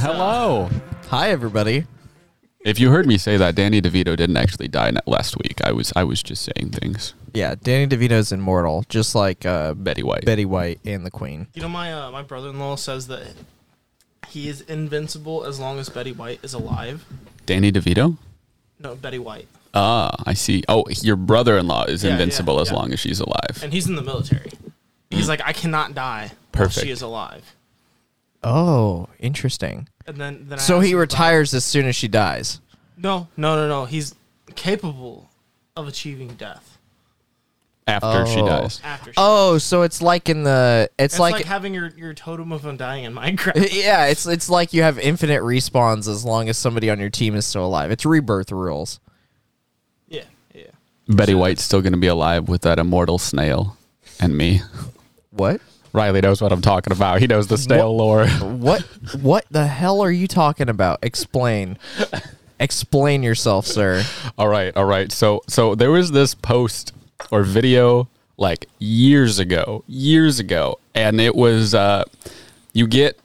Hello. 0.00 0.68
Hi, 1.08 1.28
everybody. 1.30 1.84
If 2.64 2.78
you 2.78 2.90
heard 2.90 3.06
me 3.06 3.18
say 3.18 3.36
that, 3.36 3.54
Danny 3.54 3.82
DeVito 3.82 4.16
didn't 4.16 4.36
actually 4.38 4.68
die 4.68 4.92
last 5.06 5.36
week. 5.38 5.60
I 5.64 5.72
was 5.72 5.92
I 5.94 6.04
was 6.04 6.22
just 6.22 6.42
saying 6.42 6.70
things. 6.70 7.14
Yeah, 7.34 7.54
Danny 7.62 7.86
DeVito's 7.86 8.32
immortal, 8.32 8.84
just 8.88 9.14
like 9.14 9.44
uh, 9.44 9.74
Betty 9.74 10.02
White. 10.02 10.24
Betty 10.24 10.44
White 10.46 10.80
and 10.86 11.04
the 11.04 11.10
Queen. 11.10 11.48
You 11.54 11.62
know, 11.62 11.68
my 11.68 11.92
uh, 11.92 12.10
my 12.10 12.22
brother-in-law 12.22 12.76
says 12.76 13.08
that 13.08 13.34
he 14.28 14.48
is 14.48 14.62
invincible 14.62 15.44
as 15.44 15.60
long 15.60 15.78
as 15.78 15.88
Betty 15.90 16.12
White 16.12 16.40
is 16.42 16.54
alive. 16.54 17.04
Danny 17.46 17.70
DeVito. 17.70 18.16
No, 18.78 18.94
Betty 18.94 19.18
White, 19.18 19.48
Ah, 19.74 20.14
I 20.24 20.32
see. 20.32 20.62
Oh, 20.66 20.84
your 21.02 21.16
brother-in-law 21.16 21.84
is 21.84 22.02
Yeah, 22.04 22.12
invincible 22.12 22.54
yeah, 22.56 22.62
as 22.62 22.70
yeah. 22.70 22.76
long 22.76 22.92
as 22.94 23.00
she's 23.00 23.20
alive. 23.20 23.60
and 23.62 23.72
he's 23.72 23.86
in 23.86 23.96
the 23.96 24.02
military. 24.02 24.50
He's 25.10 25.28
like, 25.28 25.42
I 25.44 25.52
cannot 25.52 25.94
die 25.94 26.28
while 26.28 26.66
Perfect. 26.66 26.86
she 26.86 26.90
is 26.90 27.02
alive. 27.02 27.54
Oh, 28.42 29.08
interesting. 29.18 29.88
And 30.06 30.16
then, 30.16 30.46
then 30.48 30.58
I 30.58 30.62
So 30.62 30.76
asked 30.78 30.84
he 30.86 30.90
him 30.92 30.96
about- 30.98 31.00
retires 31.02 31.54
as 31.54 31.64
soon 31.64 31.86
as 31.86 31.94
she 31.96 32.08
dies. 32.08 32.60
No, 32.96 33.28
no, 33.36 33.56
no, 33.56 33.68
no. 33.68 33.84
He's 33.86 34.14
capable 34.56 35.30
of 35.76 35.88
achieving 35.88 36.28
death 36.34 36.78
After 37.86 38.26
she 38.26 38.40
Oh. 38.40 38.46
dies. 38.46 38.80
after. 38.84 39.10
She 39.10 39.14
Oh, 39.16 39.58
so 39.58 39.82
it's 39.82 40.00
like 40.02 40.28
in 40.28 40.42
the 40.44 40.88
it's, 40.98 41.14
it's 41.14 41.18
like, 41.20 41.32
like, 41.34 41.44
having 41.44 41.74
your, 41.74 41.88
your 41.96 42.14
totem 42.14 42.52
of 42.52 42.64
undying 42.66 43.04
in 43.04 43.14
Minecraft. 43.14 43.68
yeah, 43.72 44.06
it's 44.06 44.26
it's 44.26 44.48
like 44.48 44.72
you 44.72 44.82
have 44.82 44.98
infinite 44.98 45.42
respawns 45.42 46.06
as 46.08 46.24
long 46.24 46.48
as 46.48 46.56
somebody 46.58 46.88
on 46.90 47.00
your 47.00 47.10
team 47.10 47.34
is 47.34 47.46
still 47.46 47.64
alive. 47.66 47.90
It's 47.90 48.04
rebirth 48.06 48.52
rules. 48.52 49.00
yeah, 50.08 50.22
yeah. 50.54 50.64
Betty 51.08 51.34
White's 51.34 51.62
still 51.62 51.80
going 51.82 51.92
to 51.94 51.98
be 51.98 52.06
alive 52.06 52.48
with 52.48 52.62
that 52.62 52.78
immortal 52.78 53.18
snail 53.18 53.76
and 54.20 54.36
me. 54.36 54.60
What? 55.30 55.60
Riley 55.92 56.20
knows 56.20 56.40
what 56.40 56.52
I'm 56.52 56.62
talking 56.62 56.92
about. 56.92 57.20
He 57.20 57.26
knows 57.26 57.48
the 57.48 57.58
snail 57.58 57.96
lore. 57.96 58.26
What 58.40 58.82
what 59.20 59.46
the 59.50 59.66
hell 59.66 60.00
are 60.02 60.10
you 60.10 60.26
talking 60.28 60.68
about? 60.68 60.98
Explain. 61.02 61.78
Explain 62.58 63.22
yourself, 63.22 63.66
sir. 63.66 64.04
All 64.36 64.48
right, 64.48 64.76
all 64.76 64.84
right. 64.84 65.10
So 65.10 65.42
so 65.48 65.74
there 65.74 65.90
was 65.90 66.10
this 66.12 66.34
post 66.34 66.92
or 67.30 67.42
video 67.42 68.08
like 68.36 68.66
years 68.78 69.38
ago, 69.38 69.84
years 69.86 70.38
ago, 70.38 70.78
and 70.94 71.20
it 71.20 71.34
was 71.34 71.74
uh 71.74 72.04
you 72.72 72.86
get 72.86 73.18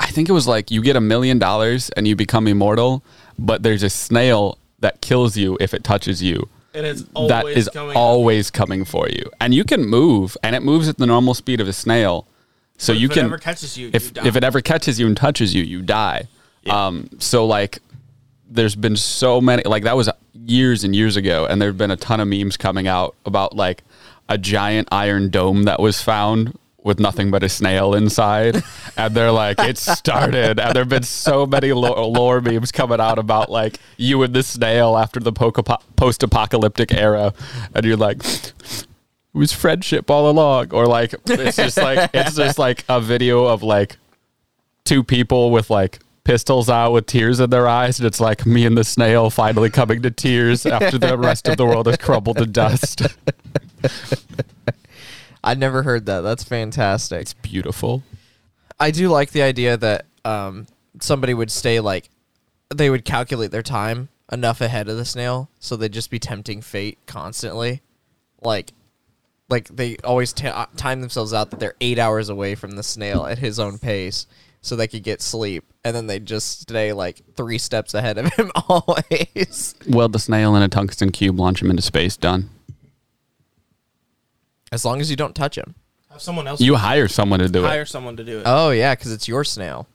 I 0.00 0.06
think 0.06 0.28
it 0.28 0.32
was 0.32 0.48
like 0.48 0.70
you 0.70 0.82
get 0.82 0.96
a 0.96 1.00
million 1.00 1.38
dollars 1.38 1.90
and 1.90 2.08
you 2.08 2.16
become 2.16 2.48
immortal, 2.48 3.04
but 3.38 3.62
there's 3.62 3.82
a 3.82 3.90
snail 3.90 4.58
that 4.80 5.00
kills 5.02 5.36
you 5.36 5.58
if 5.60 5.74
it 5.74 5.84
touches 5.84 6.22
you. 6.22 6.48
And 6.74 6.86
it's 6.86 7.04
always 7.14 7.28
that 7.30 7.46
is 7.46 7.68
coming. 7.68 7.96
always 7.96 8.50
coming 8.50 8.84
for 8.84 9.08
you. 9.08 9.30
And 9.40 9.52
you 9.54 9.64
can 9.64 9.84
move 9.86 10.36
and 10.42 10.54
it 10.54 10.62
moves 10.62 10.88
at 10.88 10.98
the 10.98 11.06
normal 11.06 11.34
speed 11.34 11.60
of 11.60 11.68
a 11.68 11.72
snail. 11.72 12.26
So 12.78 12.92
But 12.92 13.00
you 13.00 13.08
if 13.08 13.14
can 13.14 13.24
it 13.24 13.26
ever 13.26 13.38
catches 13.38 13.76
you, 13.76 13.90
if 13.92 14.04
you 14.04 14.10
die. 14.12 14.26
if 14.26 14.36
it 14.36 14.44
ever 14.44 14.60
catches 14.60 14.98
you 15.00 15.06
and 15.06 15.16
touches 15.16 15.54
you, 15.54 15.62
you 15.62 15.82
die. 15.82 16.28
Um, 16.68 17.08
so 17.18 17.46
like, 17.46 17.80
there's 18.48 18.74
been 18.76 18.96
so 18.96 19.40
many 19.40 19.62
like 19.64 19.84
that 19.84 19.96
was 19.96 20.08
years 20.34 20.82
and 20.84 20.94
years 20.94 21.16
ago, 21.16 21.46
and 21.46 21.60
there've 21.60 21.76
been 21.78 21.90
a 21.90 21.96
ton 21.96 22.20
of 22.20 22.28
memes 22.28 22.56
coming 22.56 22.86
out 22.88 23.14
about 23.26 23.54
like 23.56 23.82
a 24.28 24.38
giant 24.38 24.88
iron 24.92 25.30
dome 25.30 25.64
that 25.64 25.80
was 25.80 26.00
found 26.00 26.58
with 26.82 26.98
nothing 26.98 27.30
but 27.30 27.42
a 27.42 27.48
snail 27.48 27.94
inside, 27.94 28.62
and 28.96 29.14
they're 29.14 29.32
like, 29.32 29.58
it 29.60 29.78
started, 29.78 30.58
and 30.58 30.74
there've 30.74 30.88
been 30.88 31.02
so 31.02 31.46
many 31.46 31.72
lo- 31.72 32.08
lore 32.08 32.40
memes 32.40 32.72
coming 32.72 33.00
out 33.00 33.18
about 33.18 33.50
like 33.50 33.78
you 33.96 34.22
and 34.22 34.34
the 34.34 34.42
snail 34.42 34.96
after 34.96 35.20
the 35.20 35.32
post-apocalyptic 35.32 36.92
era, 36.92 37.34
and 37.74 37.84
you're 37.84 37.96
like 37.96 38.24
it 39.32 39.38
was 39.38 39.52
friendship 39.52 40.10
all 40.10 40.28
along. 40.28 40.72
Or 40.72 40.86
like 40.86 41.14
it's 41.26 41.56
just 41.56 41.76
like 41.76 42.10
it's 42.12 42.34
just 42.36 42.58
like 42.58 42.84
a 42.88 43.00
video 43.00 43.44
of 43.44 43.62
like 43.62 43.96
two 44.84 45.04
people 45.04 45.50
with 45.50 45.70
like 45.70 46.00
pistols 46.24 46.68
out 46.68 46.92
with 46.92 47.06
tears 47.06 47.40
in 47.40 47.50
their 47.50 47.68
eyes. 47.68 47.98
And 47.98 48.06
it's 48.06 48.20
like 48.20 48.44
me 48.44 48.66
and 48.66 48.76
the 48.76 48.84
snail 48.84 49.30
finally 49.30 49.70
coming 49.70 50.02
to 50.02 50.10
tears 50.10 50.66
after 50.66 50.98
the 50.98 51.16
rest 51.16 51.46
of 51.48 51.56
the 51.56 51.66
world 51.66 51.86
has 51.86 51.96
crumbled 51.96 52.38
to 52.38 52.46
dust 52.46 53.02
I 55.42 55.54
never 55.54 55.82
heard 55.82 56.06
that. 56.06 56.20
That's 56.20 56.44
fantastic. 56.44 57.20
it's 57.20 57.34
beautiful 57.34 58.02
I 58.80 58.90
do 58.90 59.10
like 59.10 59.30
the 59.30 59.42
idea 59.42 59.76
that 59.76 60.06
um, 60.24 60.66
somebody 61.00 61.34
would 61.34 61.50
stay 61.50 61.80
like 61.80 62.08
they 62.74 62.88
would 62.88 63.04
calculate 63.04 63.50
their 63.50 63.62
time 63.62 64.08
enough 64.32 64.60
ahead 64.62 64.88
of 64.88 64.96
the 64.96 65.04
snail, 65.04 65.50
so 65.58 65.76
they'd 65.76 65.92
just 65.92 66.10
be 66.10 66.18
tempting 66.18 66.62
fate 66.62 66.98
constantly, 67.06 67.82
like 68.40 68.72
like 69.50 69.68
they 69.68 69.96
always 70.02 70.32
ta 70.32 70.48
uh, 70.48 70.66
time 70.76 71.02
themselves 71.02 71.34
out 71.34 71.50
that 71.50 71.60
they're 71.60 71.74
eight 71.82 71.98
hours 71.98 72.30
away 72.30 72.54
from 72.54 72.72
the 72.72 72.82
snail 72.82 73.26
at 73.26 73.38
his 73.38 73.60
own 73.60 73.76
pace, 73.78 74.26
so 74.62 74.76
they 74.76 74.88
could 74.88 75.02
get 75.02 75.20
sleep, 75.20 75.64
and 75.84 75.94
then 75.94 76.06
they'd 76.06 76.24
just 76.24 76.62
stay 76.62 76.94
like 76.94 77.20
three 77.36 77.58
steps 77.58 77.92
ahead 77.92 78.16
of 78.16 78.32
him 78.32 78.50
always. 78.68 79.74
weld 79.88 80.14
the 80.14 80.18
snail 80.18 80.56
in 80.56 80.62
a 80.62 80.68
tungsten 80.68 81.12
cube 81.12 81.38
launch 81.38 81.60
him 81.60 81.68
into 81.68 81.82
space 81.82 82.16
done 82.16 82.48
As 84.72 84.84
long 84.84 85.00
as 85.00 85.10
you 85.10 85.16
don't 85.16 85.34
touch 85.34 85.56
him. 85.58 85.74
have 86.10 86.22
someone 86.22 86.46
else 86.46 86.60
you 86.60 86.74
hire 86.76 87.08
someone 87.08 87.40
to 87.40 87.48
do 87.48 87.62
hire 87.62 87.82
it 87.82 87.88
someone 87.88 88.16
to 88.16 88.24
do 88.24 88.38
it. 88.38 88.42
Oh 88.46 88.70
yeah, 88.70 88.94
because 88.94 89.12
it's 89.12 89.26
your 89.28 89.44
snail. 89.44 89.86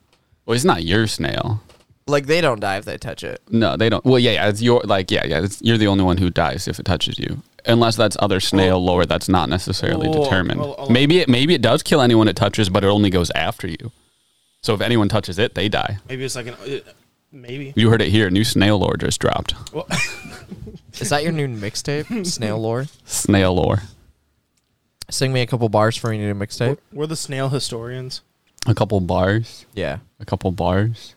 well 0.45 0.55
it's 0.55 0.65
not 0.65 0.83
your 0.83 1.07
snail 1.07 1.61
Like 2.07 2.25
they 2.27 2.41
don't 2.41 2.59
die 2.59 2.77
if 2.77 2.85
they 2.85 2.97
touch 2.97 3.23
it. 3.23 3.41
no 3.49 3.77
they 3.77 3.89
don't 3.89 4.03
well 4.05 4.19
yeah 4.19 4.31
yeah 4.33 4.49
it's 4.49 4.61
your 4.61 4.81
like 4.83 5.11
yeah 5.11 5.25
yeah 5.25 5.41
it's, 5.43 5.61
you're 5.61 5.77
the 5.77 5.87
only 5.87 6.03
one 6.03 6.17
who 6.17 6.29
dies 6.29 6.67
if 6.67 6.79
it 6.79 6.85
touches 6.85 7.17
you 7.19 7.41
unless 7.65 7.95
that's 7.95 8.15
other 8.19 8.39
snail 8.39 8.77
lore 8.83 9.05
that's 9.05 9.27
not 9.29 9.49
necessarily 9.49 10.07
Whoa, 10.07 10.23
determined 10.23 10.61
I'll- 10.61 10.75
I'll- 10.77 10.89
maybe 10.89 11.19
it 11.19 11.27
maybe 11.29 11.53
it 11.55 11.61
does 11.61 11.81
kill 11.83 12.01
anyone 12.01 12.27
it 12.27 12.35
touches 12.35 12.69
but 12.69 12.83
it 12.83 12.87
only 12.87 13.09
goes 13.09 13.31
after 13.31 13.67
you 13.67 13.91
so 14.61 14.73
if 14.75 14.81
anyone 14.81 15.09
touches 15.09 15.39
it 15.39 15.55
they 15.55 15.67
die 15.69 15.97
Maybe 16.09 16.23
it's 16.25 16.35
like 16.35 16.47
an 16.47 16.55
uh, 16.55 16.79
maybe. 17.31 17.73
you 17.75 17.89
heard 17.89 18.01
it 18.01 18.09
here 18.09 18.29
new 18.29 18.43
snail 18.43 18.77
lore 18.79 18.97
just 18.97 19.19
dropped 19.19 19.55
Well, 19.73 19.87
Is 20.99 21.09
that 21.09 21.23
your 21.23 21.33
new 21.33 21.47
mixtape, 21.49 22.25
Snail 22.35 22.57
Lore? 22.57 22.85
snail 23.05 23.53
lore 23.55 23.81
Sing 25.09 25.31
me 25.31 25.41
a 25.41 25.47
couple 25.47 25.69
bars 25.69 25.95
for 25.95 26.11
your 26.13 26.33
new 26.33 26.39
mixtape. 26.45 26.77
we're 26.91 27.05
the 27.07 27.15
snail 27.15 27.49
historians. 27.49 28.21
a 28.67 28.73
couple 28.73 28.99
bars 28.99 29.65
Yeah. 29.73 29.99
a 30.19 30.25
couple 30.25 30.51
bars 30.51 31.15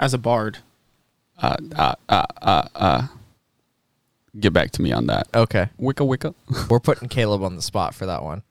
As 0.00 0.14
a 0.14 0.18
bard, 0.18 0.58
uh 1.38 1.56
uh 1.76 1.94
uh 2.08 2.26
uh 2.42 2.68
uh 2.74 3.06
get 4.38 4.52
back 4.52 4.70
to 4.72 4.82
me 4.82 4.90
on 4.92 5.06
that 5.06 5.28
Okay. 5.34 5.68
wicka 5.78 6.06
wicka 6.06 6.34
We're 6.70 6.80
putting 6.80 7.08
Caleb 7.08 7.42
on 7.42 7.56
the 7.56 7.62
spot 7.62 7.94
for 7.94 8.06
that 8.06 8.22
one. 8.22 8.42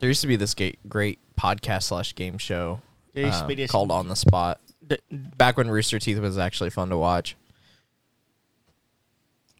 There 0.00 0.08
used 0.08 0.22
to 0.22 0.26
be 0.26 0.36
this 0.36 0.54
great, 0.54 0.78
great 0.88 1.18
podcast 1.38 1.84
slash 1.84 2.14
game 2.14 2.38
show 2.38 2.80
There 3.14 3.26
um, 3.32 3.66
called 3.68 3.90
On 3.92 4.08
the 4.08 4.16
Spot. 4.16 4.58
D- 4.84 4.98
Back 5.12 5.56
when 5.56 5.70
Rooster 5.70 5.98
Teeth 6.00 6.18
was 6.18 6.38
actually 6.38 6.70
fun 6.70 6.88
to 6.88 6.96
watch. 6.98 7.36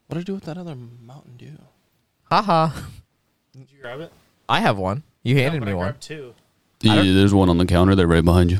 what 0.09 0.17
did 0.17 0.23
I 0.23 0.25
do 0.25 0.34
with 0.34 0.45
that 0.45 0.59
other 0.59 0.75
Mountain 0.75 1.37
Dew? 1.37 1.59
Haha. 2.25 2.71
Did 3.53 3.71
you 3.71 3.79
grab 3.83 4.01
it? 4.01 4.11
I 4.49 4.61
have 4.61 4.79
one. 4.79 5.03
You 5.23 5.37
handed 5.37 5.61
No, 5.61 5.67
me 5.67 5.73
I 5.73 5.75
one. 5.75 5.85
grabbed 5.87 6.03
two. 6.03 6.35
yeah, 6.81 6.95
there's 7.03 7.35
one 7.35 7.49
on 7.49 7.59
the 7.59 7.67
counter 7.67 7.95
there 7.95 8.07
right 8.09 8.25
behind 8.25 8.51
you 8.51 8.59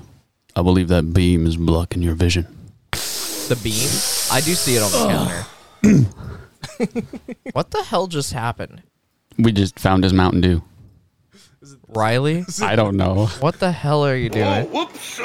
i 0.55 0.63
believe 0.63 0.87
that 0.89 1.13
beam 1.15 1.47
is 1.47 1.57
blocking 1.57 2.03
your 2.03 2.15
vision 2.15 2.47
The 2.93 3.59
beam. 3.65 3.89
I 4.31 4.41
do 4.45 4.53
see 4.55 4.77
it 4.77 4.83
on 4.83 4.93
the 4.93 5.09
counter. 5.09 5.45
what 7.53 7.71
the 7.71 7.83
hell 7.83 8.07
just 8.07 8.33
happened? 8.33 8.83
we 9.39 9.51
just 9.51 9.79
found 9.81 10.05
his 10.05 10.13
mountain 10.13 10.41
dew 10.41 10.63
Riley? 11.89 12.45
i 12.63 12.77
don't 12.77 12.97
know 12.97 13.27
What 13.41 13.59
the 13.61 13.73
hell 13.73 14.05
are 14.05 14.15
you 14.17 14.29
doing? 14.29 14.71
Whoops! 14.71 15.19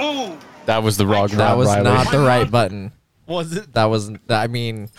that 0.65 0.81
was 0.81 0.97
the 0.97 1.05
wrong 1.05 1.27
That 1.27 1.57
was 1.57 1.67
Riley. 1.67 1.83
not 1.83 2.09
the 2.11 2.19
right 2.19 2.49
button. 2.49 2.91
Was 3.27 3.55
it? 3.55 3.73
That 3.73 3.85
was 3.85 4.11
I 4.29 4.47
mean 4.47 4.89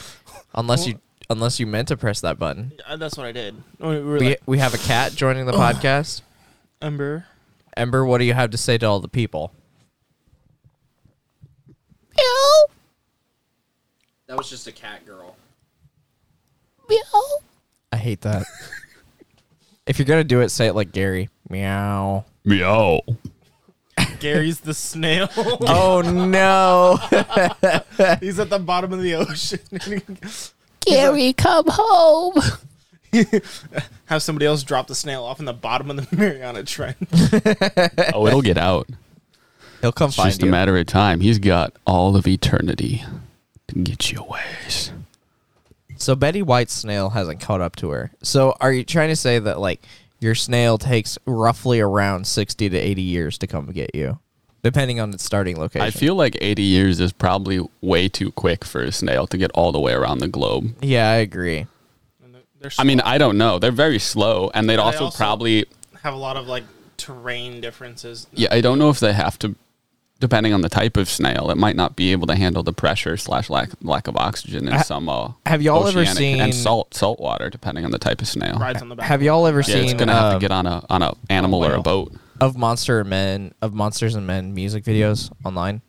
unless 0.54 0.86
you 0.86 1.00
unless 1.30 1.60
you 1.60 1.66
meant 1.66 1.88
to 1.88 1.96
press 1.96 2.20
that 2.20 2.38
button. 2.38 2.72
Uh, 2.86 2.96
that's 2.96 3.16
what 3.16 3.26
I 3.26 3.32
did. 3.32 3.54
We 3.78 4.00
were 4.00 4.18
We 4.18 4.28
like, 4.30 4.42
we 4.46 4.58
have 4.58 4.74
a 4.74 4.78
cat 4.78 5.14
joining 5.14 5.46
the 5.46 5.52
podcast. 5.52 6.22
Ember. 6.80 7.26
Ember, 7.76 8.04
what 8.04 8.18
do 8.18 8.24
you 8.24 8.34
have 8.34 8.50
to 8.50 8.58
say 8.58 8.78
to 8.78 8.86
all 8.86 9.00
the 9.00 9.08
people? 9.08 9.52
Meow. 12.16 12.64
That 14.26 14.36
was 14.36 14.50
just 14.50 14.66
a 14.66 14.72
cat 14.72 15.06
girl. 15.06 15.36
Meow. 16.88 17.22
I 17.92 17.96
hate 17.96 18.22
that. 18.22 18.46
if 19.86 19.98
you're 19.98 20.06
gonna 20.06 20.24
do 20.24 20.40
it, 20.40 20.48
say 20.50 20.66
it 20.66 20.74
like 20.74 20.92
Gary. 20.92 21.28
Meow. 21.48 22.24
Meow. 22.44 23.00
Gary's 24.20 24.60
the 24.60 24.74
snail. 24.74 25.28
Oh 25.36 26.02
no. 26.04 26.96
He's 28.20 28.38
at 28.38 28.50
the 28.50 28.58
bottom 28.58 28.92
of 28.92 29.00
the 29.02 29.14
ocean. 29.14 29.60
Gary, 30.88 31.32
come 31.32 31.64
home. 31.68 32.34
Have 34.06 34.22
somebody 34.22 34.46
else 34.46 34.62
drop 34.62 34.86
the 34.86 34.94
snail 34.94 35.24
off 35.24 35.38
in 35.40 35.46
the 35.46 35.52
bottom 35.52 35.90
of 35.90 35.96
the 35.96 36.16
Mariana 36.16 36.62
Trench. 36.64 36.96
Oh, 38.14 38.26
it'll 38.26 38.42
get 38.42 38.58
out. 38.58 38.88
He'll 39.80 39.92
come 39.92 40.08
It's 40.08 40.16
find 40.16 40.30
just 40.30 40.42
a 40.42 40.46
you. 40.46 40.50
matter 40.52 40.76
of 40.76 40.86
time. 40.86 41.20
He's 41.20 41.38
got 41.38 41.72
all 41.86 42.16
of 42.16 42.26
eternity 42.26 43.04
to 43.68 43.74
get 43.78 44.10
you 44.12 44.22
ways. 44.24 44.92
So 45.96 46.14
Betty 46.14 46.42
White's 46.42 46.74
snail 46.74 47.10
hasn't 47.10 47.40
caught 47.40 47.60
up 47.60 47.76
to 47.76 47.90
her. 47.90 48.10
So 48.22 48.54
are 48.60 48.72
you 48.72 48.84
trying 48.84 49.08
to 49.10 49.16
say 49.16 49.38
that 49.38 49.58
like 49.60 49.82
your 50.20 50.34
snail 50.34 50.78
takes 50.78 51.16
roughly 51.26 51.80
around 51.80 52.26
sixty 52.26 52.68
to 52.68 52.76
eighty 52.76 53.02
years 53.02 53.38
to 53.38 53.46
come 53.46 53.66
get 53.72 53.94
you? 53.94 54.18
Depending 54.62 55.00
on 55.00 55.12
its 55.14 55.24
starting 55.24 55.56
location. 55.56 55.86
I 55.86 55.90
feel 55.90 56.14
like 56.14 56.36
80 56.40 56.62
years 56.62 57.00
is 57.00 57.12
probably 57.12 57.60
way 57.80 58.08
too 58.08 58.32
quick 58.32 58.64
for 58.64 58.82
a 58.82 58.92
snail 58.92 59.26
to 59.28 59.36
get 59.38 59.50
all 59.52 59.72
the 59.72 59.80
way 59.80 59.92
around 59.92 60.18
the 60.18 60.28
globe. 60.28 60.74
yeah, 60.82 61.10
I 61.10 61.16
agree. 61.16 61.66
And 62.24 62.34
they're- 62.34 62.42
they're 62.60 62.70
I 62.78 62.84
mean. 62.84 63.00
I 63.00 63.18
don't 63.18 63.38
know. 63.38 63.58
They're 63.58 63.70
very 63.72 63.98
slow, 63.98 64.50
and 64.54 64.68
they'd 64.68 64.76
they 64.76 64.82
also, 64.82 65.04
also- 65.06 65.16
probably. 65.16 65.64
have 66.02 66.14
a 66.14 66.18
lot 66.18 66.36
of 66.36 66.46
like 66.46 66.64
terrain 66.96 67.60
differences. 67.60 68.26
Yeah, 68.34 68.48
I 68.50 68.60
don't 68.60 68.78
know 68.78 68.90
if 68.90 69.00
they 69.00 69.12
have 69.12 69.38
to. 69.40 69.54
Depending 70.20 70.52
on 70.52 70.62
the 70.62 70.68
type 70.68 70.96
of 70.96 71.08
snail, 71.08 71.48
it 71.48 71.56
might 71.56 71.76
not 71.76 71.94
be 71.94 72.10
able 72.10 72.26
to 72.26 72.34
handle 72.34 72.64
the 72.64 72.72
pressure 72.72 73.16
slash 73.16 73.48
lack 73.48 73.70
lack 73.84 74.08
of 74.08 74.16
oxygen 74.16 74.66
in 74.66 74.74
Ha- 74.74 74.82
some. 74.82 75.08
Uh, 75.08 75.30
have 75.46 75.62
y'all 75.62 75.86
ever 75.86 76.04
seen- 76.04 76.40
and 76.40 76.52
salt 76.52 76.92
salt 76.92 77.20
water? 77.20 77.48
Depending 77.48 77.84
on 77.84 77.92
the 77.92 77.98
type 78.00 78.20
of 78.20 78.26
snail. 78.26 78.56
rides 78.58 78.82
on 78.82 78.88
the 78.88 78.96
back. 78.96 79.06
Have 79.06 79.22
y'all 79.22 79.46
ever 79.46 79.60
Yeah, 79.60 79.76
it's 79.76 79.94
gonna 79.94 80.12
have 80.12 80.24
um, 80.24 80.32
to 80.34 80.38
get 80.40 80.50
on 80.50 80.66
a 80.66 80.84
on 80.90 81.02
a 81.02 81.14
animal 81.30 81.64
or 81.64 81.74
a 81.74 81.80
boat. 81.80 82.12
Of 82.40 82.56
Monster 82.56 83.04
Men 83.04 83.52
of 83.62 83.74
Monsters 83.74 84.14
and 84.14 84.26
Men 84.26 84.54
music 84.54 84.84
videos 84.84 85.30
online? 85.44 85.82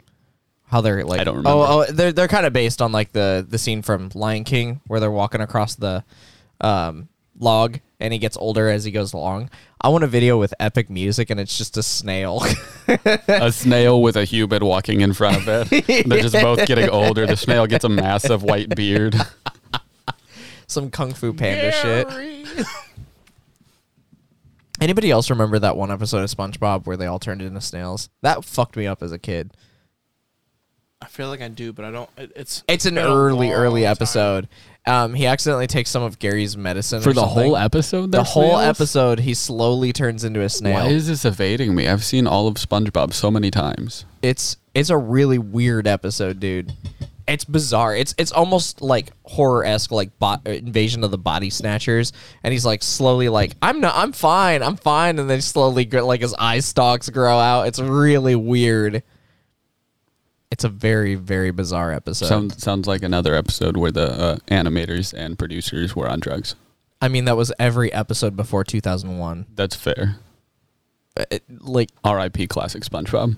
How 0.67 0.81
they're 0.81 1.03
like 1.03 1.19
I 1.19 1.23
don't 1.23 1.45
Oh, 1.47 1.59
remember. 1.59 1.89
oh 1.89 1.91
they're 1.91 2.11
they're 2.11 2.27
kind 2.27 2.45
of 2.45 2.53
based 2.53 2.81
on 2.81 2.91
like 2.91 3.11
the 3.11 3.45
the 3.47 3.57
scene 3.57 3.81
from 3.81 4.09
Lion 4.13 4.43
King 4.43 4.81
where 4.87 4.99
they're 4.99 5.09
walking 5.11 5.41
across 5.41 5.75
the 5.75 6.03
um 6.61 7.09
log 7.39 7.79
and 7.99 8.13
he 8.13 8.19
gets 8.19 8.37
older 8.37 8.69
as 8.69 8.83
he 8.83 8.91
goes 8.91 9.13
along. 9.13 9.49
I 9.81 9.89
want 9.89 10.03
a 10.03 10.07
video 10.07 10.37
with 10.37 10.53
epic 10.59 10.89
music 10.89 11.29
and 11.29 11.39
it's 11.39 11.57
just 11.57 11.75
a 11.77 11.83
snail. 11.83 12.43
a 13.27 13.51
snail 13.51 14.01
with 14.01 14.15
a 14.17 14.25
human 14.25 14.63
walking 14.63 15.01
in 15.01 15.13
front 15.13 15.37
of 15.37 15.47
it. 15.71 16.05
They're 16.07 16.21
just 16.21 16.33
both 16.35 16.65
getting 16.67 16.89
older. 16.89 17.25
The 17.25 17.37
snail 17.37 17.65
gets 17.65 17.85
a 17.85 17.89
massive 17.89 18.43
white 18.43 18.75
beard. 18.75 19.15
Some 20.67 20.91
kung 20.91 21.13
fu 21.13 21.33
panda 21.33 21.71
shit. 21.71 22.65
Anybody 24.81 25.11
else 25.11 25.29
remember 25.29 25.59
that 25.59 25.75
one 25.77 25.91
episode 25.91 26.19
of 26.23 26.29
SpongeBob 26.29 26.85
where 26.85 26.97
they 26.97 27.05
all 27.05 27.19
turned 27.19 27.41
into 27.41 27.61
snails? 27.61 28.09
That 28.21 28.45
fucked 28.45 28.75
me 28.77 28.87
up 28.87 29.03
as 29.03 29.11
a 29.11 29.19
kid. 29.19 29.51
I 31.01 31.05
feel 31.07 31.29
like 31.29 31.41
I 31.41 31.47
do, 31.47 31.71
but 31.71 31.85
I 31.85 31.91
don't. 31.91 32.09
It, 32.17 32.31
it's 32.35 32.63
It's 32.67 32.85
an 32.85 32.97
early, 32.97 33.51
early 33.51 33.83
long 33.83 33.87
time. 33.87 33.91
episode. 33.91 34.47
Um, 34.85 35.13
he 35.13 35.27
accidentally 35.27 35.67
takes 35.67 35.89
some 35.89 36.03
of 36.03 36.19
Gary's 36.19 36.57
medicine 36.57 37.01
For 37.01 37.11
or 37.11 37.13
the 37.13 37.21
something. 37.21 37.43
whole 37.43 37.57
episode? 37.57 38.07
The 38.11 38.17
they're 38.17 38.23
whole 38.23 38.57
snails? 38.57 38.61
episode, 38.79 39.19
he 39.19 39.33
slowly 39.33 39.93
turns 39.93 40.23
into 40.23 40.41
a 40.41 40.49
snail. 40.49 40.73
Why 40.85 40.87
is 40.87 41.07
this 41.07 41.23
evading 41.25 41.73
me? 41.75 41.87
I've 41.87 42.03
seen 42.03 42.27
all 42.27 42.47
of 42.47 42.55
SpongeBob 42.55 43.13
so 43.13 43.31
many 43.31 43.49
times. 43.51 44.05
it's 44.21 44.57
it's 44.73 44.89
a 44.89 44.97
really 44.97 45.37
weird 45.37 45.87
episode, 45.87 46.39
dude. 46.39 46.73
It's 47.29 47.45
bizarre. 47.45 47.95
It's 47.95 48.15
it's 48.17 48.31
almost 48.31 48.81
like 48.81 49.11
horror 49.23 49.63
esque, 49.65 49.91
like 49.91 50.17
bot, 50.19 50.45
invasion 50.47 51.03
of 51.03 51.11
the 51.11 51.17
body 51.17 51.49
snatchers. 51.49 52.11
And 52.43 52.51
he's 52.51 52.65
like 52.65 52.83
slowly 52.83 53.29
like, 53.29 53.53
I'm 53.61 53.79
not, 53.81 53.95
I'm 53.95 54.11
fine, 54.11 54.63
I'm 54.63 54.75
fine. 54.75 55.19
And 55.19 55.29
then 55.29 55.41
slowly 55.41 55.85
like 55.85 56.21
his 56.21 56.33
eye 56.39 56.59
stalks 56.59 57.09
grow 57.09 57.37
out. 57.37 57.67
It's 57.67 57.79
really 57.79 58.35
weird. 58.35 59.03
It's 60.51 60.63
a 60.63 60.69
very 60.69 61.15
very 61.15 61.51
bizarre 61.51 61.91
episode. 61.91 62.25
Sounds 62.25 62.63
sounds 62.63 62.87
like 62.87 63.03
another 63.03 63.35
episode 63.35 63.77
where 63.77 63.91
the 63.91 64.11
uh, 64.11 64.37
animators 64.47 65.13
and 65.13 65.37
producers 65.37 65.95
were 65.95 66.09
on 66.09 66.19
drugs. 66.19 66.55
I 67.01 67.07
mean, 67.07 67.25
that 67.25 67.37
was 67.37 67.53
every 67.59 67.93
episode 67.93 68.35
before 68.35 68.63
2001. 68.63 69.45
That's 69.55 69.75
fair. 69.75 70.17
Uh, 71.17 71.25
It, 71.31 71.43
like 71.61 71.89
R.I.P. 72.03 72.47
Classic 72.47 72.83
SpongeBob. 72.83 73.37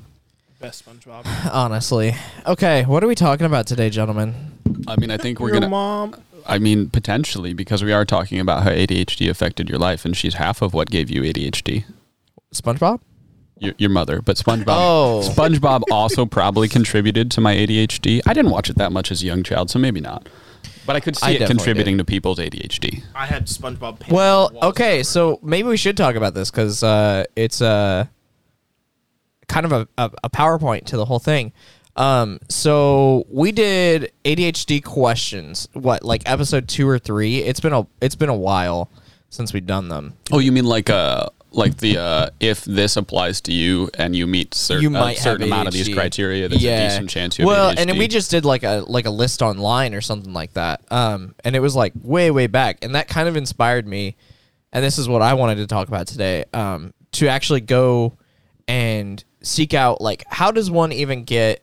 Best 0.61 0.85
SpongeBob. 0.85 1.25
honestly. 1.51 2.15
Okay, 2.45 2.83
what 2.85 3.03
are 3.03 3.07
we 3.07 3.15
talking 3.15 3.45
about 3.47 3.65
today, 3.67 3.89
gentlemen? 3.89 4.35
I 4.87 4.95
mean, 4.95 5.09
I 5.11 5.17
think 5.17 5.39
we're 5.39 5.47
Your 5.49 5.55
gonna. 5.55 5.69
mom. 5.69 6.15
I 6.45 6.59
mean, 6.59 6.89
potentially 6.89 7.53
because 7.53 7.83
we 7.83 7.91
are 7.91 8.05
talking 8.05 8.39
about 8.39 8.63
how 8.63 8.69
ADHD 8.71 9.29
affected 9.29 9.69
your 9.69 9.79
life, 9.79 10.05
and 10.05 10.15
she's 10.15 10.35
half 10.35 10.61
of 10.61 10.73
what 10.73 10.89
gave 10.89 11.09
you 11.09 11.21
ADHD. 11.23 11.85
SpongeBob? 12.53 12.99
Your, 13.59 13.73
your 13.77 13.89
mother, 13.91 14.21
but 14.21 14.37
SpongeBob. 14.37 14.65
Oh. 14.69 15.21
SpongeBob 15.35 15.83
also 15.91 16.25
probably 16.25 16.67
contributed 16.67 17.29
to 17.31 17.41
my 17.41 17.55
ADHD. 17.55 18.21
I 18.25 18.33
didn't 18.33 18.51
watch 18.51 18.69
it 18.69 18.77
that 18.77 18.91
much 18.91 19.11
as 19.11 19.21
a 19.21 19.25
young 19.25 19.43
child, 19.43 19.69
so 19.69 19.77
maybe 19.79 19.99
not. 20.01 20.27
But 20.85 20.95
I 20.95 20.99
could 20.99 21.15
see 21.15 21.25
I 21.27 21.29
it 21.31 21.39
definitely 21.39 21.55
contributing 21.57 21.97
to 21.99 22.05
people's 22.05 22.39
ADHD. 22.39 23.03
I 23.13 23.27
had 23.27 23.45
SpongeBob. 23.45 23.99
painted 23.99 24.13
Well, 24.15 24.49
the 24.49 24.53
walls 24.55 24.65
okay, 24.71 24.85
everywhere. 24.85 25.03
so 25.05 25.39
maybe 25.43 25.67
we 25.69 25.77
should 25.77 25.95
talk 25.97 26.15
about 26.15 26.33
this 26.33 26.49
because 26.49 26.83
uh, 26.83 27.23
it's 27.35 27.61
uh, 27.61 28.07
kind 29.51 29.65
of 29.65 29.71
a, 29.71 29.87
a, 29.97 30.11
a 30.23 30.29
PowerPoint 30.29 30.85
to 30.85 30.97
the 30.97 31.05
whole 31.05 31.19
thing. 31.19 31.51
Um, 31.97 32.39
so 32.47 33.25
we 33.29 33.51
did 33.51 34.13
ADHD 34.23 34.83
questions. 34.83 35.67
What, 35.73 36.03
like 36.03 36.23
episode 36.25 36.69
two 36.69 36.87
or 36.87 36.97
three? 36.97 37.39
It's 37.39 37.59
been 37.59 37.73
a 37.73 37.85
it's 37.99 38.15
been 38.15 38.29
a 38.29 38.35
while 38.35 38.89
since 39.29 39.53
we've 39.53 39.65
done 39.65 39.89
them. 39.89 40.13
Oh, 40.31 40.39
you 40.39 40.53
mean 40.53 40.65
like 40.65 40.89
uh 40.89 41.27
like 41.51 41.75
the 41.77 41.97
uh 41.97 42.29
if 42.39 42.63
this 42.63 42.95
applies 42.95 43.41
to 43.41 43.53
you 43.53 43.89
and 43.97 44.15
you 44.15 44.25
meet 44.25 44.53
cer- 44.53 44.79
you 44.79 44.87
a 44.87 44.91
might 44.91 45.17
certain 45.17 45.47
amount 45.47 45.67
of 45.67 45.73
these 45.73 45.93
criteria, 45.93 46.47
there's 46.47 46.63
a 46.63 46.89
decent 46.89 47.09
chance 47.09 47.37
you 47.37 47.43
have 47.43 47.47
well, 47.47 47.71
ADHD. 47.73 47.79
and 47.79 47.89
then 47.89 47.97
we 47.97 48.07
just 48.07 48.31
did 48.31 48.45
like 48.45 48.63
a 48.63 48.85
like 48.87 49.05
a 49.05 49.11
list 49.11 49.41
online 49.41 49.93
or 49.93 49.99
something 49.99 50.31
like 50.31 50.53
that. 50.53 50.81
Um, 50.89 51.35
and 51.43 51.57
it 51.57 51.59
was 51.59 51.75
like 51.75 51.91
way 52.01 52.31
way 52.31 52.47
back, 52.47 52.77
and 52.83 52.95
that 52.95 53.09
kind 53.09 53.27
of 53.27 53.35
inspired 53.35 53.85
me. 53.85 54.15
And 54.71 54.81
this 54.81 54.97
is 54.97 55.09
what 55.09 55.21
I 55.21 55.33
wanted 55.33 55.55
to 55.55 55.67
talk 55.67 55.89
about 55.89 56.07
today. 56.07 56.45
Um, 56.53 56.93
to 57.13 57.27
actually 57.27 57.59
go 57.59 58.17
and 58.71 59.21
seek 59.41 59.73
out 59.73 59.99
like 59.99 60.23
how 60.29 60.49
does 60.49 60.71
one 60.71 60.93
even 60.93 61.25
get 61.25 61.61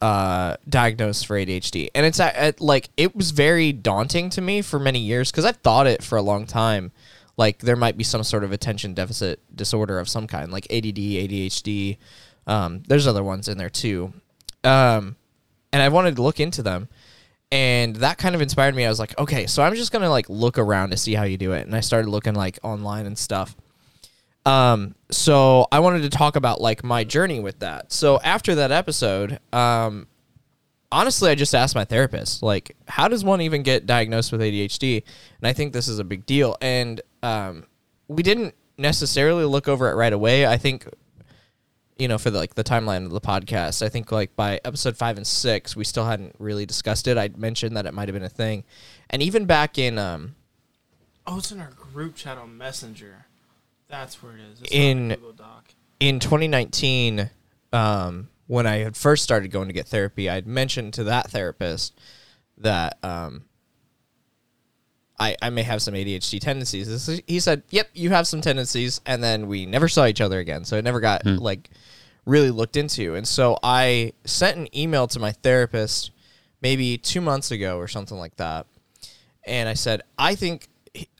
uh 0.00 0.56
diagnosed 0.68 1.26
for 1.26 1.36
ADHD? 1.36 1.88
And 1.92 2.06
it's 2.06 2.20
at, 2.20 2.60
like 2.60 2.88
it 2.96 3.16
was 3.16 3.32
very 3.32 3.72
daunting 3.72 4.30
to 4.30 4.40
me 4.40 4.62
for 4.62 4.78
many 4.78 5.00
years 5.00 5.32
because 5.32 5.44
I've 5.44 5.56
thought 5.56 5.88
it 5.88 6.04
for 6.04 6.16
a 6.16 6.22
long 6.22 6.46
time. 6.46 6.92
Like 7.36 7.58
there 7.58 7.74
might 7.74 7.96
be 7.96 8.04
some 8.04 8.22
sort 8.22 8.44
of 8.44 8.52
attention 8.52 8.94
deficit 8.94 9.40
disorder 9.54 9.98
of 9.98 10.08
some 10.08 10.28
kind, 10.28 10.52
like 10.52 10.66
ADD, 10.70 10.94
ADHD. 10.94 11.98
Um, 12.46 12.84
there's 12.86 13.08
other 13.08 13.24
ones 13.24 13.48
in 13.48 13.58
there 13.58 13.70
too. 13.70 14.12
Um, 14.62 15.16
and 15.72 15.82
I 15.82 15.88
wanted 15.88 16.14
to 16.14 16.22
look 16.22 16.38
into 16.38 16.62
them. 16.62 16.88
And 17.50 17.96
that 17.96 18.18
kind 18.18 18.36
of 18.36 18.40
inspired 18.40 18.76
me. 18.76 18.86
I 18.86 18.88
was 18.88 19.00
like, 19.00 19.18
okay, 19.18 19.46
so 19.46 19.64
I'm 19.64 19.74
just 19.74 19.90
gonna 19.90 20.10
like 20.10 20.28
look 20.28 20.58
around 20.58 20.90
to 20.90 20.96
see 20.96 21.14
how 21.14 21.24
you 21.24 21.36
do 21.36 21.52
it. 21.54 21.66
And 21.66 21.74
I 21.74 21.80
started 21.80 22.08
looking 22.08 22.34
like 22.34 22.60
online 22.62 23.06
and 23.06 23.18
stuff. 23.18 23.56
Um, 24.46 24.94
so 25.10 25.66
I 25.72 25.80
wanted 25.80 26.02
to 26.02 26.10
talk 26.10 26.36
about 26.36 26.60
like 26.60 26.84
my 26.84 27.04
journey 27.04 27.40
with 27.40 27.60
that. 27.60 27.92
So 27.92 28.20
after 28.20 28.56
that 28.56 28.70
episode, 28.72 29.38
um, 29.52 30.06
honestly, 30.92 31.30
I 31.30 31.34
just 31.34 31.54
asked 31.54 31.74
my 31.74 31.84
therapist, 31.84 32.42
like, 32.42 32.76
how 32.86 33.08
does 33.08 33.24
one 33.24 33.40
even 33.40 33.62
get 33.62 33.86
diagnosed 33.86 34.32
with 34.32 34.40
ADHD? 34.40 35.02
And 35.40 35.48
I 35.48 35.52
think 35.52 35.72
this 35.72 35.88
is 35.88 35.98
a 35.98 36.04
big 36.04 36.26
deal. 36.26 36.56
And 36.60 37.00
um, 37.22 37.64
we 38.08 38.22
didn't 38.22 38.54
necessarily 38.76 39.44
look 39.44 39.68
over 39.68 39.90
it 39.90 39.94
right 39.94 40.12
away. 40.12 40.46
I 40.46 40.58
think, 40.58 40.86
you 41.96 42.08
know, 42.08 42.18
for 42.18 42.30
the, 42.30 42.38
like 42.38 42.54
the 42.54 42.64
timeline 42.64 43.06
of 43.06 43.12
the 43.12 43.20
podcast, 43.20 43.82
I 43.82 43.88
think 43.88 44.12
like 44.12 44.36
by 44.36 44.60
episode 44.64 44.96
five 44.96 45.16
and 45.16 45.26
six, 45.26 45.74
we 45.74 45.84
still 45.84 46.04
hadn't 46.04 46.34
really 46.38 46.66
discussed 46.66 47.06
it. 47.06 47.16
I'd 47.16 47.38
mentioned 47.38 47.76
that 47.76 47.86
it 47.86 47.94
might 47.94 48.08
have 48.08 48.14
been 48.14 48.24
a 48.24 48.28
thing, 48.28 48.64
and 49.10 49.22
even 49.22 49.46
back 49.46 49.78
in 49.78 49.96
um, 49.96 50.34
Oh, 51.26 51.38
it's 51.38 51.52
in 51.52 51.60
our 51.60 51.70
group 51.70 52.16
chat 52.16 52.36
on 52.36 52.58
Messenger. 52.58 53.26
That's 53.94 54.20
where 54.22 54.32
it 54.32 54.40
is. 54.40 54.60
It's 54.60 54.72
In- 54.72 55.10
Google 55.10 55.32
Doc. 55.32 55.72
in 56.00 56.18
2019, 56.18 57.30
um, 57.72 58.28
when 58.48 58.66
I 58.66 58.78
had 58.78 58.96
first 58.96 59.22
started 59.22 59.52
going 59.52 59.68
to 59.68 59.72
get 59.72 59.86
therapy, 59.86 60.28
I'd 60.28 60.48
mentioned 60.48 60.94
to 60.94 61.04
that 61.04 61.30
therapist 61.30 61.96
that 62.58 62.98
um, 63.04 63.44
I, 65.18 65.36
I 65.40 65.50
may 65.50 65.62
have 65.62 65.80
some 65.80 65.94
ADHD 65.94 66.40
tendencies. 66.40 66.88
This 66.88 67.20
He 67.28 67.38
said, 67.38 67.62
"Yep, 67.70 67.90
you 67.94 68.10
have 68.10 68.26
some 68.26 68.40
tendencies," 68.40 69.00
and 69.06 69.22
then 69.22 69.46
we 69.46 69.64
never 69.64 69.86
saw 69.86 70.06
each 70.06 70.20
other 70.20 70.40
again. 70.40 70.64
So 70.64 70.76
it 70.76 70.82
never 70.82 70.98
got 70.98 71.24
like 71.24 71.70
really 72.26 72.50
looked 72.50 72.76
into. 72.76 73.14
And 73.14 73.26
so 73.28 73.58
I 73.62 74.12
sent 74.24 74.56
an 74.56 74.76
email 74.76 75.06
to 75.06 75.20
my 75.20 75.30
therapist 75.30 76.10
maybe 76.60 76.98
two 76.98 77.20
months 77.20 77.52
ago 77.52 77.78
or 77.78 77.86
something 77.86 78.18
like 78.18 78.36
that, 78.38 78.66
and 79.46 79.68
I 79.68 79.74
said, 79.74 80.02
"I 80.18 80.34
think 80.34 80.68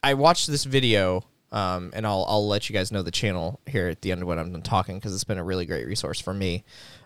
I 0.03 0.15
watched 0.15 0.49
this 0.49 0.65
video." 0.65 1.25
Um, 1.55 1.93
and 1.95 2.05
I'll, 2.05 2.27
I'll 2.29 2.49
let 2.49 2.69
you 2.69 2.75
guys 2.75 2.91
know 2.91 3.03
the 3.03 3.13
channel 3.13 3.61
here 3.67 3.87
at 3.87 4.03
the 4.03 4.11
end 4.11 4.23
of 4.23 4.29
when 4.29 4.41
I'm 4.41 4.51
done 4.51 4.63
talking 4.63 4.97
because 4.97 5.15
it's 5.15 5.23
been 5.23 5.39
a 5.39 5.45
really 5.45 5.67
great 5.67 5.87
resource 5.87 6.21
for 6.21 6.35
me. 6.35 6.65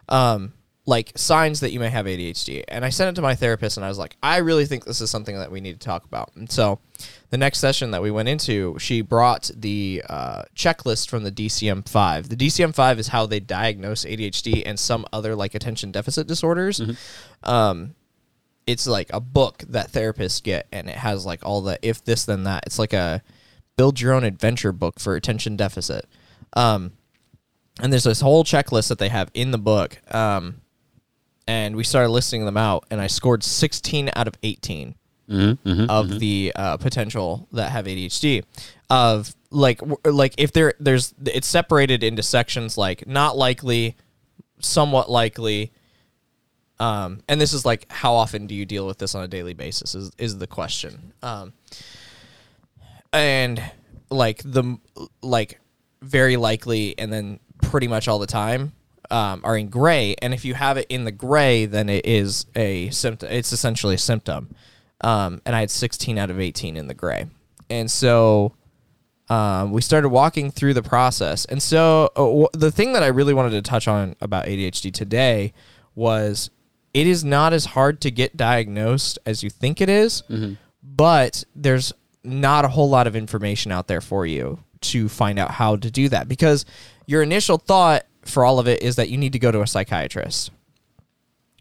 Um, 0.09 0.55
like 0.87 1.13
signs 1.17 1.61
that 1.61 1.71
you 1.71 1.79
may 1.79 1.91
have 1.91 2.07
ADHD. 2.07 2.65
And 2.67 2.83
I 2.83 2.89
sent 2.89 3.11
it 3.11 3.15
to 3.17 3.23
my 3.23 3.35
therapist 3.35 3.77
and 3.77 3.85
I 3.85 3.91
was 3.91 3.99
like, 3.99 4.17
I 4.23 4.39
really 4.39 4.65
think 4.65 4.87
this 4.87 5.03
is 5.03 5.11
something 5.11 5.37
that 5.37 5.53
we 5.53 5.61
need 5.61 5.79
to 5.79 5.87
talk 5.87 6.07
about. 6.07 6.31
And 6.35 6.51
so 6.51 6.79
the 7.29 7.37
next 7.37 7.59
session 7.59 7.91
that 7.91 8.01
we 8.01 8.11
went 8.11 8.31
into, 8.31 8.75
she 8.79 9.03
brought 9.03 9.51
the 9.55 10.03
uh, 10.09 10.45
checklist 10.57 11.11
from 11.11 11.25
the 11.25 11.31
DCM 11.31 11.87
5. 11.87 12.31
The 12.31 12.37
DCM 12.37 12.75
5 12.75 12.99
is 13.01 13.09
how 13.09 13.27
they 13.27 13.41
diagnose 13.41 14.07
ADHD 14.07 14.63
and 14.65 14.81
some 14.81 15.05
other 15.13 15.37
like 15.37 15.55
attention 15.55 15.93
deficit 15.93 16.27
disorders. 16.27 16.81
Um, 17.43 17.95
it's 18.67 18.87
like 18.87 19.11
a 19.13 19.21
book 19.21 19.65
that 19.69 19.93
therapists 19.93 20.43
get 20.43 20.69
and 20.73 20.89
it 20.89 20.97
has 20.97 21.27
like 21.27 21.45
all 21.45 21.61
the 21.61 21.79
if 21.83 22.03
this 22.03 22.25
then 22.25 22.45
that. 22.45 22.65
It's 22.67 22.79
like 22.79 22.95
a 22.95 23.23
build 23.79 24.01
your 24.01 24.13
own 24.13 24.25
adventure 24.25 24.73
book 24.73 25.01
for 25.01 25.15
attention 25.15 25.57
deficit. 25.57 26.05
Um, 26.53 26.93
and 27.81 27.93
there's 27.93 28.05
this 28.05 28.21
whole 28.21 28.43
checklist 28.45 28.89
that 28.89 28.99
they 28.99 29.09
have 29.09 29.31
in 29.33 29.53
the 29.53 29.59
book. 29.59 29.99
Um, 30.13 30.61
and 31.47 31.77
we 31.77 31.85
started 31.85 32.11
listing 32.11 32.45
them 32.45 32.57
out, 32.59 32.85
and 32.91 33.01
I 33.01 33.07
scored 33.07 33.43
16 33.43 34.11
out 34.15 34.27
of 34.29 34.35
18 34.43 34.95
of 35.89 36.19
the 36.19 36.53
uh, 36.57 36.77
potential 36.79 37.47
that 37.53 37.71
have 37.71 37.85
ADHD. 37.85 38.43
Of 38.91 39.35
like, 39.51 39.79
w- 39.79 39.99
like 40.05 40.35
if 40.39 40.53
there, 40.53 40.75
there's, 40.81 41.15
it's 41.25 41.47
separated 41.47 42.03
into 42.03 42.23
sections 42.23 42.77
like 42.77 43.07
not 43.07 43.37
likely, 43.37 43.95
somewhat 44.61 45.09
likely. 45.11 45.71
Um, 46.81 47.21
and 47.29 47.41
this 47.41 47.53
is 47.53 47.65
like, 47.65 47.91
how 47.93 48.15
often 48.15 48.47
do 48.47 48.55
you 48.55 48.67
deal 48.67 48.87
with 48.87 48.99
this 48.99 49.15
on 49.15 49.23
a 49.23 49.29
daily 49.29 49.55
basis? 49.55 49.95
Is 49.95 50.11
is 50.19 50.39
the 50.39 50.47
question. 50.47 51.13
Um, 51.23 51.53
and 53.13 53.63
like 54.11 54.43
the 54.45 54.79
like 55.23 55.61
very 56.03 56.37
likely, 56.37 56.99
and 56.99 57.13
then 57.13 57.41
pretty 57.63 57.89
much 57.89 58.09
all 58.09 58.19
the 58.19 58.27
time 58.27 58.73
um, 59.11 59.41
are 59.45 59.57
in 59.57 59.69
gray. 59.69 60.15
And 60.21 60.33
if 60.33 60.45
you 60.45 60.55
have 60.55 60.77
it 60.77 60.87
in 60.89 61.05
the 61.05 61.13
gray, 61.13 61.67
then 61.67 61.89
it 61.89 62.07
is 62.07 62.47
a 62.55 62.91
symptom. 62.91 63.31
It's 63.31 63.53
essentially 63.53 63.95
a 63.95 63.99
symptom. 63.99 64.55
Um, 65.01 65.41
and 65.47 65.55
I 65.55 65.61
had 65.61 65.71
16 65.71 66.19
out 66.19 66.31
of 66.31 66.41
18 66.41 66.77
in 66.77 66.89
the 66.89 66.95
gray, 66.95 67.27
and 67.71 67.89
so 67.89 68.55
um, 69.29 69.71
we 69.73 69.81
started 69.81 70.09
walking 70.09 70.51
through 70.51 70.75
the 70.75 70.83
process. 70.83 71.45
And 71.45 71.63
so 71.63 72.11
uh, 72.17 72.25
w- 72.25 72.49
the 72.53 72.73
thing 72.73 72.95
that 72.95 73.03
I 73.03 73.09
really 73.09 73.35
wanted 73.35 73.51
to 73.51 73.63
touch 73.63 73.87
on 73.87 74.17
about 74.21 74.47
ADHD 74.47 74.93
today 74.93 75.53
was 75.95 76.51
it 76.95 77.07
is 77.07 77.25
not 77.25 77.53
as 77.53 77.67
hard 77.67 78.01
to 78.01 78.11
get 78.11 78.37
diagnosed 78.37 79.19
as 79.27 79.43
you 79.45 79.51
think 79.51 79.81
it 79.81 79.89
is, 79.89 80.23
but 80.83 81.45
there's 81.55 81.93
not 82.29 82.65
a 82.65 82.69
whole 82.69 82.89
lot 82.89 83.07
of 83.07 83.17
information 83.17 83.73
out 83.73 83.89
there 83.89 84.01
for 84.01 84.27
you 84.27 84.59
to 84.81 85.09
find 85.09 85.39
out 85.39 85.51
how 85.53 85.77
to 85.77 85.91
do 85.91 86.09
that 86.09 86.29
because 86.29 86.65
your 87.07 87.23
initial 87.23 87.59
thought 87.59 88.05
for 88.23 88.45
all 88.45 88.59
of 88.59 88.69
it 88.69 88.83
is 88.83 88.97
that 88.97 89.09
you 89.09 89.17
need 89.17 89.33
to 89.33 89.39
go 89.39 89.51
to 89.51 89.61
a 89.61 89.67
psychiatrist 89.67 90.51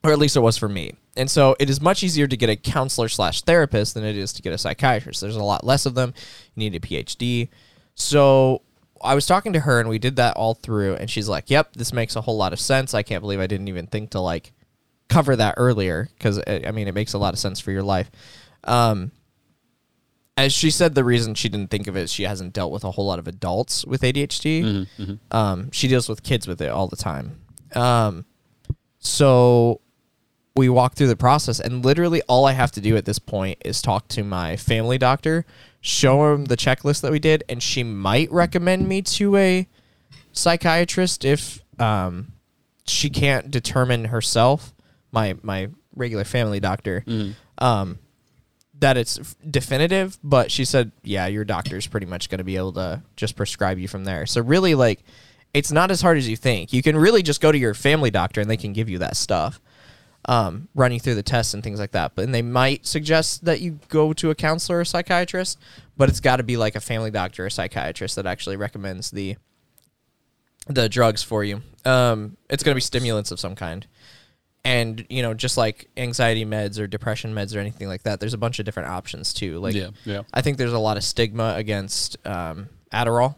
or 0.03 0.11
at 0.11 0.19
least 0.19 0.35
it 0.35 0.41
was 0.41 0.57
for 0.57 0.69
me. 0.69 0.93
And 1.15 1.29
so 1.29 1.55
it 1.59 1.69
is 1.69 1.81
much 1.81 2.03
easier 2.03 2.27
to 2.27 2.37
get 2.37 2.49
a 2.49 2.55
counselor 2.55 3.09
slash 3.09 3.41
therapist 3.41 3.93
than 3.93 4.05
it 4.05 4.15
is 4.15 4.31
to 4.33 4.41
get 4.41 4.53
a 4.53 4.57
psychiatrist. 4.57 5.21
There's 5.21 5.35
a 5.35 5.43
lot 5.43 5.63
less 5.63 5.85
of 5.85 5.95
them. 5.95 6.13
You 6.55 6.69
need 6.69 6.75
a 6.75 6.79
PhD. 6.79 7.49
So 7.95 8.61
I 9.01 9.15
was 9.15 9.25
talking 9.25 9.53
to 9.53 9.61
her 9.61 9.79
and 9.79 9.89
we 9.89 9.99
did 9.99 10.15
that 10.17 10.37
all 10.37 10.53
through 10.53 10.95
and 10.95 11.09
she's 11.09 11.27
like, 11.27 11.49
"Yep, 11.49 11.73
this 11.73 11.91
makes 11.91 12.15
a 12.15 12.21
whole 12.21 12.37
lot 12.37 12.53
of 12.53 12.59
sense. 12.59 12.93
I 12.93 13.03
can't 13.03 13.21
believe 13.21 13.39
I 13.39 13.47
didn't 13.47 13.67
even 13.67 13.87
think 13.87 14.11
to 14.11 14.19
like 14.19 14.53
cover 15.09 15.35
that 15.35 15.55
earlier 15.57 16.09
because 16.17 16.39
I 16.47 16.71
mean 16.71 16.87
it 16.87 16.93
makes 16.93 17.13
a 17.13 17.17
lot 17.17 17.33
of 17.33 17.39
sense 17.39 17.59
for 17.59 17.71
your 17.71 17.83
life." 17.83 18.11
Um, 18.63 19.11
as 20.37 20.53
she 20.53 20.69
said, 20.69 20.93
the 20.95 21.03
reason 21.03 21.33
she 21.33 21.49
didn't 21.49 21.71
think 21.71 21.87
of 21.87 21.97
it 21.97 22.01
is 22.03 22.13
she 22.13 22.23
hasn't 22.23 22.53
dealt 22.53 22.71
with 22.71 22.83
a 22.83 22.91
whole 22.91 23.07
lot 23.07 23.17
of 23.19 23.27
adults 23.27 23.83
with 23.85 24.01
ADHD. 24.01 24.87
Um, 25.31 25.71
she 25.71 25.87
deals 25.87 26.07
with 26.07 26.21
kids 26.23 26.47
with 26.47 26.61
it 26.61 26.69
all 26.69 26.87
the 26.87 26.95
time. 26.95 27.41
Um, 27.73 28.25
so 28.99 29.81
we 30.55 30.69
walk 30.69 30.95
through 30.95 31.07
the 31.07 31.15
process, 31.15 31.59
and 31.59 31.83
literally 31.83 32.21
all 32.27 32.45
I 32.45 32.53
have 32.53 32.71
to 32.73 32.81
do 32.81 32.95
at 32.97 33.05
this 33.05 33.19
point 33.19 33.59
is 33.65 33.81
talk 33.81 34.07
to 34.09 34.23
my 34.23 34.55
family 34.57 34.97
doctor, 34.97 35.45
show 35.81 36.33
him 36.33 36.45
the 36.45 36.57
checklist 36.57 37.01
that 37.01 37.11
we 37.11 37.19
did, 37.19 37.43
and 37.49 37.61
she 37.61 37.83
might 37.83 38.31
recommend 38.31 38.87
me 38.87 39.01
to 39.03 39.35
a 39.35 39.67
psychiatrist 40.31 41.25
if 41.25 41.61
um, 41.79 42.33
she 42.85 43.09
can't 43.09 43.51
determine 43.51 44.05
herself. 44.05 44.73
My 45.11 45.35
my 45.41 45.69
regular 45.95 46.23
family 46.25 46.59
doctor. 46.59 47.03
Um, 47.59 47.99
that 48.79 48.97
it's 48.97 49.35
definitive, 49.49 50.19
but 50.23 50.51
she 50.51 50.65
said, 50.65 50.91
yeah, 51.03 51.27
your 51.27 51.43
doctor's 51.43 51.87
pretty 51.87 52.05
much 52.05 52.29
going 52.29 52.37
to 52.37 52.43
be 52.43 52.57
able 52.57 52.73
to 52.73 53.01
just 53.15 53.35
prescribe 53.35 53.79
you 53.79 53.87
from 53.87 54.03
there. 54.03 54.25
So 54.25 54.41
really, 54.41 54.75
like, 54.75 55.03
it's 55.53 55.71
not 55.71 55.89
as 55.91 56.01
hard 56.01 56.17
as 56.17 56.27
you 56.27 56.35
think. 56.35 56.73
You 56.73 56.83
can 56.83 56.97
really 56.97 57.23
just 57.23 57.41
go 57.41 57.51
to 57.51 57.57
your 57.57 57.73
family 57.73 58.11
doctor 58.11 58.41
and 58.41 58.49
they 58.49 58.57
can 58.57 58.73
give 58.73 58.89
you 58.89 58.99
that 58.99 59.17
stuff, 59.17 59.59
um, 60.25 60.67
run 60.75 60.91
you 60.91 60.99
through 60.99 61.15
the 61.15 61.23
tests 61.23 61.53
and 61.53 61.63
things 61.63 61.79
like 61.79 61.91
that. 61.91 62.13
But 62.15 62.25
and 62.25 62.35
they 62.35 62.41
might 62.41 62.85
suggest 62.85 63.45
that 63.45 63.61
you 63.61 63.79
go 63.89 64.13
to 64.13 64.29
a 64.29 64.35
counselor 64.35 64.79
or 64.79 64.85
psychiatrist, 64.85 65.59
but 65.95 66.09
it's 66.09 66.19
got 66.19 66.37
to 66.37 66.43
be 66.43 66.57
like 66.57 66.75
a 66.75 66.79
family 66.79 67.09
doctor 67.09 67.45
or 67.45 67.49
psychiatrist 67.49 68.15
that 68.17 68.25
actually 68.25 68.57
recommends 68.57 69.11
the 69.11 69.37
the 70.67 70.89
drugs 70.89 71.23
for 71.23 71.43
you. 71.43 71.61
Um, 71.85 72.35
it's 72.49 72.61
going 72.61 72.73
to 72.73 72.77
be 72.77 72.81
stimulants 72.81 73.31
of 73.31 73.39
some 73.39 73.55
kind 73.55 73.87
and 74.67 75.05
you 75.09 75.21
know 75.21 75.33
just 75.33 75.55
like 75.57 75.87
anxiety 75.95 76.43
meds 76.45 76.77
or 76.79 76.87
depression 76.87 77.33
meds 77.33 77.55
or 77.55 77.59
anything 77.59 77.87
like 77.87 78.03
that 78.03 78.19
there's 78.19 78.33
a 78.33 78.37
bunch 78.37 78.59
of 78.59 78.65
different 78.65 78.89
options 78.89 79.33
too 79.33 79.59
like 79.59 79.73
Yeah, 79.73 79.89
yeah. 80.05 80.21
i 80.33 80.41
think 80.41 80.57
there's 80.57 80.73
a 80.73 80.79
lot 80.79 80.97
of 80.97 81.03
stigma 81.03 81.53
against 81.55 82.17
um, 82.27 82.67
adderall 82.91 83.35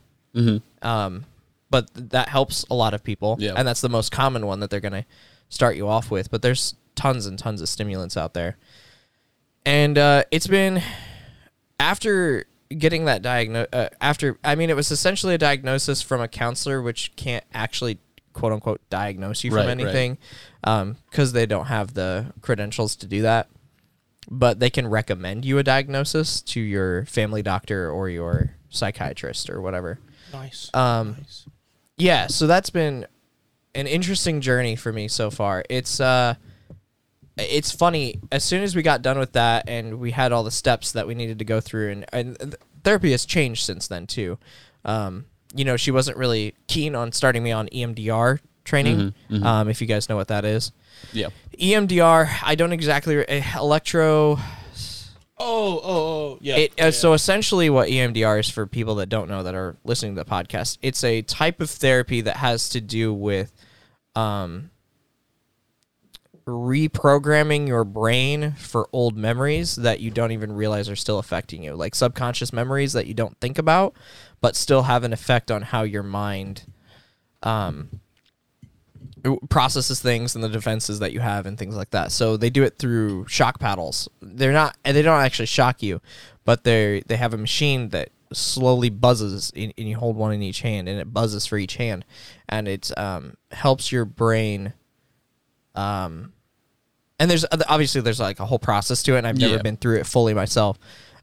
um, 0.82 1.26
but 1.70 1.94
th- 1.94 2.10
that 2.10 2.30
helps 2.30 2.66
a 2.70 2.74
lot 2.74 2.94
of 2.94 3.04
people 3.04 3.36
Yeah. 3.40 3.54
and 3.56 3.68
that's 3.68 3.82
the 3.82 3.90
most 3.90 4.12
common 4.12 4.46
one 4.46 4.60
that 4.62 4.70
they're 4.70 4.80
going 4.80 4.94
to 5.04 5.06
start 5.50 5.76
you 5.76 5.88
off 5.88 6.10
with 6.12 6.32
but 6.32 6.42
there's 6.42 6.76
tons 6.96 7.26
and 7.26 7.38
tons 7.38 7.62
of 7.62 7.70
stimulants 7.70 8.18
out 8.18 8.34
there 8.34 8.58
and 9.66 9.98
uh, 9.98 10.24
it's 10.32 10.48
been 10.48 10.82
after 11.80 12.46
getting 12.78 13.06
that 13.06 13.22
diagnose 13.22 13.68
uh, 13.74 13.90
after 14.00 14.38
i 14.44 14.54
mean 14.56 14.70
it 14.70 14.76
was 14.76 14.92
essentially 14.92 15.34
a 15.34 15.38
diagnosis 15.38 16.02
from 16.02 16.22
a 16.22 16.28
counselor 16.28 16.82
which 16.82 17.12
can't 17.16 17.44
actually 17.54 17.98
quote 18.40 18.54
unquote 18.54 18.82
diagnose 18.90 19.44
you 19.44 19.52
from 19.52 19.60
Right, 19.60 19.70
anything 19.70 20.18
because 20.62 21.34
they 21.34 21.46
don't 21.46 21.66
have 21.66 21.94
the 21.94 22.34
credentials 22.42 22.96
to 22.98 23.08
do 23.08 23.22
that. 23.24 23.50
But 24.32 24.60
they 24.60 24.70
can 24.70 24.88
recommend 24.88 25.44
you 25.44 25.58
a 25.58 25.64
diagnosis 25.64 26.42
to 26.42 26.60
your 26.60 27.06
family 27.06 27.42
doctor 27.42 27.90
or 27.90 28.10
your 28.10 28.52
psychiatrist 28.70 29.50
or 29.50 29.62
whatever. 29.62 30.00
Nice. 30.32 30.70
um, 30.76 31.16
nice. 31.18 31.48
yeah 31.98 32.28
so 32.28 32.46
that's 32.46 32.70
been 32.70 33.08
an 33.74 33.88
interesting 33.88 34.42
journey 34.42 34.76
for 34.76 34.94
me 34.94 35.08
so 35.08 35.32
far. 35.32 35.64
It's 35.70 36.00
uh 36.00 36.36
it's 37.38 37.72
funny 37.72 38.20
as 38.32 38.44
soon 38.44 38.64
as 38.64 38.76
we 38.76 38.82
got 38.82 39.02
done 39.02 39.18
with 39.18 39.32
that 39.34 39.68
and 39.68 40.00
we 40.00 40.12
had 40.12 40.32
all 40.32 40.44
the 40.44 40.52
steps 40.52 40.92
that 40.92 41.08
we 41.08 41.16
needed 41.16 41.40
to 41.40 41.46
go 41.46 41.62
through 41.62 41.90
and, 41.92 42.06
and 42.12 42.56
therapy 42.84 43.12
has 43.12 43.26
changed 43.26 43.66
since 43.66 43.88
then 43.88 44.06
too. 44.06 44.38
Um 44.86 45.26
you 45.56 45.66
know 45.66 45.76
she 45.78 45.92
wasn't 45.92 46.16
really 46.18 46.54
keen 46.68 46.96
on 46.96 47.12
starting 47.12 47.42
me 47.44 47.52
on 47.52 47.68
emdr 47.70 48.40
training 48.66 49.14
um 49.44 49.68
if 49.70 49.82
you 49.82 49.88
guys 49.88 50.08
know 50.10 50.16
what 50.16 50.28
that 50.28 50.46
is 50.46 50.72
Yeah. 51.14 51.28
emdr 51.60 52.30
i 52.44 52.56
don't 52.56 52.72
exactly 52.72 53.16
re- 53.18 53.26
eh, 53.28 53.44
electro 53.58 54.38
Oh, 55.42 55.80
oh, 55.82 55.82
oh, 55.86 56.38
yeah. 56.42 56.58
it, 56.58 56.74
yeah, 56.78 56.88
uh, 56.88 56.92
so 56.92 57.14
essentially, 57.14 57.70
what 57.70 57.88
EMDR 57.88 58.42
is 58.42 58.50
for 58.50 58.68
people 58.68 58.96
that 58.96 59.08
don't 59.08 59.30
know 59.30 59.42
that 59.44 59.56
are 59.56 59.78
listening 59.86 60.16
to 60.16 60.22
the 60.26 60.30
podcast, 60.30 60.78
it's 60.82 61.02
a 61.06 61.22
type 61.22 61.62
of 61.62 61.70
therapy 61.70 62.20
that 62.20 62.36
has 62.36 62.68
to 62.70 62.82
do 62.82 63.14
with 63.14 63.54
um, 64.18 64.70
reprogramming 66.50 67.68
your 67.68 67.84
brain 67.84 68.54
for 68.54 68.90
old 68.92 69.18
memories 69.18 69.76
that 69.78 70.00
you 70.00 70.12
don't 70.12 70.32
even 70.32 70.52
realize 70.52 70.90
are 70.90 70.96
still 70.96 71.20
affecting 71.20 71.64
you, 71.64 71.74
like 71.74 71.96
subconscious 71.96 72.54
memories 72.54 72.94
that 72.94 73.08
you 73.08 73.14
don't 73.14 73.40
think 73.40 73.58
about, 73.58 73.96
but 74.42 74.56
still 74.56 74.84
have 74.84 75.04
an 75.04 75.14
effect 75.14 75.52
on 75.52 75.62
how 75.62 75.84
your 75.84 76.04
mind 76.04 76.64
um, 77.44 78.02
processes 79.50 80.00
things 80.00 80.36
and 80.36 80.44
the 80.44 80.50
defenses 80.50 81.00
that 81.00 81.12
you 81.12 81.20
have 81.20 81.46
and 81.46 81.58
things 81.58 81.76
like 81.76 81.92
that. 81.92 82.12
So 82.12 82.38
they 82.38 82.50
do 82.50 82.64
it 82.64 82.78
through 82.78 83.28
shock 83.28 83.60
paddles. 83.60 84.10
They're 84.22 84.54
not 84.54 84.78
they 84.84 85.02
don't 85.02 85.22
actually 85.22 85.48
shock 85.48 85.82
you, 85.82 86.02
but 86.46 86.64
they 86.64 87.04
they 87.08 87.18
have 87.18 87.34
a 87.34 87.38
machine 87.38 87.90
that 87.90 88.10
slowly 88.32 88.90
buzzes 88.90 89.52
and 89.56 89.74
and 89.78 89.88
you 89.90 89.98
hold 89.98 90.16
one 90.16 90.32
in 90.32 90.42
each 90.42 90.62
hand 90.62 90.88
and 90.88 91.00
it 91.00 91.14
buzzes 91.14 91.46
for 91.46 91.58
each 91.58 91.76
hand 91.78 92.06
and 92.48 92.68
it 92.68 92.92
um, 92.98 93.36
helps 93.52 93.92
your 93.92 94.06
brain 94.06 94.74
um 95.76 96.34
and 97.20 97.30
there's 97.30 97.46
obviously 97.68 98.02
there's 98.02 98.20
like 98.20 98.40
a 98.40 98.46
whole 98.46 98.60
process 98.60 99.04
to 99.04 99.16
it 99.16 99.20
and 99.20 99.28
I've 99.28 99.38
never 99.38 99.56
Yeah. 99.56 99.62
been 99.62 99.78
through 99.78 99.98
it 100.00 100.06
fully 100.08 100.34
myself. 100.34 100.78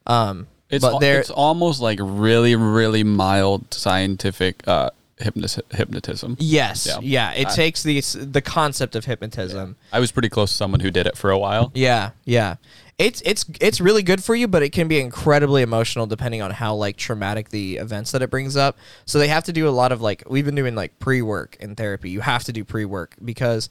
Um 0.06 0.46
It's 0.70 0.82
but 0.84 0.94
al- 0.94 0.98
there 0.98 1.20
it's 1.20 1.30
almost 1.30 1.80
like 1.80 1.98
really 2.02 2.54
really 2.56 3.02
mild 3.04 3.72
scientific 3.72 4.66
uh 4.68 4.90
hypnotis- 5.20 5.62
hypnotism. 5.72 6.36
yes, 6.38 6.86
Yeah. 6.86 6.98
yeah, 7.00 7.32
it 7.32 7.48
takes 7.50 7.82
the 7.82 8.00
the 8.00 8.42
concept 8.42 8.94
of 8.96 9.04
hypnotism 9.06 9.76
I 9.92 10.00
was 10.00 10.12
pretty 10.12 10.28
close 10.28 10.50
to 10.50 10.56
someone 10.56 10.80
who 10.80 10.90
did 10.90 11.06
it 11.06 11.16
for 11.16 11.30
a 11.30 11.38
while. 11.38 11.70
Yeah, 11.74 12.10
yeah. 12.24 12.56
It's 12.98 13.20
it's 13.26 13.44
it's 13.60 13.78
really 13.80 14.02
good 14.02 14.24
for 14.24 14.34
you, 14.34 14.48
but 14.48 14.62
it 14.62 14.70
can 14.70 14.88
be 14.88 14.98
incredibly 15.00 15.60
emotional 15.62 16.06
depending 16.06 16.40
on 16.40 16.50
how 16.50 16.74
like 16.74 16.96
traumatic 16.96 17.50
the 17.50 17.76
events 17.76 18.12
that 18.12 18.22
it 18.22 18.30
brings 18.30 18.56
up. 18.56 18.76
So 19.04 19.18
they 19.18 19.28
have 19.28 19.44
to 19.44 19.52
do 19.52 19.68
a 19.68 19.70
lot 19.80 19.92
of 19.92 20.00
like 20.00 20.22
we've 20.28 20.46
been 20.46 20.54
doing 20.54 20.74
like 20.74 20.98
pre-work 20.98 21.56
in 21.60 21.74
therapy. 21.74 22.08
You 22.08 22.20
have 22.22 22.44
to 22.44 22.52
do 22.52 22.64
pre-work 22.64 23.14
because 23.22 23.68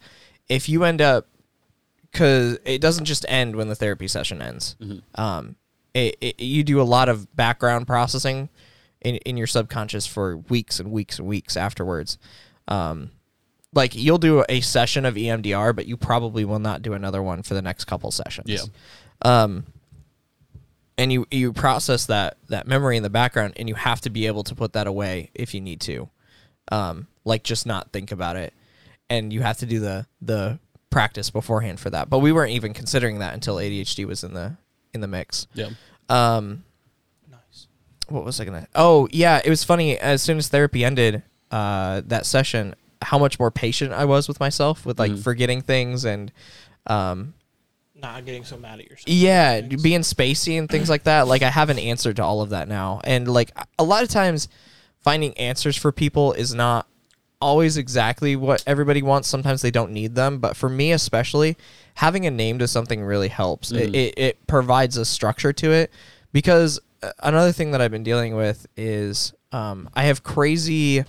if 0.48 0.68
you 0.68 0.84
end 0.84 1.00
up 1.02 1.26
cuz 2.16 2.58
it 2.64 2.80
doesn't 2.80 3.04
just 3.04 3.24
end 3.28 3.56
when 3.56 3.68
the 3.68 3.74
therapy 3.74 4.08
session 4.08 4.40
ends. 4.42 4.76
Um 5.14 5.56
it, 5.94 6.16
it, 6.20 6.40
you 6.40 6.62
do 6.62 6.80
a 6.80 6.84
lot 6.84 7.08
of 7.08 7.34
background 7.34 7.86
processing 7.86 8.48
in 9.00 9.16
in 9.16 9.36
your 9.36 9.46
subconscious 9.46 10.06
for 10.06 10.36
weeks 10.36 10.78
and 10.80 10.90
weeks 10.90 11.18
and 11.18 11.26
weeks 11.28 11.56
afterwards. 11.56 12.18
Um 12.68 13.10
like 13.76 13.94
you'll 13.94 14.18
do 14.18 14.44
a 14.48 14.60
session 14.60 15.04
of 15.04 15.14
EMDR, 15.14 15.76
but 15.76 15.86
you 15.86 15.96
probably 15.96 16.44
will 16.44 16.58
not 16.58 16.82
do 16.82 16.94
another 16.94 17.22
one 17.22 17.42
for 17.42 17.54
the 17.54 17.62
next 17.62 17.84
couple 17.84 18.10
sessions. 18.10 18.48
Yeah. 18.48 18.62
Um, 19.22 19.66
and 20.98 21.12
you 21.12 21.26
you 21.30 21.52
process 21.52 22.06
that 22.06 22.38
that 22.48 22.66
memory 22.66 22.96
in 22.96 23.02
the 23.02 23.10
background, 23.10 23.52
and 23.56 23.68
you 23.68 23.74
have 23.74 24.00
to 24.00 24.10
be 24.10 24.26
able 24.26 24.44
to 24.44 24.54
put 24.54 24.72
that 24.72 24.86
away 24.86 25.30
if 25.34 25.54
you 25.54 25.60
need 25.60 25.80
to, 25.82 26.08
um, 26.72 27.06
like 27.24 27.42
just 27.44 27.66
not 27.66 27.92
think 27.92 28.12
about 28.12 28.36
it, 28.36 28.54
and 29.10 29.30
you 29.30 29.42
have 29.42 29.58
to 29.58 29.66
do 29.66 29.78
the 29.78 30.06
the 30.22 30.58
practice 30.96 31.28
beforehand 31.28 31.78
for 31.78 31.90
that. 31.90 32.08
But 32.08 32.20
we 32.20 32.32
weren't 32.32 32.52
even 32.52 32.72
considering 32.72 33.18
that 33.18 33.34
until 33.34 33.56
ADHD 33.56 34.06
was 34.06 34.24
in 34.24 34.32
the 34.32 34.56
in 34.94 35.02
the 35.02 35.06
mix. 35.06 35.46
Yeah. 35.52 35.68
Um, 36.08 36.64
nice. 37.30 37.68
what 38.08 38.24
was 38.24 38.40
I 38.40 38.46
gonna? 38.46 38.66
Oh 38.74 39.06
yeah, 39.10 39.42
it 39.44 39.50
was 39.50 39.62
funny. 39.62 39.98
As 39.98 40.22
soon 40.22 40.38
as 40.38 40.48
therapy 40.48 40.86
ended, 40.86 41.22
uh, 41.50 42.00
that 42.06 42.24
session, 42.24 42.74
how 43.02 43.18
much 43.18 43.38
more 43.38 43.50
patient 43.50 43.92
I 43.92 44.06
was 44.06 44.26
with 44.26 44.40
myself 44.40 44.86
with 44.86 44.98
like 44.98 45.14
forgetting 45.18 45.60
things 45.60 46.06
and 46.06 46.32
um 46.86 47.34
Not 47.94 48.24
getting 48.24 48.44
so 48.44 48.56
mad 48.56 48.80
at 48.80 48.88
yourself. 48.88 49.04
yeah, 49.08 49.60
being 49.60 50.00
spacey 50.00 50.58
and 50.58 50.66
things 50.66 50.88
like 50.88 51.02
that. 51.04 51.28
Like 51.28 51.42
I 51.42 51.50
have 51.50 51.68
an 51.68 51.78
answer 51.78 52.14
to 52.14 52.24
all 52.24 52.40
of 52.40 52.50
that 52.50 52.68
now. 52.68 53.02
And 53.04 53.28
like 53.28 53.50
a 53.78 53.84
lot 53.84 54.02
of 54.02 54.08
times 54.08 54.48
finding 55.04 55.36
answers 55.36 55.76
for 55.76 55.92
people 55.92 56.32
is 56.32 56.54
not 56.54 56.88
always 57.40 57.76
exactly 57.76 58.36
what 58.36 58.62
everybody 58.66 59.02
wants. 59.02 59.28
Sometimes 59.28 59.62
they 59.62 59.70
don't 59.70 59.92
need 59.92 60.14
them, 60.14 60.38
but 60.38 60.56
for 60.56 60.68
me 60.68 60.92
especially, 60.92 61.56
having 61.94 62.26
a 62.26 62.30
name 62.30 62.58
to 62.58 62.68
something 62.68 63.02
really 63.02 63.28
helps. 63.28 63.72
It, 63.72 63.94
it 63.94 64.14
it 64.16 64.46
provides 64.46 64.96
a 64.96 65.04
structure 65.04 65.52
to 65.54 65.72
it 65.72 65.90
because 66.32 66.80
uh, 67.02 67.12
another 67.22 67.52
thing 67.52 67.70
that 67.72 67.80
I've 67.80 67.90
been 67.90 68.04
dealing 68.04 68.36
with 68.36 68.66
is 68.76 69.32
um, 69.52 69.88
I 69.94 70.04
have 70.04 70.22
crazy 70.22 71.04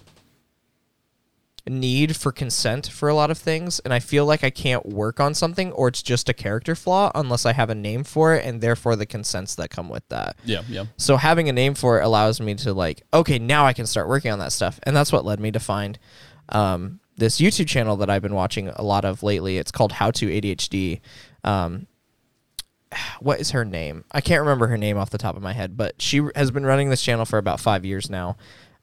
need 1.69 2.15
for 2.15 2.31
consent 2.31 2.87
for 2.87 3.09
a 3.09 3.13
lot 3.13 3.31
of 3.31 3.37
things 3.37 3.79
and 3.79 3.93
I 3.93 3.99
feel 3.99 4.25
like 4.25 4.43
I 4.43 4.49
can't 4.49 4.85
work 4.85 5.19
on 5.19 5.33
something 5.33 5.71
or 5.73 5.87
it's 5.87 6.01
just 6.01 6.29
a 6.29 6.33
character 6.33 6.75
flaw 6.75 7.11
unless 7.15 7.45
I 7.45 7.53
have 7.53 7.69
a 7.69 7.75
name 7.75 8.03
for 8.03 8.35
it 8.35 8.45
and 8.45 8.61
therefore 8.61 8.95
the 8.95 9.05
consents 9.05 9.55
that 9.55 9.69
come 9.69 9.89
with 9.89 10.07
that. 10.09 10.37
Yeah, 10.45 10.61
yeah. 10.69 10.85
So 10.97 11.17
having 11.17 11.49
a 11.49 11.53
name 11.53 11.73
for 11.73 11.99
it 11.99 12.03
allows 12.03 12.39
me 12.39 12.55
to 12.55 12.73
like, 12.73 13.03
okay, 13.13 13.39
now 13.39 13.65
I 13.65 13.73
can 13.73 13.85
start 13.85 14.07
working 14.07 14.31
on 14.31 14.39
that 14.39 14.51
stuff. 14.51 14.79
And 14.83 14.95
that's 14.95 15.11
what 15.11 15.25
led 15.25 15.39
me 15.39 15.51
to 15.51 15.59
find 15.59 15.99
um, 16.49 16.99
this 17.17 17.39
YouTube 17.39 17.67
channel 17.67 17.97
that 17.97 18.09
I've 18.09 18.21
been 18.21 18.35
watching 18.35 18.69
a 18.69 18.83
lot 18.83 19.05
of 19.05 19.23
lately. 19.23 19.57
It's 19.57 19.71
called 19.71 19.93
How 19.93 20.11
to 20.11 20.27
ADHD. 20.27 21.01
Um, 21.43 21.87
what 23.19 23.39
is 23.39 23.51
her 23.51 23.65
name? 23.65 24.05
I 24.11 24.21
can't 24.21 24.41
remember 24.41 24.67
her 24.67 24.77
name 24.77 24.97
off 24.97 25.09
the 25.09 25.17
top 25.17 25.35
of 25.35 25.41
my 25.41 25.53
head, 25.53 25.77
but 25.77 26.01
she 26.01 26.21
has 26.35 26.51
been 26.51 26.65
running 26.65 26.89
this 26.89 27.01
channel 27.01 27.25
for 27.25 27.37
about 27.37 27.59
five 27.59 27.85
years 27.85 28.09
now. 28.09 28.37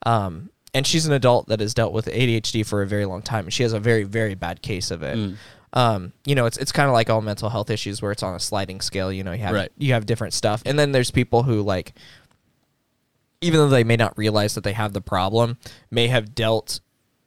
Um, 0.06 0.50
and 0.74 0.86
she's 0.86 1.06
an 1.06 1.12
adult 1.12 1.46
that 1.48 1.60
has 1.60 1.72
dealt 1.72 1.92
with 1.92 2.06
ADHD 2.06 2.66
for 2.66 2.82
a 2.82 2.86
very 2.86 3.04
long 3.06 3.22
time. 3.22 3.44
And 3.44 3.52
she 3.54 3.62
has 3.62 3.72
a 3.72 3.80
very, 3.80 4.02
very 4.02 4.34
bad 4.34 4.60
case 4.60 4.90
of 4.90 5.02
it. 5.02 5.34
Um, 5.72 6.12
you 6.24 6.34
know, 6.34 6.46
it's 6.46 6.56
it's 6.58 6.70
kind 6.72 6.88
of 6.88 6.92
like 6.92 7.08
all 7.10 7.20
mental 7.20 7.48
health 7.48 7.70
issues 7.70 8.00
where 8.02 8.12
it's 8.12 8.22
on 8.22 8.34
a 8.34 8.40
sliding 8.40 8.80
scale. 8.80 9.10
You 9.12 9.24
know, 9.24 9.32
you 9.32 9.42
have 9.42 9.54
Right. 9.54 9.72
you 9.78 9.92
have 9.94 10.04
different 10.06 10.32
stuff, 10.34 10.62
and 10.66 10.78
then 10.78 10.92
there's 10.92 11.10
people 11.10 11.42
who 11.44 11.62
like, 11.62 11.94
even 13.40 13.58
though 13.60 13.68
they 13.68 13.84
may 13.84 13.96
not 13.96 14.16
realize 14.16 14.54
that 14.54 14.64
they 14.64 14.72
have 14.72 14.92
the 14.92 15.00
problem, 15.00 15.58
may 15.90 16.08
have 16.08 16.34
dealt 16.34 16.80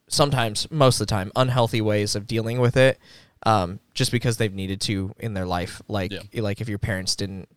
sometimes 0.07 0.69
most 0.71 1.01
of 1.01 1.07
the 1.07 1.11
time 1.11 1.31
unhealthy 1.35 1.81
ways 1.81 2.15
of 2.15 2.25
dealing 2.25 2.59
with 2.59 2.77
it 2.77 2.97
um, 3.45 3.79
just 3.93 4.09
because 4.11 4.37
they've 4.37 4.53
needed 4.53 4.79
to 4.79 5.13
in 5.19 5.33
their 5.33 5.45
life 5.45 5.81
like 5.89 6.11
Yeah. 6.13 6.21
like 6.41 6.61
if 6.61 6.69
your 6.69 6.79
parents 6.79 7.13
didn't 7.17 7.49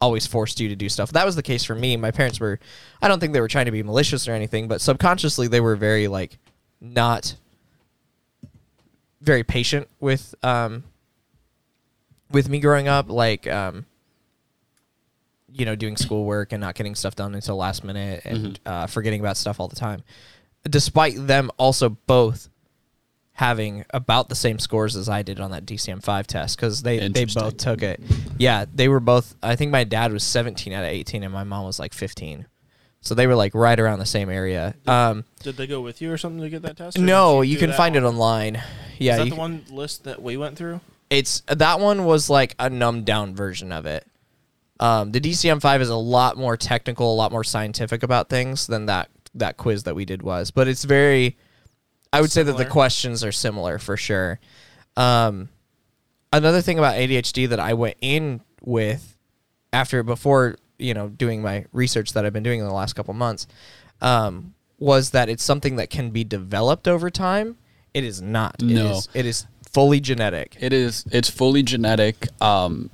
always 0.00 0.26
forced 0.26 0.60
you 0.60 0.68
to 0.68 0.76
do 0.76 0.88
stuff. 0.88 1.12
That 1.12 1.26
was 1.26 1.36
the 1.36 1.42
case 1.42 1.64
for 1.64 1.74
me. 1.74 1.96
My 1.96 2.10
parents 2.10 2.40
were 2.40 2.58
i 3.02 3.08
don't 3.08 3.20
think 3.20 3.32
they 3.32 3.40
were 3.40 3.48
trying 3.48 3.66
to 3.66 3.72
be 3.72 3.82
malicious 3.82 4.28
or 4.28 4.32
anything 4.32 4.68
but 4.68 4.80
subconsciously 4.80 5.48
they 5.48 5.60
were 5.60 5.76
very 5.76 6.08
like 6.08 6.38
not 6.80 7.34
very 9.20 9.44
patient 9.44 9.88
with 10.00 10.34
um 10.42 10.84
with 12.30 12.48
me 12.48 12.60
growing 12.60 12.88
up. 12.88 13.08
Like 13.10 13.46
um 13.46 13.86
you 15.52 15.64
know 15.64 15.74
doing 15.74 15.96
schoolwork 15.96 16.52
and 16.52 16.60
not 16.60 16.74
getting 16.74 16.94
stuff 16.94 17.16
done 17.16 17.34
until 17.34 17.56
last 17.56 17.82
minute 17.84 18.22
and 18.24 18.60
uh, 18.64 18.86
forgetting 18.86 19.20
about 19.20 19.36
stuff 19.36 19.58
all 19.60 19.68
the 19.68 19.76
time. 19.76 20.02
Despite 20.64 21.26
them 21.26 21.50
also 21.56 21.88
both 21.88 22.49
having 23.32 23.84
about 23.90 24.28
the 24.28 24.34
same 24.34 24.58
scores 24.58 24.96
as 24.96 25.08
I 25.08 25.22
did 25.22 25.40
on 25.40 25.50
that 25.52 25.64
DCM5 25.64 26.26
test 26.26 26.56
because 26.56 26.82
they, 26.82 27.08
they 27.08 27.24
both 27.24 27.56
took 27.56 27.82
it. 27.82 28.00
Yeah, 28.38 28.66
they 28.74 28.88
were 28.88 29.00
both. 29.00 29.34
I 29.42 29.56
think 29.56 29.70
my 29.72 29.84
dad 29.84 30.12
was 30.12 30.24
17 30.24 30.72
out 30.72 30.84
of 30.84 30.90
18 30.90 31.22
and 31.22 31.32
my 31.32 31.44
mom 31.44 31.64
was 31.64 31.78
like 31.78 31.94
15. 31.94 32.46
So 33.02 33.14
they 33.14 33.26
were 33.26 33.34
like 33.34 33.54
right 33.54 33.80
around 33.80 33.98
the 33.98 34.04
same 34.06 34.28
area. 34.28 34.74
Um, 34.86 35.24
Did 35.42 35.56
they 35.56 35.66
go 35.66 35.80
with 35.80 36.02
you 36.02 36.12
or 36.12 36.18
something 36.18 36.42
to 36.42 36.50
get 36.50 36.60
that 36.62 36.76
test? 36.76 36.98
no, 36.98 37.40
did 37.42 37.48
you 37.48 37.56
can 37.56 37.72
find 37.72 37.96
it 37.96 38.02
online. 38.02 38.62
Yeah, 38.98 39.12
Is 39.12 39.18
that 39.18 39.24
you 39.24 39.30
the 39.30 39.36
can- 39.36 39.38
one 39.38 39.64
list 39.70 40.04
that 40.04 40.20
we 40.22 40.36
went 40.36 40.56
through? 40.58 40.80
it's 41.08 41.40
that 41.48 41.80
one 41.80 42.04
was 42.04 42.28
like 42.30 42.54
a 42.60 42.68
numbed 42.70 43.04
down 43.06 43.34
version 43.34 43.72
of 43.72 43.86
it. 43.86 44.06
Um, 44.78 45.12
the 45.12 45.20
DCM5 45.20 45.80
is 45.80 45.88
a 45.88 45.96
lot 45.96 46.36
more 46.36 46.56
technical, 46.56 47.12
a 47.12 47.16
lot 47.16 47.32
more 47.32 47.42
scientific 47.42 48.02
about 48.02 48.28
things 48.28 48.66
than 48.66 48.86
that 48.86 49.08
that 49.34 49.56
quiz 49.56 49.84
that 49.84 49.94
we 49.94 50.04
did 50.04 50.22
was. 50.22 50.50
But 50.50 50.68
it's 50.68 50.84
very, 50.84 51.36
I 52.12 52.20
would 52.20 52.32
say 52.32 52.42
that 52.42 52.56
the 52.56 52.64
questions 52.70 53.22
are 53.24 53.32
similar 53.32 53.78
for 53.78 53.96
sure. 53.96 54.40
Um, 54.96 55.48
another 56.32 56.60
thing 56.62 56.78
about 56.78 56.94
ADHD 56.96 57.48
that 57.48 57.60
I 57.60 57.74
went 57.74 57.96
in 58.00 58.40
with 58.62 59.16
after 59.72 60.02
before 60.02 60.56
you 60.78 60.94
know 60.94 61.08
doing 61.08 61.42
my 61.42 61.66
research 61.72 62.12
that 62.14 62.24
I've 62.26 62.32
been 62.32 62.42
doing 62.42 62.60
in 62.60 62.66
the 62.66 62.72
last 62.72 62.94
couple 62.94 63.14
months 63.14 63.46
um, 64.00 64.54
was 64.78 65.10
that 65.10 65.28
it's 65.28 65.44
something 65.44 65.76
that 65.76 65.90
can 65.90 66.10
be 66.10 66.24
developed 66.24 66.88
over 66.88 67.10
time. 67.10 67.56
It 67.94 68.04
is 68.04 68.20
not. 68.22 68.60
No. 68.62 68.92
is- 68.92 69.08
it 69.14 69.26
is 69.26 69.46
fully 69.72 70.00
genetic. 70.00 70.56
It 70.60 70.72
is. 70.72 71.04
It's 71.12 71.28
fully 71.30 71.62
genetic. 71.62 72.26
Um, 72.42 72.90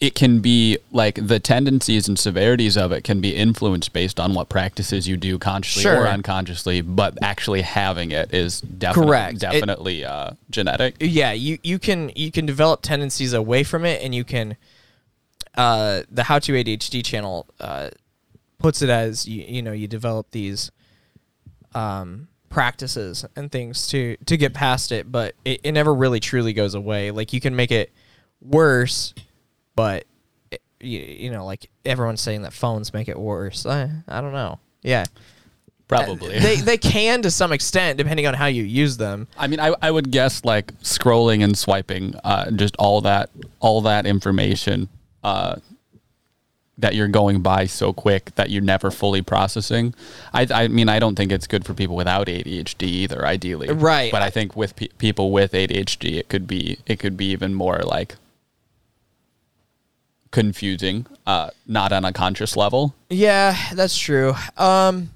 it 0.00 0.14
can 0.14 0.38
be 0.38 0.78
like 0.92 1.18
the 1.26 1.40
tendencies 1.40 2.06
and 2.06 2.16
severities 2.18 2.76
of 2.76 2.92
it 2.92 3.02
can 3.02 3.20
be 3.20 3.34
influenced 3.34 3.92
based 3.92 4.20
on 4.20 4.32
what 4.32 4.48
practices 4.48 5.08
you 5.08 5.16
do 5.16 5.38
consciously 5.40 5.82
Sure. 5.82 6.02
or 6.02 6.06
unconsciously. 6.08 6.80
But 6.82 7.18
actually 7.20 7.62
having 7.62 8.12
it 8.12 8.32
is 8.32 8.60
definitely 8.60 9.08
Correct. 9.10 9.34
It- 9.34 9.40
definitely 9.40 10.04
uh, 10.04 10.30
genetic. 10.50 10.96
yeah 11.00 11.32
you 11.32 11.58
you 11.64 11.78
can 11.80 12.12
you 12.14 12.30
can 12.30 12.46
develop 12.46 12.82
tendencies 12.82 13.32
away 13.32 13.64
from 13.64 13.84
it 13.84 14.00
and 14.02 14.14
you 14.14 14.22
can 14.24 14.56
uh 15.56 16.02
the 16.10 16.22
how 16.24 16.38
to 16.38 16.52
adhd 16.52 17.04
channel 17.04 17.46
uh 17.58 17.88
puts 18.58 18.82
it 18.82 18.90
as 18.90 19.26
you, 19.26 19.42
you 19.48 19.62
know 19.62 19.72
you 19.72 19.88
develop 19.88 20.30
these 20.30 20.70
um 21.74 22.28
practices 22.50 23.24
and 23.34 23.50
things 23.50 23.88
to 23.88 24.16
to 24.26 24.36
get 24.36 24.54
past 24.54 24.92
it 24.92 25.10
but 25.10 25.34
it, 25.44 25.60
it 25.64 25.72
never 25.72 25.92
really 25.92 26.20
truly 26.20 26.52
goes 26.52 26.74
away 26.74 27.10
like 27.10 27.32
you 27.32 27.40
can 27.40 27.54
make 27.56 27.70
it 27.72 27.92
worse 28.40 29.12
but 29.78 30.04
it, 30.50 30.60
you, 30.80 30.98
you 30.98 31.30
know 31.30 31.46
like 31.46 31.70
everyone's 31.84 32.20
saying 32.20 32.42
that 32.42 32.52
phones 32.52 32.92
make 32.92 33.08
it 33.08 33.18
worse 33.18 33.64
i, 33.64 33.88
I 34.08 34.20
don't 34.20 34.32
know 34.32 34.58
yeah 34.82 35.04
Probably. 35.86 36.38
they 36.38 36.56
they 36.56 36.76
can 36.76 37.22
to 37.22 37.30
some 37.30 37.52
extent 37.52 37.96
depending 37.96 38.26
on 38.26 38.34
how 38.34 38.46
you 38.46 38.62
use 38.62 38.98
them 38.98 39.26
I 39.38 39.46
mean, 39.46 39.60
I, 39.60 39.74
I 39.80 39.90
would 39.90 40.10
guess 40.10 40.44
like 40.44 40.74
scrolling 40.82 41.42
and 41.42 41.56
swiping, 41.56 42.14
uh, 42.24 42.50
just 42.50 42.76
all 42.76 43.00
that 43.02 43.30
all 43.60 43.80
that 43.82 44.04
information 44.04 44.88
uh, 45.24 45.56
that 46.76 46.94
you're 46.94 47.08
going 47.08 47.40
by 47.40 47.64
so 47.64 47.94
quick 47.94 48.34
that 48.34 48.50
you're 48.50 48.62
never 48.62 48.90
fully 48.90 49.22
processing. 49.22 49.94
I, 50.32 50.46
I 50.50 50.68
mean, 50.68 50.88
I 50.90 50.98
don't 50.98 51.16
think 51.16 51.32
it's 51.32 51.46
good 51.46 51.64
for 51.64 51.72
people 51.74 51.96
without 51.96 52.26
ADHD 52.26 52.82
either. 52.82 53.26
Ideally, 53.26 53.68
Right. 53.68 54.12
But 54.12 54.22
I 54.22 54.30
think 54.30 54.54
with 54.54 54.76
pe- 54.76 54.88
people 54.98 55.32
with 55.32 55.52
ADHD, 55.52 56.18
it 56.18 56.28
could 56.28 56.46
be 56.46 56.78
it 56.86 56.98
could 56.98 57.16
be 57.16 57.30
even 57.30 57.54
more 57.54 57.78
like 57.78 58.16
confusing, 60.30 61.06
uh, 61.26 61.50
not 61.66 61.92
on 61.92 62.04
a 62.04 62.12
conscious 62.12 62.56
level. 62.56 62.94
Yeah, 63.10 63.56
that's 63.74 63.96
true. 63.96 64.34
Um, 64.56 65.10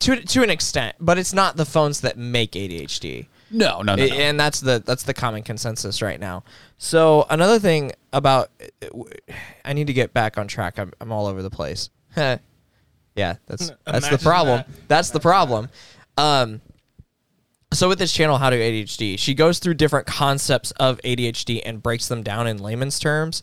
to 0.00 0.16
to 0.16 0.42
an 0.42 0.50
extent, 0.50 0.96
but 1.00 1.18
it's 1.18 1.32
not 1.32 1.56
the 1.56 1.64
phones 1.64 2.00
that 2.02 2.18
make 2.18 2.52
ADHD, 2.52 3.26
No, 3.50 3.82
no, 3.82 3.94
no. 3.94 4.06
No. 4.06 4.14
and 4.14 4.38
that's 4.38 4.60
the 4.60 4.82
that's 4.84 5.04
the 5.04 5.14
common 5.14 5.42
consensus 5.42 6.02
right 6.02 6.20
now. 6.20 6.44
So 6.78 7.26
another 7.30 7.58
thing 7.58 7.92
about, 8.12 8.50
I 9.64 9.72
need 9.72 9.86
to 9.86 9.92
get 9.94 10.12
back 10.12 10.36
on 10.38 10.48
track. 10.48 10.78
I'm 10.78 10.92
I'm 11.00 11.12
all 11.12 11.26
over 11.26 11.42
the 11.42 11.50
place. 11.50 11.88
yeah, 12.16 12.38
that's 13.46 13.72
that's 13.86 14.08
the 14.08 14.18
problem. 14.18 14.58
that. 14.58 14.88
That's 14.88 15.10
the 15.10 15.20
problem. 15.20 15.70
Um, 16.18 16.60
so 17.72 17.88
with 17.88 17.98
this 17.98 18.12
channel, 18.12 18.38
How 18.38 18.50
to 18.50 18.56
ADHD, 18.56 19.18
she 19.18 19.34
goes 19.34 19.58
through 19.58 19.74
different 19.74 20.06
concepts 20.06 20.70
of 20.72 20.98
ADHD 21.02 21.62
and 21.64 21.82
breaks 21.82 22.08
them 22.08 22.22
down 22.22 22.46
in 22.46 22.58
layman's 22.58 22.98
terms. 22.98 23.42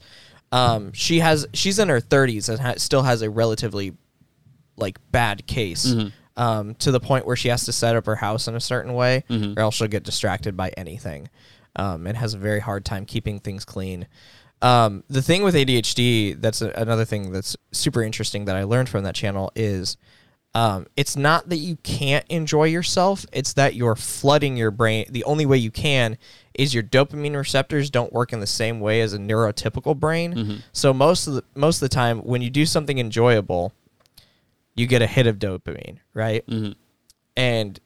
Um, 0.54 0.94
she 0.94 1.20
has 1.20 1.48
she's 1.54 1.80
in 1.80 1.90
her 1.90 2.00
30s 2.00 2.48
and 2.50 2.60
ha- 2.60 2.74
still 2.78 3.02
has 3.04 3.22
a 3.22 3.30
relatively 3.30 3.96
like 4.78 5.00
bad 5.12 5.46
case 5.48 5.86
um, 6.38 6.76
to 6.76 6.92
the 6.92 7.00
point 7.00 7.26
where 7.26 7.36
she 7.36 7.50
has 7.50 7.66
to 7.66 7.72
set 7.74 7.96
up 7.96 8.06
her 8.06 8.16
house 8.16 8.48
in 8.48 8.56
a 8.56 8.60
certain 8.60 8.94
way, 8.94 9.24
or 9.58 9.62
else 9.62 9.76
she'll 9.76 9.88
get 9.88 10.04
distracted 10.04 10.56
by 10.58 10.70
anything, 10.78 11.30
um, 11.76 12.06
and 12.08 12.18
has 12.18 12.34
a 12.34 12.38
very 12.38 12.60
hard 12.60 12.86
time 12.86 13.06
keeping 13.06 13.40
things 13.40 13.66
clean. 13.66 14.08
Um, 14.62 15.04
the 15.10 15.22
thing 15.22 15.44
with 15.44 15.56
ADHD, 15.56 16.40
that's 16.42 16.62
a, 16.62 16.70
another 16.72 17.04
thing 17.06 17.32
that's 17.34 17.58
super 17.72 18.02
interesting 18.02 18.46
that 18.46 18.56
I 18.56 18.64
learned 18.64 18.90
from 18.90 19.04
that 19.04 19.16
channel 19.16 19.52
is. 19.56 19.98
Um, 20.56 20.86
it's 20.96 21.16
not 21.16 21.50
that 21.50 21.58
you 21.58 21.78
can't 21.78 22.26
enjoy 22.30 22.66
yourself; 22.66 23.26
it's 23.34 23.54
that 23.54 23.74
you're 23.76 23.96
flooding 23.96 24.56
your 24.56 24.70
brain. 24.72 25.06
The 25.10 25.24
only 25.24 25.46
way 25.46 25.58
you 25.58 25.72
can 25.72 26.18
is 26.54 26.74
your 26.74 26.84
dopamine 26.84 27.36
receptors 27.36 27.90
don't 27.90 28.14
work 28.14 28.32
in 28.34 28.40
the 28.40 28.46
same 28.48 28.80
way 28.80 29.02
as 29.02 29.14
a 29.14 29.18
neurotypical 29.18 29.98
brain. 29.98 30.34
So 30.72 30.94
most 30.94 31.26
of 31.28 31.34
the 31.34 31.44
most 31.56 31.78
of 31.78 31.90
the 31.90 31.96
time, 31.96 32.20
when 32.20 32.42
you 32.44 32.52
do 32.52 32.66
something 32.68 33.00
enjoyable, 33.00 33.74
you 34.76 34.86
get 34.86 35.02
a 35.02 35.08
hit 35.08 35.26
of 35.26 35.40
dopamine, 35.40 35.98
right? 36.14 36.44
And 37.36 37.80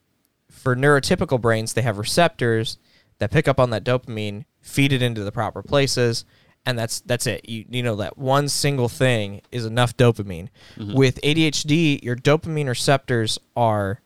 for 0.51 0.75
neurotypical 0.75 1.39
brains, 1.39 1.73
they 1.73 1.83
have 1.83 1.97
receptors 1.97 2.77
that 3.19 3.31
pick 3.31 3.47
up 3.47 3.59
on 3.61 3.69
that 3.69 3.85
dopamine, 3.85 4.43
feed 4.59 4.91
it 4.91 5.01
into 5.01 5.23
the 5.23 5.31
proper 5.31 5.63
places, 5.63 6.25
and 6.65 6.77
that's 6.77 6.99
that's 7.01 7.27
it. 7.27 7.47
You 7.47 7.65
you 7.69 7.83
know 7.83 7.95
that 7.97 8.17
one 8.17 8.49
single 8.49 8.89
thing 8.89 9.41
is 9.51 9.65
enough 9.65 9.95
dopamine. 9.97 10.49
With 10.95 11.19
ADHD, 11.21 12.03
your 12.03 12.15
dopamine 12.15 12.67
receptors 12.67 13.39
are 13.55 14.01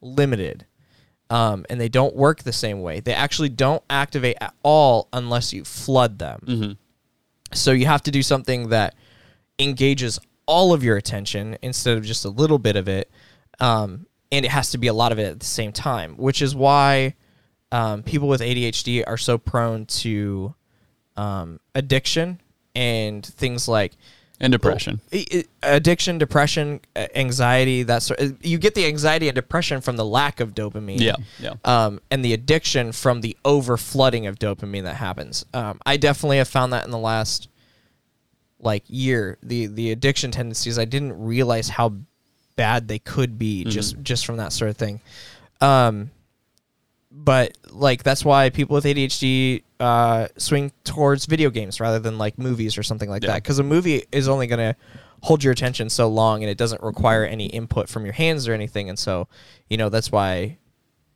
limited. 0.00 0.66
um, 1.30 1.64
and 1.70 1.80
they 1.80 1.88
don't 1.88 2.16
work 2.16 2.42
the 2.42 2.52
same 2.52 2.82
way. 2.82 2.98
They 3.00 3.14
actually 3.14 3.50
don't 3.50 3.82
activate 3.88 4.36
at 4.40 4.52
all 4.64 5.08
unless 5.12 5.52
you 5.52 5.62
flood 5.64 6.18
them. 6.18 6.40
So 7.52 7.70
you 7.72 7.86
have 7.86 8.02
to 8.04 8.10
do 8.10 8.22
something 8.22 8.70
that 8.70 8.94
engages 9.58 10.18
all 10.46 10.72
of 10.72 10.82
your 10.82 10.96
attention 10.96 11.56
instead 11.62 11.96
of 11.96 12.04
just 12.04 12.24
a 12.24 12.28
little 12.30 12.58
bit 12.58 12.74
of 12.76 12.88
it. 12.88 13.10
Um, 13.60 14.06
and 14.32 14.44
it 14.44 14.50
has 14.50 14.70
to 14.70 14.78
be 14.78 14.86
a 14.88 14.92
lot 14.92 15.12
of 15.12 15.18
it 15.20 15.24
at 15.26 15.38
the 15.40 15.46
same 15.46 15.70
time, 15.72 16.16
which 16.16 16.42
is 16.42 16.54
why 16.54 17.14
um, 17.72 18.02
people 18.02 18.26
with 18.26 18.40
ADHD 18.40 19.04
are 19.06 19.16
so 19.18 19.38
prone 19.38 19.86
to 19.86 20.54
um, 21.20 21.60
addiction 21.74 22.40
and 22.74 23.24
things 23.26 23.68
like 23.68 23.92
And 24.40 24.52
depression. 24.52 25.00
I- 25.12 25.44
addiction, 25.62 26.18
depression, 26.18 26.80
uh, 26.96 27.06
anxiety. 27.14 27.82
That 27.82 28.02
sort. 28.02 28.20
You 28.42 28.58
get 28.58 28.74
the 28.74 28.86
anxiety 28.86 29.28
and 29.28 29.34
depression 29.34 29.80
from 29.80 29.96
the 29.96 30.04
lack 30.04 30.40
of 30.40 30.54
dopamine. 30.54 31.00
Yeah, 31.00 31.16
yeah. 31.38 31.54
Um, 31.64 32.00
and 32.10 32.24
the 32.24 32.32
addiction 32.32 32.92
from 32.92 33.20
the 33.20 33.36
over 33.44 33.76
flooding 33.76 34.26
of 34.26 34.38
dopamine 34.38 34.84
that 34.84 34.96
happens. 34.96 35.44
Um, 35.52 35.78
I 35.84 35.96
definitely 35.98 36.38
have 36.38 36.48
found 36.48 36.72
that 36.72 36.84
in 36.84 36.90
the 36.90 36.98
last 37.12 37.48
like 38.60 38.84
year. 38.88 39.36
The 39.42 39.66
the 39.66 39.90
addiction 39.90 40.30
tendencies. 40.30 40.78
I 40.78 40.84
didn't 40.84 41.20
realize 41.22 41.68
how 41.68 41.94
bad 42.56 42.88
they 42.88 42.98
could 42.98 43.38
be 43.38 43.64
just 43.64 44.00
just 44.02 44.26
from 44.26 44.36
that 44.36 44.52
sort 44.52 44.70
of 44.70 44.76
thing. 44.76 45.00
Um, 45.60 46.10
but 47.10 47.56
like 47.70 48.02
that's 48.02 48.24
why 48.24 48.50
people 48.50 48.74
with 48.74 48.84
ADHD 48.84 49.62
uh, 49.80 50.28
swing 50.36 50.72
towards 50.84 51.26
video 51.26 51.50
games 51.50 51.80
rather 51.80 51.98
than 51.98 52.18
like 52.18 52.38
movies 52.38 52.76
or 52.78 52.82
something 52.82 53.08
like 53.10 53.22
Yeah. 53.22 53.30
that. 53.32 53.42
Because 53.42 53.58
a 53.58 53.62
movie 53.64 54.04
is 54.12 54.28
only 54.28 54.46
going 54.46 54.58
to 54.74 54.76
hold 55.22 55.42
your 55.44 55.52
attention 55.52 55.90
so 55.90 56.08
long, 56.08 56.42
and 56.42 56.50
it 56.50 56.56
doesn't 56.56 56.82
require 56.82 57.24
any 57.24 57.46
input 57.46 57.88
from 57.88 58.04
your 58.04 58.14
hands 58.14 58.48
or 58.48 58.54
anything. 58.54 58.88
And 58.88 58.98
so, 58.98 59.28
you 59.68 59.76
know, 59.76 59.88
that's 59.90 60.10
why, 60.10 60.58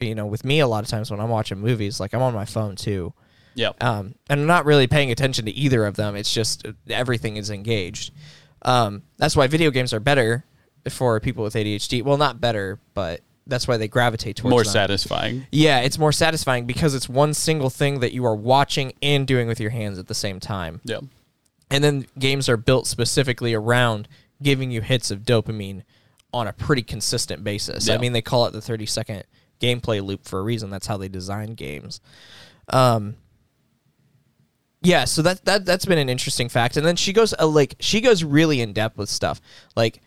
you 0.00 0.14
know, 0.14 0.26
with 0.26 0.44
me, 0.44 0.60
a 0.60 0.66
lot 0.66 0.84
of 0.84 0.90
times 0.90 1.10
when 1.10 1.20
I'm 1.20 1.30
watching 1.30 1.58
movies, 1.58 2.00
like 2.00 2.12
I'm 2.12 2.20
on 2.22 2.34
my 2.34 2.44
phone 2.44 2.76
too, 2.76 3.14
Yeah. 3.54 3.70
um, 3.80 4.14
and 4.28 4.40
I'm 4.40 4.46
not 4.46 4.66
really 4.66 4.86
paying 4.86 5.10
attention 5.10 5.46
to 5.46 5.52
either 5.52 5.86
of 5.86 5.96
them. 5.96 6.16
It's 6.16 6.32
just 6.34 6.66
uh, 6.66 6.72
everything 6.90 7.36
is 7.36 7.48
engaged. 7.50 8.12
Um, 8.62 9.02
that's 9.16 9.36
why 9.36 9.46
video 9.46 9.70
games 9.70 9.92
are 9.94 10.00
better 10.00 10.44
for 10.90 11.18
people 11.20 11.44
with 11.44 11.54
ADHD. 11.54 12.02
Well, 12.02 12.16
not 12.18 12.40
better, 12.40 12.80
but 12.94 13.20
that's 13.46 13.68
why 13.68 13.76
they 13.76 13.88
gravitate 13.88 14.36
towards 14.36 14.50
More 14.50 14.64
satisfying. 14.64 15.46
Yeah, 15.52 15.80
it's 15.80 15.98
more 15.98 16.12
satisfying 16.12 16.66
because 16.66 16.94
it's 16.94 17.08
one 17.08 17.34
single 17.34 17.70
thing 17.70 18.00
that 18.00 18.12
you 18.12 18.24
are 18.24 18.34
watching 18.34 18.94
and 19.02 19.26
doing 19.26 19.48
with 19.48 19.60
your 19.60 19.70
hands 19.70 19.98
at 19.98 20.06
the 20.06 20.14
same 20.14 20.40
time. 20.40 20.80
Yeah. 20.84 21.00
And 21.70 21.82
then 21.82 22.06
games 22.18 22.48
are 22.48 22.56
built 22.56 22.86
specifically 22.86 23.54
around 23.54 24.08
giving 24.42 24.70
you 24.70 24.80
hits 24.80 25.10
of 25.10 25.20
dopamine 25.20 25.82
on 26.32 26.46
a 26.46 26.52
pretty 26.52 26.82
consistent 26.82 27.44
basis. 27.44 27.88
Yeah. 27.88 27.94
I 27.94 27.98
mean, 27.98 28.12
they 28.12 28.22
call 28.22 28.46
it 28.46 28.52
the 28.52 28.60
30 28.60 28.86
second 28.86 29.24
gameplay 29.60 30.04
loop 30.04 30.24
for 30.24 30.38
a 30.38 30.42
reason. 30.42 30.70
That's 30.70 30.86
how 30.86 30.96
they 30.96 31.08
design 31.08 31.54
games. 31.54 32.00
Um, 32.68 33.16
yeah, 34.82 35.06
so 35.06 35.22
that 35.22 35.44
that 35.46 35.64
that's 35.64 35.86
been 35.86 35.98
an 35.98 36.10
interesting 36.10 36.48
fact. 36.48 36.76
And 36.76 36.84
then 36.84 36.96
she 36.96 37.12
goes 37.12 37.34
uh, 37.38 37.46
like 37.46 37.76
she 37.80 38.00
goes 38.00 38.22
really 38.22 38.60
in 38.60 38.72
depth 38.74 38.98
with 38.98 39.08
stuff. 39.08 39.40
Like 39.74 40.02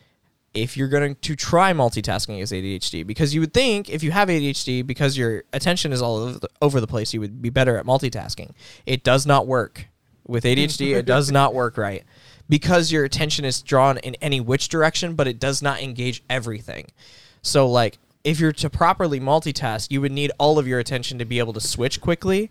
if 0.54 0.76
you're 0.76 0.88
going 0.88 1.16
to 1.16 1.36
try 1.36 1.74
multitasking 1.74 2.42
as 2.42 2.52
ADHD, 2.52 3.06
because 3.06 3.34
you 3.34 3.42
would 3.42 3.54
think 3.54 3.90
if 3.90 4.04
you 4.04 4.12
have 4.12 4.30
ADHD, 4.30 4.86
because 4.86 5.18
your 5.18 5.44
attention 5.54 5.94
is 5.94 6.02
all 6.02 6.38
over 6.62 6.80
the, 6.80 6.88
place, 6.88 7.14
you 7.14 7.20
would 7.20 7.42
be 7.42 7.50
better 7.50 7.78
at 7.78 7.86
multitasking. 7.86 8.52
It 8.86 9.04
does 9.04 9.26
not 9.26 9.46
work 9.46 9.88
with 10.26 10.44
ADHD. 10.44 10.96
it 10.96 11.06
does 11.06 11.32
not 11.40 11.54
work 11.54 11.78
right 11.78 12.04
because 12.50 12.92
your 12.92 13.04
attention 13.04 13.46
is 13.46 13.62
drawn 13.62 13.98
in 14.00 14.16
any 14.16 14.40
which 14.40 14.70
direction, 14.70 15.16
but 15.16 15.28
it 15.28 15.40
does 15.40 15.62
not 15.62 15.82
engage 15.82 16.24
everything. 16.30 16.88
So 17.42 17.68
like 17.68 17.98
if 18.24 18.40
you're 18.40 18.52
to 18.54 18.70
properly 18.70 19.20
multitask, 19.20 19.92
you 19.92 20.02
would 20.02 20.12
need 20.12 20.32
all 20.38 20.60
of 20.60 20.68
your 20.68 20.80
attention 20.80 21.20
to 21.20 21.26
be 21.26 21.40
able 21.40 21.54
to 21.54 21.62
switch 21.62 22.02
quickly. 22.02 22.50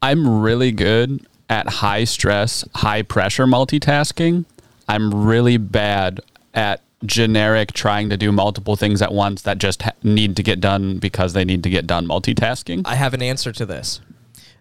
I'm 0.00 0.40
really 0.40 0.72
good 0.72 1.26
at 1.48 1.68
high 1.68 2.04
stress, 2.04 2.64
high 2.74 3.02
pressure 3.02 3.46
multitasking. 3.46 4.44
I'm 4.88 5.24
really 5.24 5.56
bad 5.56 6.20
at 6.54 6.80
generic 7.04 7.72
trying 7.72 8.08
to 8.08 8.16
do 8.16 8.32
multiple 8.32 8.76
things 8.76 9.02
at 9.02 9.12
once 9.12 9.42
that 9.42 9.58
just 9.58 9.82
ha- 9.82 9.92
need 10.02 10.36
to 10.36 10.42
get 10.42 10.60
done 10.60 10.98
because 10.98 11.32
they 11.32 11.44
need 11.44 11.62
to 11.62 11.70
get 11.70 11.86
done 11.86 12.06
multitasking. 12.06 12.82
I 12.84 12.94
have 12.94 13.12
an 13.14 13.22
answer 13.22 13.52
to 13.52 13.66
this. 13.66 14.00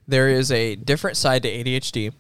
There 0.08 0.28
is 0.28 0.52
a 0.52 0.76
different 0.76 1.16
side 1.16 1.44
to 1.44 1.50
ADHD 1.50 2.14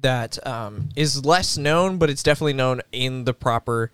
that 0.00 0.44
um, 0.46 0.88
is 0.96 1.24
less 1.24 1.58
known, 1.58 1.98
but 1.98 2.08
it's 2.08 2.22
definitely 2.22 2.54
known 2.54 2.80
in 2.92 3.24
the 3.24 3.34
proper 3.34 3.90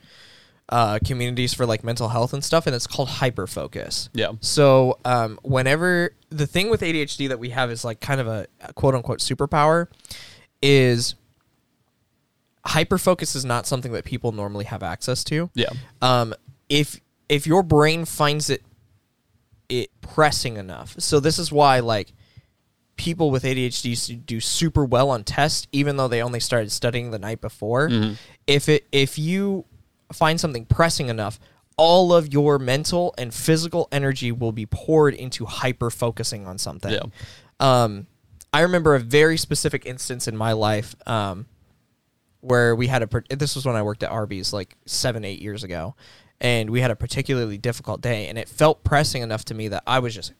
uh, 0.68 0.98
communities 1.04 1.52
for 1.52 1.66
like 1.66 1.82
mental 1.84 2.08
health 2.08 2.32
and 2.32 2.44
stuff, 2.44 2.66
and 2.66 2.74
it's 2.74 2.86
called 2.86 3.08
hyperfocus. 3.08 4.08
Yeah. 4.12 4.32
So 4.40 4.98
um, 5.04 5.38
whenever 5.42 6.14
the 6.30 6.46
thing 6.46 6.70
with 6.70 6.80
ADHD 6.80 7.28
that 7.28 7.38
we 7.38 7.50
have 7.50 7.70
is 7.70 7.84
like 7.84 8.00
kind 8.00 8.20
of 8.20 8.26
a, 8.26 8.46
a 8.60 8.72
quote 8.72 8.94
unquote 8.94 9.18
superpower 9.18 9.88
is 10.62 11.14
hyperfocus 12.66 13.34
is 13.34 13.44
not 13.44 13.66
something 13.66 13.92
that 13.92 14.04
people 14.04 14.32
normally 14.32 14.64
have 14.64 14.82
access 14.82 15.24
to 15.24 15.50
Yeah. 15.54 15.70
um, 16.00 16.34
if 16.68 17.00
if 17.28 17.46
your 17.46 17.62
brain 17.62 18.04
finds 18.04 18.50
it 18.50 18.62
it 19.68 19.90
pressing 20.00 20.56
enough. 20.58 20.94
So 20.98 21.18
this 21.18 21.38
is 21.38 21.50
why 21.50 21.80
like 21.80 22.12
people 22.96 23.30
with 23.30 23.42
ADHD 23.44 24.24
do 24.26 24.38
super 24.38 24.84
well 24.84 25.08
on 25.10 25.24
tests, 25.24 25.66
even 25.72 25.96
though 25.96 26.08
they 26.08 26.22
only 26.22 26.40
started 26.40 26.70
studying 26.70 27.10
the 27.10 27.18
night 27.18 27.40
before. 27.40 27.90
If 28.46 28.68
it 28.68 28.86
if 28.92 29.18
you 29.18 29.64
find 30.12 30.38
something 30.38 30.66
pressing 30.66 31.08
enough, 31.08 31.40
all 31.78 32.12
of 32.12 32.32
your 32.32 32.58
mental 32.58 33.14
and 33.16 33.32
physical 33.32 33.88
energy 33.90 34.30
will 34.30 34.52
be 34.52 34.66
poured 34.66 35.14
into 35.14 35.46
hyper 35.46 35.90
focusing 35.90 36.46
on 36.46 36.58
something. 36.58 36.92
Yeah. 36.92 37.02
Um, 37.58 38.06
I 38.52 38.60
remember 38.60 38.94
a 38.94 39.00
very 39.00 39.38
specific 39.38 39.86
instance 39.86 40.28
in 40.28 40.36
my 40.36 40.52
life. 40.52 40.94
Um, 41.06 41.46
where 42.42 42.76
we 42.76 42.88
had 42.88 43.02
a 43.02 43.22
this 43.34 43.54
was 43.54 43.64
when 43.64 43.76
I 43.76 43.82
worked 43.82 44.02
at 44.02 44.10
Arby's 44.10 44.52
like 44.52 44.76
seven 44.84 45.24
eight 45.24 45.40
years 45.40 45.64
ago, 45.64 45.94
and 46.40 46.68
we 46.68 46.80
had 46.80 46.90
a 46.90 46.96
particularly 46.96 47.56
difficult 47.56 48.02
day, 48.02 48.28
and 48.28 48.36
it 48.36 48.48
felt 48.48 48.84
pressing 48.84 49.22
enough 49.22 49.44
to 49.46 49.54
me 49.54 49.68
that 49.68 49.82
I 49.86 50.00
was 50.00 50.14
just 50.14 50.34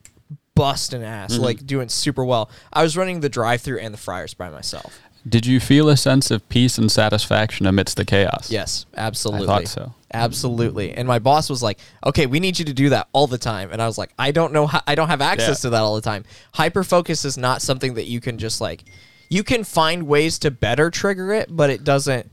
busting 0.55 1.03
ass, 1.03 1.33
mm-hmm. 1.33 1.43
like 1.43 1.67
doing 1.67 1.89
super 1.89 2.25
well. 2.25 2.51
I 2.73 2.83
was 2.83 2.97
running 2.97 3.21
the 3.21 3.29
drive-through 3.29 3.79
and 3.79 3.95
the 3.95 3.99
fryers 3.99 4.35
by 4.35 4.51
myself. 4.51 5.01
Did 5.27 5.47
you 5.47 5.61
feel 5.61 5.89
a 5.89 5.97
sense 5.97 6.33
of 6.33 6.47
peace 6.49 6.79
and 6.79 6.91
satisfaction 6.91 7.65
amidst 7.67 7.97
the 7.97 8.05
chaos? 8.05 8.51
Yes, 8.51 8.87
absolutely. 8.97 9.45
I 9.45 9.47
thought 9.47 9.69
so. 9.69 9.95
Absolutely. 10.13 10.93
And 10.93 11.07
my 11.07 11.21
boss 11.21 11.49
was 11.49 11.63
like, 11.63 11.79
"Okay, 12.05 12.27
we 12.27 12.41
need 12.41 12.59
you 12.59 12.65
to 12.65 12.75
do 12.75 12.89
that 12.91 13.09
all 13.13 13.29
the 13.29 13.39
time." 13.39 13.71
And 13.73 13.81
I 13.81 13.87
was 13.87 13.97
like, 13.97 14.13
"I 14.19 14.33
don't 14.33 14.53
know 14.53 14.67
how 14.67 14.83
I 14.87 14.97
don't 14.97 15.09
have 15.09 15.21
access 15.21 15.61
Yeah. 15.61 15.69
to 15.69 15.71
that 15.71 15.81
all 15.81 15.95
the 15.95 16.03
time." 16.03 16.25
Hyper 16.55 16.83
focus 16.83 17.25
is 17.25 17.39
not 17.39 17.63
something 17.63 17.95
that 17.95 18.07
you 18.07 18.21
can 18.21 18.37
just 18.37 18.61
like 18.61 18.85
you 19.33 19.43
can 19.43 19.65
find 19.65 20.07
ways 20.07 20.39
to 20.41 20.51
better 20.51 20.91
trigger 20.91 21.33
it, 21.33 21.49
but 21.51 21.71
it 21.71 21.85
doesn't 21.85 22.31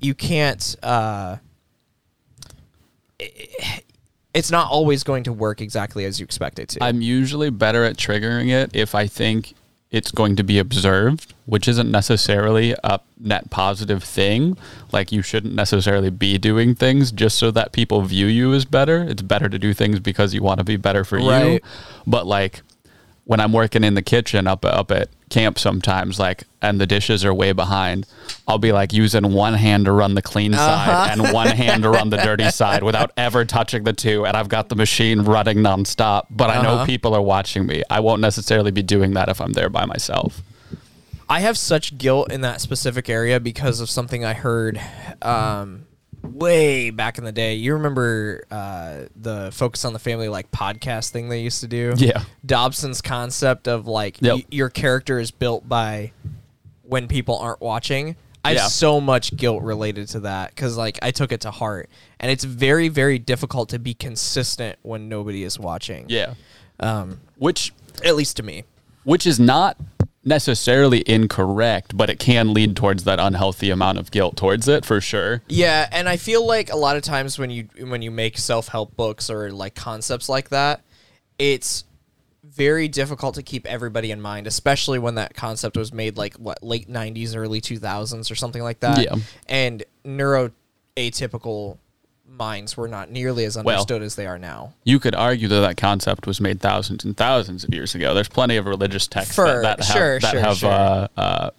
you 0.00 0.14
can't 0.14 0.76
uh 0.82 1.36
it's 4.34 4.50
not 4.50 4.70
always 4.70 5.02
going 5.02 5.24
to 5.24 5.32
work 5.32 5.62
exactly 5.62 6.04
as 6.04 6.20
you 6.20 6.24
expect 6.24 6.58
it 6.58 6.68
to. 6.68 6.84
I'm 6.84 7.00
usually 7.00 7.48
better 7.48 7.84
at 7.84 7.96
triggering 7.96 8.50
it 8.50 8.76
if 8.76 8.94
I 8.94 9.06
think 9.06 9.54
it's 9.90 10.10
going 10.10 10.36
to 10.36 10.44
be 10.44 10.58
observed, 10.58 11.32
which 11.46 11.66
isn't 11.66 11.90
necessarily 11.90 12.74
a 12.84 13.00
net 13.18 13.48
positive 13.48 14.04
thing. 14.04 14.58
Like 14.92 15.10
you 15.10 15.22
shouldn't 15.22 15.54
necessarily 15.54 16.10
be 16.10 16.36
doing 16.36 16.74
things 16.74 17.12
just 17.12 17.38
so 17.38 17.50
that 17.52 17.72
people 17.72 18.02
view 18.02 18.26
you 18.26 18.52
as 18.52 18.66
better. 18.66 19.02
It's 19.04 19.22
better 19.22 19.48
to 19.48 19.58
do 19.58 19.72
things 19.72 20.00
because 20.00 20.34
you 20.34 20.42
want 20.42 20.58
to 20.58 20.64
be 20.64 20.76
better 20.76 21.02
for 21.02 21.18
you. 21.18 21.30
Right. 21.30 21.64
But 22.06 22.26
like 22.26 22.60
when 23.26 23.40
I'm 23.40 23.52
working 23.52 23.82
in 23.82 23.94
the 23.94 24.02
kitchen 24.02 24.46
up 24.46 24.64
up 24.64 24.90
at 24.92 25.08
camp 25.30 25.58
sometimes, 25.58 26.18
like 26.18 26.44
and 26.62 26.80
the 26.80 26.86
dishes 26.86 27.24
are 27.24 27.34
way 27.34 27.50
behind, 27.52 28.06
I'll 28.46 28.58
be 28.58 28.70
like 28.70 28.92
using 28.92 29.32
one 29.32 29.54
hand 29.54 29.86
to 29.86 29.92
run 29.92 30.14
the 30.14 30.22
clean 30.22 30.52
side 30.52 31.10
and 31.10 31.32
one 31.32 31.48
hand 31.48 31.82
to 31.82 31.90
run 31.90 32.10
the 32.10 32.18
dirty 32.18 32.48
side 32.50 32.84
without 32.84 33.10
ever 33.16 33.44
touching 33.44 33.82
the 33.82 33.92
two. 33.92 34.24
And 34.24 34.36
I've 34.36 34.48
got 34.48 34.68
the 34.68 34.76
machine 34.76 35.22
running 35.22 35.58
nonstop, 35.58 36.26
but 36.30 36.50
I 36.50 36.62
know 36.62 36.86
people 36.86 37.14
are 37.14 37.22
watching 37.22 37.66
me. 37.66 37.82
I 37.90 37.98
won't 37.98 38.20
necessarily 38.20 38.70
be 38.70 38.82
doing 38.82 39.14
that 39.14 39.28
if 39.28 39.40
I'm 39.40 39.52
there 39.54 39.70
by 39.70 39.84
myself. 39.84 40.42
I 41.28 41.40
have 41.40 41.58
such 41.58 41.98
guilt 41.98 42.30
in 42.30 42.42
that 42.42 42.60
specific 42.60 43.10
area 43.10 43.40
because 43.40 43.80
of 43.80 43.90
something 43.90 44.24
I 44.24 44.34
heard 44.34 44.80
um, 45.20 45.85
way 46.26 46.90
back 46.90 47.18
in 47.18 47.24
the 47.24 47.32
day. 47.32 47.54
You 47.54 47.74
remember 47.74 48.44
uh, 48.50 49.06
the 49.16 49.50
Focus 49.52 49.84
on 49.84 49.92
the 49.92 49.98
Family 49.98 50.28
like 50.28 50.50
podcast 50.50 51.10
thing 51.10 51.28
they 51.28 51.40
used 51.40 51.60
to 51.60 51.68
do? 51.68 51.94
Yeah. 51.96 52.24
Dobson's 52.44 53.00
concept 53.02 53.68
of 53.68 53.86
like 53.86 54.20
Yep. 54.20 54.34
y- 54.36 54.44
your 54.50 54.68
character 54.70 55.18
is 55.18 55.30
built 55.30 55.68
by 55.68 56.12
when 56.82 57.08
people 57.08 57.38
aren't 57.38 57.60
watching. 57.60 58.16
I 58.44 58.54
have 58.54 58.70
so 58.70 59.00
much 59.00 59.36
guilt 59.36 59.62
related 59.64 60.06
to 60.10 60.20
that 60.20 60.50
because 60.50 60.76
like 60.76 61.00
I 61.02 61.10
took 61.10 61.32
it 61.32 61.40
to 61.40 61.50
heart, 61.50 61.90
and 62.20 62.30
it's 62.30 62.44
very 62.44 62.88
very 62.88 63.18
difficult 63.18 63.70
to 63.70 63.80
be 63.80 63.92
consistent 63.92 64.78
when 64.82 65.08
nobody 65.08 65.42
is 65.42 65.58
watching. 65.58 66.04
Yeah. 66.08 66.34
Um, 66.78 67.20
Which 67.38 67.72
at 68.04 68.14
least 68.14 68.36
to 68.36 68.44
me. 68.44 68.62
which 69.02 69.26
is 69.26 69.40
not 69.40 69.76
necessarily 70.26 71.08
incorrect, 71.08 71.96
but 71.96 72.10
it 72.10 72.18
can 72.18 72.52
lead 72.52 72.76
towards 72.76 73.04
that 73.04 73.20
unhealthy 73.20 73.70
amount 73.70 73.96
of 73.96 74.10
guilt 74.10 74.36
towards 74.36 74.66
it 74.66 74.84
for 74.84 75.00
sure. 75.00 75.40
Yeah, 75.48 75.88
and 75.92 76.08
I 76.08 76.16
feel 76.16 76.44
like 76.44 76.70
a 76.70 76.76
lot 76.76 76.96
of 76.96 77.02
times 77.02 77.38
when 77.38 77.48
you 77.50 77.68
when 77.80 78.02
you 78.02 78.10
make 78.10 78.36
self 78.36 78.68
help 78.68 78.96
books 78.96 79.30
or 79.30 79.52
like 79.52 79.74
concepts 79.76 80.28
like 80.28 80.48
that, 80.50 80.82
it's 81.38 81.84
very 82.44 82.88
difficult 82.88 83.36
to 83.36 83.42
keep 83.42 83.66
everybody 83.66 84.10
in 84.10 84.20
mind, 84.20 84.46
especially 84.46 84.98
when 84.98 85.14
that 85.14 85.34
concept 85.34 85.76
was 85.76 85.92
made 85.92 86.16
like 86.16 86.34
what 86.34 86.62
late 86.62 86.90
'90s, 86.90 87.36
early 87.36 87.60
2000s, 87.60 88.30
or 88.30 88.34
something 88.34 88.62
like 88.62 88.80
that. 88.80 89.02
Yeah. 89.02 89.14
and 89.48 89.84
neuroatypical 90.04 91.78
minds 92.36 92.76
were 92.76 92.88
not 92.88 93.10
nearly 93.10 93.44
as 93.44 93.56
Well- 93.56 93.68
understood 93.76 94.02
as 94.02 94.14
they 94.14 94.26
are 94.26 94.38
now. 94.38 94.74
You 94.84 94.98
could 95.00 95.14
argue 95.14 95.48
that 95.48 95.60
that 95.60 95.76
concept 95.76 96.26
was 96.26 96.40
made 96.40 96.60
thousands 96.60 97.04
and 97.04 97.16
thousands 97.16 97.64
of 97.64 97.72
years 97.74 97.94
ago. 97.94 98.14
There's 98.14 98.28
plenty 98.28 98.56
of 98.56 98.66
religious 98.66 99.06
texts 99.06 99.34
For- 99.34 99.62
that, 99.62 99.78
that 99.78 99.84
have, 99.86 99.96
sure, 99.96 100.20
that 100.20 100.30
sure, 100.30 100.40
have 100.40 100.56
sure. 100.58 100.70
Uh, 100.70 101.08
uh, 101.16 101.50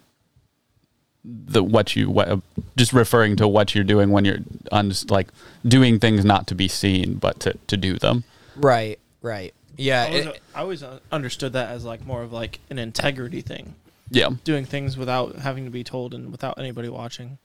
the 1.25 1.61
what 1.63 1.95
you 1.95 2.09
what, 2.09 2.39
just 2.77 2.93
referring 2.93 3.35
to 3.35 3.47
what 3.47 3.75
you're 3.75 3.83
doing 3.83 4.11
when 4.11 4.23
you're 4.23 4.39
un, 4.71 4.93
like 5.09 5.27
doing 5.65 5.99
things 5.99 6.23
not 6.23 6.47
to 6.47 6.55
be 6.55 6.67
seen 6.69 7.15
but 7.15 7.39
to, 7.41 7.53
to 7.67 7.75
do 7.75 7.97
them. 7.97 8.23
Right, 8.55 8.97
right, 9.21 9.53
yeah. 9.75 10.03
I 10.03 10.07
always, 10.07 10.25
it- 10.25 10.41
I 10.55 10.59
always 10.61 10.83
understood 11.11 11.53
that 11.53 11.69
as 11.71 11.83
like 11.83 12.05
more 12.05 12.23
of 12.23 12.31
like 12.31 12.59
an 12.69 12.79
integrity 12.79 13.41
thing, 13.41 13.75
Yeah. 14.09 14.29
doing 14.45 14.63
things 14.65 14.95
without 14.95 15.37
having 15.37 15.65
to 15.65 15.69
be 15.71 15.83
told 15.83 16.13
and 16.13 16.31
without 16.31 16.57
anybody 16.57 16.87
watching. 16.87 17.39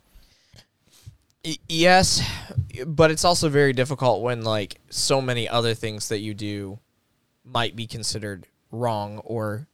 Yes, 1.68 2.22
but 2.86 3.10
it's 3.10 3.24
also 3.24 3.48
very 3.48 3.72
difficult 3.72 4.22
when 4.22 4.42
like 4.44 4.80
so 4.90 5.20
many 5.20 5.48
other 5.48 5.74
things 5.74 6.08
that 6.08 6.18
you 6.20 6.34
do 6.34 6.78
might 7.44 7.74
be 7.74 7.86
considered 7.86 8.46
wrong 8.70 9.18
or 9.24 9.66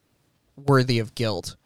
worthy 0.56 0.98
of 0.98 1.14
guilt. 1.14 1.56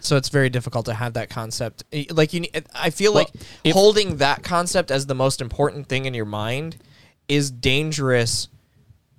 So 0.00 0.16
it's 0.16 0.28
very 0.28 0.50
difficult 0.50 0.86
to 0.86 0.94
have 0.94 1.14
that 1.14 1.30
concept. 1.30 1.84
Like 2.10 2.32
you, 2.34 2.44
I 2.74 2.90
feel 2.90 3.14
Well, 3.14 3.24
like 3.32 3.42
if- 3.62 3.72
holding 3.74 4.16
that 4.18 4.42
concept 4.42 4.90
as 4.90 5.06
the 5.06 5.14
most 5.14 5.40
important 5.40 5.88
thing 5.88 6.04
in 6.04 6.14
your 6.14 6.26
mind 6.26 6.76
is 7.28 7.50
dangerous 7.50 8.48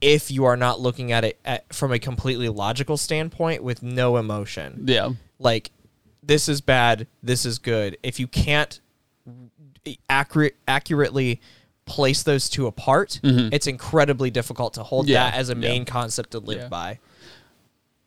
if 0.01 0.29
you 0.29 0.43
are 0.45 0.57
not 0.57 0.79
looking 0.79 1.11
at 1.11 1.23
it 1.23 1.39
at, 1.45 1.73
from 1.73 1.91
a 1.91 1.97
completely 1.97 2.49
logical 2.49 2.97
standpoint 2.97 3.63
with 3.63 3.81
no 3.81 4.17
emotion 4.17 4.83
Yeah. 4.85 5.11
like 5.39 5.71
this 6.21 6.47
is 6.47 6.61
bad 6.61 7.07
this 7.23 7.45
is 7.45 7.57
good 7.57 7.97
if 8.03 8.19
you 8.19 8.27
can't 8.27 8.79
accurate 10.09 10.55
accurately 10.67 11.39
place 11.85 12.23
those 12.23 12.49
two 12.49 12.65
apart 12.65 13.19
it's 13.23 13.67
incredibly 13.67 14.31
difficult 14.31 14.73
to 14.73 14.81
hold 14.83 15.05
Mm-hmm. 15.05 15.11
Yeah, 15.13 15.29
that 15.31 15.37
as 15.37 15.49
a 15.49 15.53
yeah. 15.53 15.59
main 15.59 15.85
concept 15.85 16.31
to 16.31 16.39
live 16.39 16.61
Yeah. 16.61 16.67
by 16.67 16.99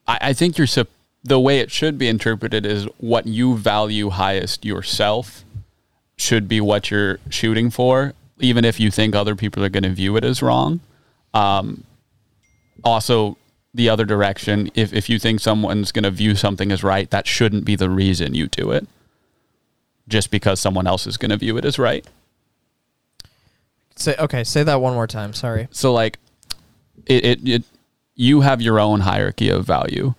I, 0.06 0.18
I 0.20 0.32
think 0.32 0.58
you're 0.58 0.66
sup- 0.66 0.88
the 1.22 1.38
way 1.38 1.60
it 1.60 1.70
should 1.70 1.98
be 1.98 2.08
interpreted 2.08 2.64
is 2.66 2.86
what 2.98 3.26
you 3.26 3.56
value 3.56 4.10
highest 4.10 4.64
yourself 4.64 5.44
should 6.16 6.48
be 6.48 6.60
what 6.60 6.90
you're 6.90 7.18
shooting 7.30 7.70
for, 7.70 8.14
even 8.40 8.64
if 8.64 8.80
you 8.80 8.90
think 8.90 9.14
other 9.14 9.36
people 9.36 9.62
are 9.64 9.68
going 9.68 9.82
to 9.84 9.90
view 9.90 10.16
it 10.16 10.24
as 10.24 10.42
wrong. 10.42 10.80
Um, 11.34 11.84
also, 12.84 13.36
the 13.74 13.88
other 13.88 14.04
direction, 14.04 14.70
if, 14.74 14.92
if 14.92 15.08
you 15.08 15.18
think 15.18 15.40
someone's 15.40 15.92
going 15.92 16.04
to 16.04 16.10
view 16.10 16.34
something 16.34 16.72
as 16.72 16.82
right, 16.82 17.08
that 17.10 17.26
shouldn't 17.26 17.64
be 17.64 17.76
the 17.76 17.90
reason 17.90 18.34
you 18.34 18.46
do 18.48 18.70
it. 18.70 18.86
Just 20.08 20.30
because 20.30 20.58
someone 20.58 20.86
else 20.86 21.06
is 21.06 21.16
going 21.16 21.30
to 21.30 21.36
view 21.36 21.56
it 21.58 21.64
as 21.64 21.78
right. 21.78 22.04
say 23.96 24.14
okay 24.18 24.42
say 24.44 24.62
that 24.62 24.80
one 24.80 24.94
more 24.94 25.06
time 25.06 25.32
sorry 25.32 25.68
So, 25.70 25.92
like, 25.92 26.18
it, 27.06 27.24
it, 27.24 27.48
it 27.48 27.62
you 28.14 28.40
have 28.40 28.60
your 28.60 28.80
own 28.80 29.00
hierarchy 29.00 29.48
of 29.48 29.64
value. 29.66 30.14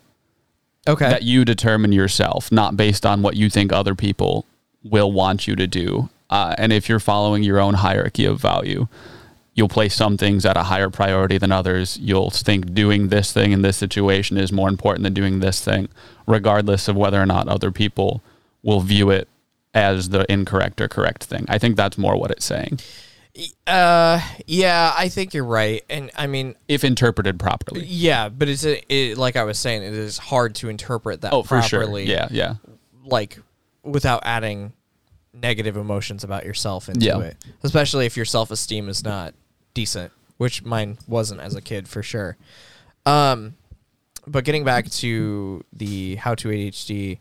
okay 0.86 1.10
that 1.10 1.22
you 1.22 1.44
determine 1.44 1.92
yourself, 1.92 2.50
not 2.52 2.76
based 2.76 3.04
on 3.04 3.22
what 3.22 3.36
you 3.36 3.50
think 3.50 3.72
other 3.72 3.94
people 3.94 4.46
will 4.82 5.12
want 5.12 5.46
you 5.46 5.54
to 5.56 5.66
do. 5.66 6.08
Uh, 6.30 6.54
and 6.56 6.72
if 6.72 6.88
you're 6.88 7.00
following 7.00 7.42
your 7.42 7.58
own 7.58 7.74
hierarchy 7.74 8.24
of 8.24 8.40
value, 8.40 8.86
you'll 9.54 9.68
place 9.68 9.94
some 9.94 10.16
things 10.16 10.46
at 10.46 10.56
a 10.56 10.62
higher 10.64 10.88
priority 10.88 11.36
than 11.36 11.50
others. 11.52 11.98
You'll 11.98 12.30
think 12.30 12.72
doing 12.72 13.08
this 13.08 13.32
thing 13.32 13.52
in 13.52 13.62
this 13.62 13.76
situation 13.76 14.38
is 14.38 14.52
more 14.52 14.68
important 14.68 15.02
than 15.02 15.12
doing 15.12 15.40
this 15.40 15.62
thing, 15.62 15.88
regardless 16.26 16.86
of 16.88 16.96
whether 16.96 17.20
or 17.20 17.26
not 17.26 17.48
other 17.48 17.72
people 17.72 18.22
will 18.62 18.80
view 18.80 19.10
it 19.10 19.28
as 19.74 20.08
the 20.10 20.30
incorrect 20.32 20.80
or 20.80 20.88
correct 20.88 21.24
thing. 21.24 21.44
I 21.48 21.58
think 21.58 21.76
that's 21.76 21.96
more 21.98 22.16
what 22.18 22.30
it's 22.30 22.44
saying, 22.44 22.80
uh 23.68 24.20
yeah 24.48 24.92
i 24.98 25.08
think 25.08 25.32
you're 25.32 25.44
right 25.44 25.84
and 25.88 26.10
i 26.16 26.26
mean 26.26 26.56
if 26.66 26.82
interpreted 26.82 27.38
properly. 27.38 27.84
yeah 27.84 28.28
but 28.28 28.48
it's 28.48 28.66
a, 28.66 28.82
it, 28.92 29.16
like 29.16 29.36
i 29.36 29.44
was 29.44 29.56
saying 29.56 29.84
it 29.84 29.94
is 29.94 30.18
hard 30.18 30.52
to 30.56 30.68
interpret 30.68 31.20
that 31.20 31.32
Oh, 31.32 31.44
for 31.44 31.60
properly 31.60 32.06
sure. 32.06 32.16
Yeah, 32.16 32.28
yeah. 32.32 32.54
like 33.04 33.38
without 33.84 34.22
adding 34.26 34.72
negative 35.32 35.76
emotions 35.76 36.24
about 36.24 36.44
yourself 36.44 36.88
into 36.88 37.06
Yeah. 37.06 37.20
it 37.20 37.36
especially 37.62 38.04
if 38.04 38.16
your 38.16 38.26
self-esteem 38.26 38.88
is 38.88 39.04
not 39.04 39.32
decent 39.74 40.12
which 40.38 40.64
mine 40.64 40.98
wasn't 41.06 41.40
as 41.40 41.54
a 41.54 41.62
kid 41.62 41.86
for 41.86 42.02
sure 42.02 42.36
um 43.06 43.54
but 44.26 44.44
getting 44.44 44.64
back 44.64 44.90
to 44.90 45.64
the 45.72 46.16
how 46.16 46.34
to 46.34 46.48
adhd 46.48 47.18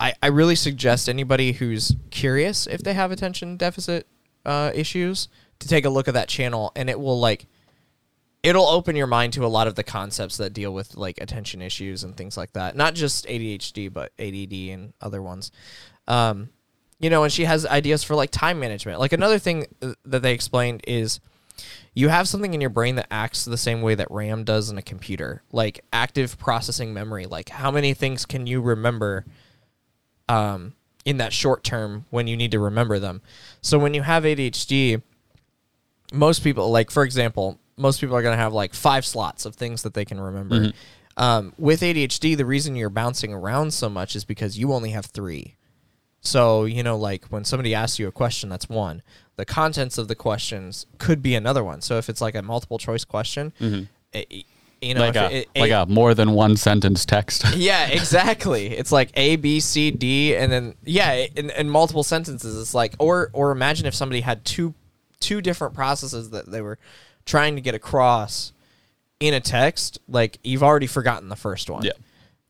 i 0.00 0.12
i 0.22 0.26
really 0.26 0.56
suggest 0.56 1.08
anybody 1.08 1.52
who's 1.52 1.96
curious 2.10 2.66
if 2.66 2.82
they 2.82 2.94
have 2.94 3.10
attention 3.10 3.56
deficit 3.56 4.06
uh, 4.44 4.70
issues 4.74 5.28
to 5.58 5.66
take 5.66 5.84
a 5.84 5.90
look 5.90 6.06
at 6.06 6.14
that 6.14 6.28
channel 6.28 6.70
and 6.76 6.88
it 6.88 7.00
will 7.00 7.18
like 7.18 7.46
it'll 8.46 8.68
open 8.68 8.94
your 8.94 9.08
mind 9.08 9.32
to 9.32 9.44
a 9.44 9.48
lot 9.48 9.66
of 9.66 9.74
the 9.74 9.82
concepts 9.82 10.36
that 10.36 10.52
deal 10.52 10.72
with 10.72 10.96
like 10.96 11.20
attention 11.20 11.60
issues 11.60 12.04
and 12.04 12.16
things 12.16 12.36
like 12.36 12.52
that. 12.52 12.76
Not 12.76 12.94
just 12.94 13.26
ADHD, 13.26 13.92
but 13.92 14.12
ADD 14.20 14.52
and 14.72 14.92
other 15.00 15.20
ones. 15.20 15.50
Um, 16.06 16.50
you 17.00 17.10
know, 17.10 17.24
and 17.24 17.32
she 17.32 17.44
has 17.44 17.66
ideas 17.66 18.04
for 18.04 18.14
like 18.14 18.30
time 18.30 18.60
management. 18.60 19.00
Like 19.00 19.12
another 19.12 19.40
thing 19.40 19.66
uh, 19.82 19.94
that 20.04 20.22
they 20.22 20.32
explained 20.32 20.82
is 20.86 21.18
you 21.92 22.08
have 22.08 22.28
something 22.28 22.54
in 22.54 22.60
your 22.60 22.70
brain 22.70 22.94
that 22.94 23.08
acts 23.10 23.44
the 23.44 23.56
same 23.56 23.82
way 23.82 23.96
that 23.96 24.06
RAM 24.12 24.44
does 24.44 24.70
in 24.70 24.78
a 24.78 24.82
computer, 24.82 25.42
like 25.50 25.84
active 25.92 26.38
processing 26.38 26.94
memory. 26.94 27.26
Like 27.26 27.48
how 27.48 27.72
many 27.72 27.94
things 27.94 28.24
can 28.24 28.46
you 28.46 28.60
remember 28.60 29.24
um, 30.28 30.74
in 31.04 31.18
that 31.18 31.32
short 31.32 31.62
term 31.64 32.04
when 32.10 32.26
you 32.26 32.36
need 32.36 32.50
to 32.52 32.58
remember 32.58 32.98
them? 32.98 33.22
So 33.60 33.78
when 33.78 33.94
you 33.94 34.02
have 34.02 34.24
ADHD, 34.24 35.02
most 36.12 36.42
people 36.44 36.70
like 36.70 36.90
for 36.90 37.02
example 37.02 37.58
most 37.76 38.00
people 38.00 38.16
are 38.16 38.22
going 38.22 38.32
to 38.36 38.42
have 38.42 38.52
like 38.52 38.72
five 38.74 39.04
slots 39.04 39.44
of 39.44 39.54
things 39.56 39.82
that 39.82 39.92
they 39.94 40.04
can 40.04 40.18
remember. 40.20 40.72
Um, 41.18 41.52
with 41.58 41.80
adhd 41.80 42.36
the 42.36 42.44
reason 42.44 42.76
you're 42.76 42.90
bouncing 42.90 43.32
around 43.32 43.72
so 43.72 43.88
much 43.88 44.14
is 44.16 44.24
because 44.24 44.58
you 44.58 44.72
only 44.72 44.90
have 44.90 45.06
three. 45.06 45.56
So 46.20 46.64
you 46.64 46.82
know 46.82 46.96
like 46.96 47.26
when 47.26 47.44
somebody 47.44 47.74
asks 47.74 47.98
you 47.98 48.06
a 48.08 48.12
question 48.12 48.48
that's 48.48 48.68
one. 48.68 49.02
The 49.36 49.44
contents 49.44 49.98
of 49.98 50.08
the 50.08 50.14
questions 50.14 50.86
could 50.98 51.20
be 51.22 51.34
another 51.34 51.62
one. 51.64 51.80
So 51.82 51.98
if 51.98 52.08
it's 52.08 52.20
like 52.20 52.34
a 52.34 52.42
multiple 52.42 52.78
choice 52.78 53.04
question 53.04 53.52
it- 54.12 54.46
you 54.82 54.94
know 54.94 55.00
Like 55.00 55.16
a, 55.16 55.36
it- 55.38 55.48
like 55.56 55.70
a 55.70 55.86
more 55.88 56.14
than 56.14 56.32
one 56.32 56.56
sentence 56.56 57.04
text. 57.04 57.44
yeah, 57.56 57.88
exactly. 57.88 58.66
It's 58.68 58.92
like 58.92 59.10
A, 59.14 59.36
B, 59.36 59.60
C, 59.60 59.90
D, 59.90 60.36
and 60.36 60.50
then 60.52 60.74
yeah, 60.84 61.26
in, 61.34 61.50
in 61.50 61.68
multiple 61.70 62.02
sentences. 62.02 62.60
It's 62.60 62.74
like, 62.74 62.94
or 62.98 63.30
or 63.32 63.50
imagine 63.52 63.86
if 63.86 63.94
somebody 63.94 64.20
had 64.20 64.44
two 64.44 64.74
two 65.20 65.40
different 65.40 65.74
processes 65.74 66.30
that 66.30 66.50
they 66.50 66.60
were 66.60 66.78
trying 67.24 67.54
to 67.56 67.60
get 67.62 67.74
across 67.74 68.52
in 69.18 69.32
a 69.34 69.40
text. 69.40 69.98
Like 70.08 70.38
you've 70.44 70.62
already 70.62 70.86
forgotten 70.86 71.28
the 71.28 71.36
first 71.36 71.70
one. 71.70 71.82
Yeah. 71.84 71.92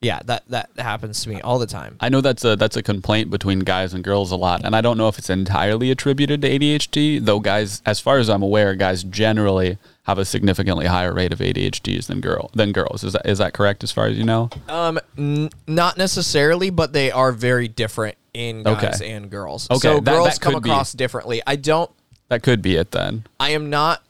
Yeah. 0.00 0.20
That 0.24 0.44
that 0.48 0.70
happens 0.76 1.22
to 1.22 1.28
me 1.28 1.40
all 1.40 1.58
the 1.58 1.66
time. 1.66 1.96
I 2.00 2.08
know 2.08 2.20
that's 2.20 2.44
a 2.44 2.56
that's 2.56 2.76
a 2.76 2.82
complaint 2.82 3.30
between 3.30 3.60
guys 3.60 3.94
and 3.94 4.02
girls 4.04 4.30
a 4.30 4.36
lot, 4.36 4.64
and 4.64 4.76
I 4.76 4.80
don't 4.80 4.98
know 4.98 5.08
if 5.08 5.18
it's 5.18 5.30
entirely 5.30 5.90
attributed 5.90 6.42
to 6.42 6.48
ADHD. 6.50 7.24
Though 7.24 7.40
guys, 7.40 7.82
as 7.86 8.00
far 8.00 8.18
as 8.18 8.28
I'm 8.28 8.42
aware, 8.42 8.74
guys 8.74 9.02
generally 9.04 9.78
have 10.04 10.18
a 10.18 10.24
significantly 10.24 10.86
higher 10.86 11.12
rate 11.12 11.32
of 11.32 11.40
ADHDs 11.40 12.06
than 12.06 12.20
girl 12.20 12.50
than 12.54 12.72
girls. 12.72 13.02
Is 13.04 13.12
that 13.14 13.26
is 13.26 13.38
that 13.38 13.52
correct? 13.54 13.82
As 13.82 13.90
far 13.92 14.06
as 14.06 14.16
you 14.18 14.24
know? 14.24 14.50
Um, 14.68 14.98
n- 15.18 15.50
not 15.66 15.96
necessarily, 15.96 16.70
but 16.70 16.92
they 16.92 17.10
are 17.10 17.32
very 17.32 17.66
different 17.68 18.16
in 18.34 18.62
guys 18.64 19.00
Okay. 19.00 19.12
and 19.12 19.30
girls. 19.30 19.66
Okay, 19.70 19.78
so 19.80 20.00
that- 20.00 20.04
girls 20.12 20.28
that 20.28 20.40
come 20.40 20.54
could 20.54 20.62
be- 20.62 20.70
across 20.70 20.92
differently. 20.92 21.42
I 21.46 21.56
don't 21.56 21.90
That 22.28 22.42
could 22.42 22.60
be 22.60 22.76
it 22.76 22.90
then. 22.90 23.24
I 23.40 23.50
am 23.50 23.70
not 23.70 24.02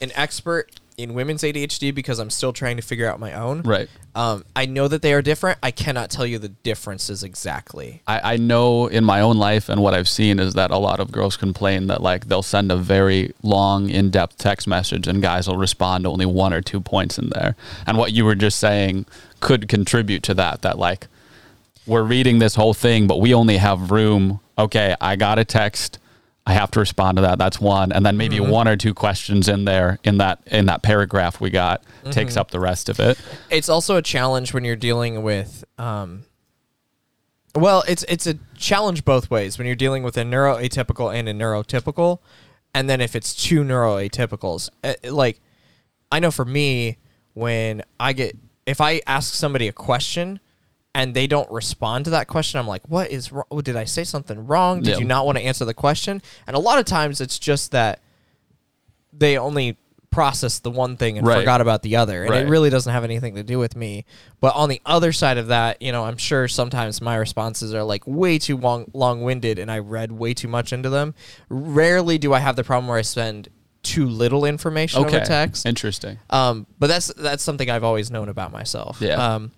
an 0.00 0.12
expert 0.14 0.70
in 0.96 1.14
women's 1.14 1.42
ADHD 1.42 1.94
because 1.94 2.18
I'm 2.18 2.30
still 2.30 2.52
trying 2.52 2.76
to 2.76 2.82
figure 2.82 3.08
out 3.08 3.20
my 3.20 3.32
own. 3.32 3.62
Right. 3.62 3.88
Um, 4.14 4.44
I 4.54 4.66
know 4.66 4.88
that 4.88 5.02
they 5.02 5.12
are 5.12 5.22
different. 5.22 5.58
I 5.62 5.70
cannot 5.70 6.10
tell 6.10 6.26
you 6.26 6.38
the 6.38 6.48
differences 6.48 7.22
exactly. 7.22 8.02
I, 8.06 8.34
I 8.34 8.36
know 8.36 8.86
in 8.86 9.04
my 9.04 9.20
own 9.20 9.38
life 9.38 9.68
and 9.68 9.82
what 9.82 9.94
I've 9.94 10.08
seen 10.08 10.38
is 10.38 10.54
that 10.54 10.70
a 10.70 10.78
lot 10.78 11.00
of 11.00 11.10
girls 11.10 11.36
complain 11.36 11.86
that 11.86 12.02
like 12.02 12.26
they'll 12.26 12.42
send 12.42 12.70
a 12.70 12.76
very 12.76 13.32
long, 13.42 13.88
in 13.88 14.10
depth 14.10 14.36
text 14.38 14.66
message 14.66 15.06
and 15.08 15.22
guys 15.22 15.48
will 15.48 15.56
respond 15.56 16.04
to 16.04 16.10
only 16.10 16.26
one 16.26 16.52
or 16.52 16.60
two 16.60 16.80
points 16.80 17.18
in 17.18 17.30
there. 17.30 17.56
And 17.86 17.96
what 17.96 18.12
you 18.12 18.24
were 18.24 18.34
just 18.34 18.58
saying 18.58 19.06
could 19.40 19.68
contribute 19.68 20.22
to 20.24 20.34
that. 20.34 20.62
That 20.62 20.78
like 20.78 21.08
we're 21.86 22.02
reading 22.02 22.38
this 22.38 22.54
whole 22.54 22.74
thing, 22.74 23.06
but 23.06 23.20
we 23.20 23.34
only 23.34 23.56
have 23.56 23.90
room. 23.90 24.40
Okay, 24.58 24.94
I 25.00 25.16
got 25.16 25.38
a 25.38 25.44
text. 25.44 25.98
I 26.44 26.54
have 26.54 26.70
to 26.72 26.80
respond 26.80 27.16
to 27.18 27.22
that. 27.22 27.38
That's 27.38 27.60
one, 27.60 27.92
and 27.92 28.04
then 28.04 28.16
maybe 28.16 28.40
one 28.40 28.66
or 28.66 28.76
two 28.76 28.94
questions 28.94 29.48
in 29.48 29.64
there 29.64 29.98
in 30.02 30.18
that 30.18 30.40
in 30.46 30.66
that 30.66 30.82
paragraph 30.82 31.40
we 31.40 31.50
got 31.50 31.84
takes 32.10 32.36
up 32.36 32.50
the 32.50 32.58
rest 32.58 32.88
of 32.88 32.98
it. 32.98 33.18
It's 33.48 33.68
also 33.68 33.96
a 33.96 34.02
challenge 34.02 34.52
when 34.52 34.64
you're 34.64 34.76
dealing 34.76 35.22
with. 35.22 35.64
Um, 35.78 36.24
well, 37.54 37.84
it's 37.86 38.02
it's 38.08 38.26
a 38.26 38.38
challenge 38.56 39.04
both 39.04 39.30
ways 39.30 39.56
when 39.56 39.66
you're 39.66 39.76
dealing 39.76 40.02
with 40.02 40.16
a 40.16 40.22
neuroatypical 40.22 41.14
and 41.14 41.28
a 41.28 41.32
neurotypical, 41.32 42.18
and 42.74 42.90
then 42.90 43.00
if 43.00 43.14
it's 43.14 43.34
two 43.34 43.62
neuroatypicals, 43.62 44.68
uh, 44.82 44.94
like 45.10 45.40
I 46.10 46.18
know 46.18 46.32
for 46.32 46.44
me, 46.44 46.98
when 47.34 47.82
I 48.00 48.14
get 48.14 48.36
if 48.66 48.80
I 48.80 49.00
ask 49.06 49.34
somebody 49.34 49.68
a 49.68 49.72
question 49.72 50.40
and 50.94 51.14
they 51.14 51.26
don't 51.26 51.50
respond 51.50 52.04
to 52.04 52.10
that 52.10 52.28
question, 52.28 52.60
I'm 52.60 52.66
like, 52.66 52.82
what 52.88 53.10
is 53.10 53.32
wrong? 53.32 53.44
Did 53.62 53.76
I 53.76 53.84
say 53.84 54.04
something 54.04 54.46
wrong? 54.46 54.82
Did 54.82 54.92
Yeah. 54.94 54.98
you 54.98 55.04
not 55.06 55.24
want 55.26 55.38
to 55.38 55.44
answer 55.44 55.64
the 55.64 55.74
question? 55.74 56.20
And 56.46 56.54
a 56.54 56.58
lot 56.58 56.78
of 56.78 56.84
times 56.84 57.20
it's 57.20 57.38
just 57.38 57.70
that 57.72 58.00
they 59.12 59.38
only 59.38 59.76
process 60.10 60.58
the 60.58 60.70
one 60.70 60.98
thing 60.98 61.16
and 61.16 61.26
Right. 61.26 61.38
forgot 61.38 61.62
about 61.62 61.80
the 61.82 61.96
other. 61.96 62.22
And 62.22 62.30
Right. 62.32 62.42
it 62.44 62.48
really 62.48 62.68
doesn't 62.68 62.92
have 62.92 63.02
anything 63.04 63.34
to 63.36 63.42
do 63.42 63.58
with 63.58 63.74
me. 63.74 64.04
But 64.40 64.54
on 64.54 64.68
the 64.68 64.82
other 64.84 65.10
side 65.12 65.38
of 65.38 65.46
that, 65.46 65.80
you 65.80 65.90
know, 65.90 66.04
I'm 66.04 66.18
sure 66.18 66.46
sometimes 66.48 67.00
my 67.00 67.16
responses 67.16 67.72
are 67.72 67.82
like 67.82 68.02
way 68.06 68.38
too 68.38 68.58
long 68.58 68.84
long 68.92 69.22
winded 69.22 69.58
and 69.58 69.70
I 69.72 69.78
read 69.78 70.12
way 70.12 70.34
too 70.34 70.48
much 70.48 70.70
into 70.74 70.90
them. 70.90 71.14
Rarely 71.48 72.18
do 72.18 72.34
I 72.34 72.40
have 72.40 72.56
the 72.56 72.64
problem 72.64 72.88
where 72.88 72.98
I 72.98 73.02
spend 73.02 73.48
too 73.82 74.06
little 74.06 74.44
information 74.44 75.02
Okay. 75.06 75.16
over 75.16 75.24
text. 75.24 75.64
Interesting. 75.64 76.18
Um, 76.28 76.66
but 76.78 76.88
that's 76.88 77.10
that's 77.16 77.42
something 77.42 77.70
I've 77.70 77.82
always 77.84 78.10
known 78.10 78.28
about 78.28 78.52
myself. 78.52 78.98
Yeah. 79.00 79.14
Um, 79.14 79.50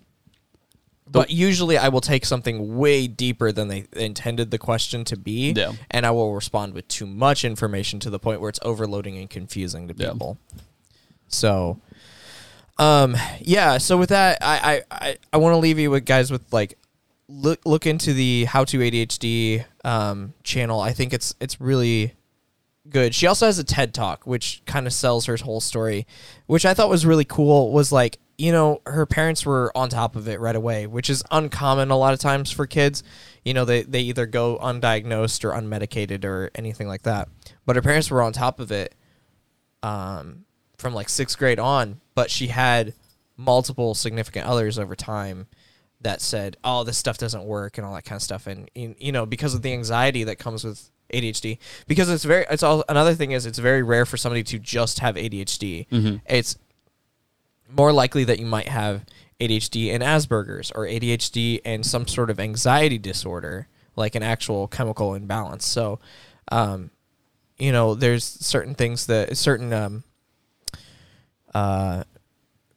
but 1.09 1.29
usually 1.29 1.77
I 1.77 1.89
will 1.89 2.01
take 2.01 2.25
something 2.25 2.77
way 2.77 3.07
deeper 3.07 3.51
than 3.51 3.67
they 3.67 3.85
intended 3.95 4.51
the 4.51 4.57
question 4.57 5.03
to 5.05 5.17
be, 5.17 5.53
Yeah. 5.55 5.73
and 5.91 6.05
I 6.05 6.11
will 6.11 6.33
respond 6.33 6.73
with 6.73 6.87
too 6.87 7.05
much 7.05 7.45
information 7.45 7.99
to 8.01 8.09
the 8.09 8.19
point 8.19 8.41
where 8.41 8.49
it's 8.49 8.59
overloading 8.63 9.17
and 9.17 9.29
confusing 9.29 9.87
to 9.87 9.93
Yeah. 9.95 10.11
people. 10.13 10.37
So, 11.27 11.79
um, 12.77 13.15
yeah. 13.39 13.77
So 13.77 13.97
with 13.97 14.09
that, 14.09 14.39
I 14.41 14.83
I, 14.91 15.07
I, 15.09 15.17
I 15.33 15.37
want 15.37 15.53
to 15.53 15.57
leave 15.57 15.79
you 15.79 15.91
with 15.91 16.05
guys 16.05 16.31
with 16.31 16.51
like 16.51 16.77
look 17.27 17.59
look 17.65 17.85
into 17.85 18.13
the 18.13 18.45
How 18.45 18.63
to 18.65 18.77
ADHD 18.79 19.65
um, 19.83 20.33
channel. 20.43 20.79
I 20.79 20.91
think 20.93 21.13
it's 21.13 21.33
it's 21.39 21.59
really 21.61 22.13
good. 22.89 23.15
She 23.15 23.27
also 23.27 23.45
has 23.45 23.57
a 23.59 23.63
TED 23.63 23.93
Talk, 23.93 24.25
which 24.27 24.61
kind 24.65 24.85
of 24.87 24.93
sells 24.93 25.25
her 25.25 25.37
whole 25.37 25.61
story, 25.61 26.05
which 26.47 26.65
I 26.65 26.73
thought 26.73 26.89
was 26.89 27.05
really 27.05 27.25
cool. 27.25 27.71
Was 27.71 27.91
like, 27.91 28.17
you 28.37 28.51
know, 28.51 28.81
her 28.85 29.05
parents 29.05 29.45
were 29.45 29.71
on 29.75 29.89
top 29.89 30.15
of 30.15 30.27
it 30.27 30.39
right 30.39 30.55
away, 30.55 30.87
which 30.87 31.09
is 31.09 31.23
uncommon 31.31 31.91
a 31.91 31.97
lot 31.97 32.13
of 32.13 32.19
times 32.19 32.51
for 32.51 32.67
kids. 32.67 33.03
You 33.43 33.53
know, 33.53 33.65
they, 33.65 33.83
they 33.83 34.01
either 34.01 34.25
go 34.25 34.57
undiagnosed 34.57 35.43
or 35.43 35.51
unmedicated 35.51 36.25
or 36.25 36.51
anything 36.55 36.87
like 36.87 37.03
that. 37.03 37.29
But 37.65 37.75
her 37.75 37.81
parents 37.81 38.11
were 38.11 38.21
on 38.21 38.33
top 38.33 38.59
of 38.59 38.71
it 38.71 38.95
um, 39.83 40.45
from 40.77 40.93
like 40.93 41.09
sixth 41.09 41.37
grade 41.37 41.59
on, 41.59 42.01
but 42.13 42.29
she 42.29 42.47
had 42.47 42.93
multiple 43.37 43.93
significant 43.93 44.47
others 44.47 44.79
over 44.79 44.95
time 44.95 45.47
that 46.01 46.21
said, 46.21 46.57
"Oh, 46.63 46.83
this 46.83 46.97
stuff 46.97 47.17
doesn't 47.17 47.45
work" 47.45 47.77
and 47.77 47.85
all 47.85 47.93
that 47.95 48.05
kind 48.05 48.17
of 48.17 48.23
stuff, 48.23 48.47
and 48.47 48.69
you 48.75 49.11
know 49.11 49.25
because 49.25 49.53
of 49.53 49.61
the 49.61 49.73
anxiety 49.73 50.23
that 50.25 50.37
comes 50.37 50.63
with 50.63 50.89
ADHD. 51.13 51.57
Because 51.87 52.09
it's 52.09 52.23
very, 52.23 52.45
it's 52.49 52.63
all 52.63 52.83
another 52.89 53.13
thing 53.13 53.31
is 53.31 53.45
it's 53.45 53.59
very 53.59 53.83
rare 53.83 54.05
for 54.05 54.17
somebody 54.17 54.43
to 54.43 54.59
just 54.59 54.99
have 54.99 55.15
ADHD. 55.15 55.87
It's 56.27 56.57
more 57.75 57.91
likely 57.91 58.23
that 58.23 58.39
you 58.39 58.45
might 58.45 58.67
have 58.67 59.05
ADHD 59.39 59.93
and 59.93 60.01
Asperger's 60.01 60.71
or 60.71 60.85
ADHD 60.85 61.61
and 61.65 61.85
some 61.85 62.07
sort 62.07 62.29
of 62.29 62.39
anxiety 62.39 62.97
disorder, 62.97 63.67
like 63.95 64.15
an 64.15 64.23
actual 64.23 64.67
chemical 64.67 65.13
imbalance. 65.13 65.65
So, 65.65 65.99
um, 66.51 66.91
you 67.57 67.71
know, 67.71 67.95
there's 67.95 68.23
certain 68.23 68.75
things 68.75 69.07
that 69.07 69.37
certain 69.37 69.73
um, 69.73 70.03
uh, 71.53 72.03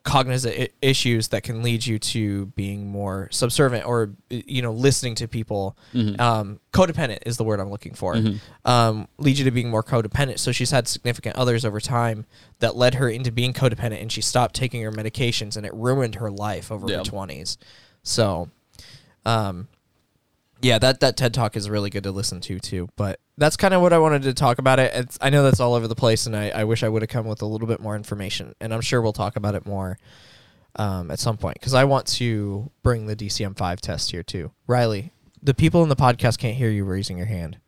cognizant 0.08 0.54
I- 0.58 0.68
issues 0.80 1.28
that 1.28 1.42
can 1.42 1.62
lead 1.62 1.84
you 1.86 1.98
to 1.98 2.46
being 2.56 2.86
more 2.88 3.28
subservient 3.30 3.86
or 3.86 4.10
you 4.30 4.62
know 4.62 4.72
listening 4.72 5.14
to 5.16 5.28
people. 5.28 5.76
Um, 6.18 6.60
codependent 6.72 7.18
is 7.26 7.36
the 7.36 7.44
word 7.44 7.60
I'm 7.60 7.70
looking 7.70 7.94
for. 7.94 8.16
Um, 8.64 9.06
lead 9.18 9.38
you 9.38 9.44
to 9.44 9.50
being 9.50 9.68
more 9.70 9.82
codependent. 9.82 10.38
So 10.38 10.50
she's 10.52 10.70
had 10.70 10.88
significant 10.88 11.36
others 11.36 11.64
over 11.64 11.80
time 11.80 12.24
that 12.60 12.74
led 12.76 12.94
her 12.94 13.08
into 13.08 13.30
being 13.30 13.52
codependent, 13.52 14.00
and 14.00 14.10
she 14.10 14.20
stopped 14.22 14.54
taking 14.54 14.82
her 14.82 14.90
medications, 14.92 15.56
and 15.56 15.66
it 15.66 15.74
ruined 15.74 16.14
her 16.16 16.30
life 16.30 16.72
over 16.72 16.88
Yeah. 16.90 16.98
her 16.98 17.04
twenties. 17.04 17.58
So, 18.02 18.48
um, 19.26 19.68
yeah, 20.62 20.78
that 20.78 21.00
that 21.00 21.16
TED 21.16 21.34
talk 21.34 21.56
is 21.56 21.68
really 21.68 21.90
good 21.90 22.02
to 22.04 22.10
listen 22.10 22.40
to 22.42 22.58
too. 22.58 22.88
But 22.96 23.20
that's 23.38 23.56
kind 23.56 23.72
of 23.72 23.80
what 23.80 23.92
I 23.92 23.98
wanted 23.98 24.22
to 24.22 24.34
talk 24.34 24.58
about 24.58 24.78
it. 24.78 24.92
It's, 24.94 25.16
I 25.20 25.30
know 25.30 25.42
that's 25.42 25.60
all 25.60 25.74
over 25.74 25.88
the 25.88 25.94
place, 25.94 26.26
and 26.26 26.36
I, 26.36 26.50
I 26.50 26.64
wish 26.64 26.82
I 26.82 26.88
would 26.88 27.00
have 27.02 27.08
come 27.08 27.26
with 27.26 27.40
a 27.40 27.46
little 27.46 27.66
bit 27.68 27.80
more 27.80 27.96
information. 27.96 28.54
And 28.60 28.74
I'm 28.74 28.80
sure 28.82 29.00
we'll 29.00 29.12
talk 29.12 29.36
about 29.36 29.54
it 29.54 29.64
more 29.64 29.98
um, 30.76 31.10
at 31.10 31.18
some 31.18 31.36
point 31.36 31.54
because 31.54 31.72
I 31.74 31.84
want 31.84 32.06
to 32.18 32.70
bring 32.82 33.06
the 33.06 33.16
DSM 33.16 33.56
five 33.56 33.80
test 33.80 34.10
here 34.10 34.22
too. 34.22 34.50
Riley, 34.66 35.12
the 35.42 35.54
people 35.54 35.82
in 35.82 35.88
the 35.88 35.96
podcast 35.96 36.38
can't 36.38 36.56
hear 36.56 36.70
you 36.70 36.84
raising 36.84 37.16
your 37.16 37.26
hand. 37.26 37.58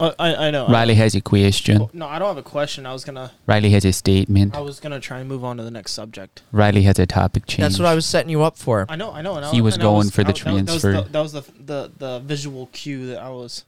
Uh, 0.00 0.12
I 0.16 0.46
I 0.46 0.50
know. 0.52 0.68
Riley 0.68 0.94
has 0.94 1.16
a 1.16 1.20
question. 1.20 1.88
No, 1.92 2.06
I 2.06 2.20
don't 2.20 2.28
have 2.28 2.36
a 2.36 2.42
question. 2.48 2.86
I 2.86 2.92
was 2.92 3.04
gonna 3.04 3.32
Riley 3.48 3.70
has 3.70 3.84
a 3.84 3.92
statement. 3.92 4.54
I 4.54 4.60
was 4.60 4.78
gonna 4.78 5.00
try 5.00 5.18
and 5.18 5.28
move 5.28 5.44
on 5.44 5.56
to 5.56 5.64
the 5.64 5.72
next 5.72 5.90
subject. 5.92 6.42
Riley 6.52 6.82
has 6.82 7.00
a 7.00 7.06
topic 7.06 7.46
change. 7.46 7.62
That's 7.62 7.78
what 7.80 7.86
I 7.88 7.96
was 7.96 8.06
setting 8.06 8.30
you 8.30 8.42
up 8.42 8.56
for. 8.56 8.86
I 8.88 8.94
know, 8.94 9.10
I 9.10 9.22
know. 9.22 9.34
And 9.34 9.44
I, 9.46 9.50
He 9.50 9.60
was 9.60 9.74
and 9.74 9.82
I 9.82 9.86
going 9.86 10.10
for 10.10 10.22
the 10.22 10.30
I- 10.30 10.32
that- 10.34 10.44
that 10.44 10.52
was 10.54 10.64
transfer. 10.82 10.92
the- 10.92 11.08
That 11.10 11.20
was 11.20 11.32
the, 11.32 11.42
the 11.58 11.92
the 11.98 12.18
visual 12.20 12.68
cue 12.72 13.08
that 13.08 13.18
I 13.20 13.28
was. 13.30 13.64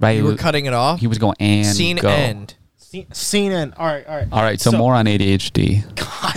Riley, 0.00 0.18
You 0.18 0.24
were 0.24 0.36
cutting 0.36 0.66
it 0.66 0.74
off. 0.74 1.00
he 1.00 1.06
was 1.06 1.18
going 1.18 1.36
and 1.40 1.66
Scene 1.66 1.96
go. 1.96 2.08
end. 2.08 2.54
Scene, 2.76 3.10
scene 3.12 3.52
in. 3.52 3.72
All 3.74 3.86
right, 3.86 4.06
all 4.06 4.16
right. 4.16 4.28
All 4.30 4.42
right, 4.42 4.60
so, 4.60 4.72
more 4.72 4.94
on 4.94 5.06
ADHD. 5.06 5.84
God. 5.96 6.36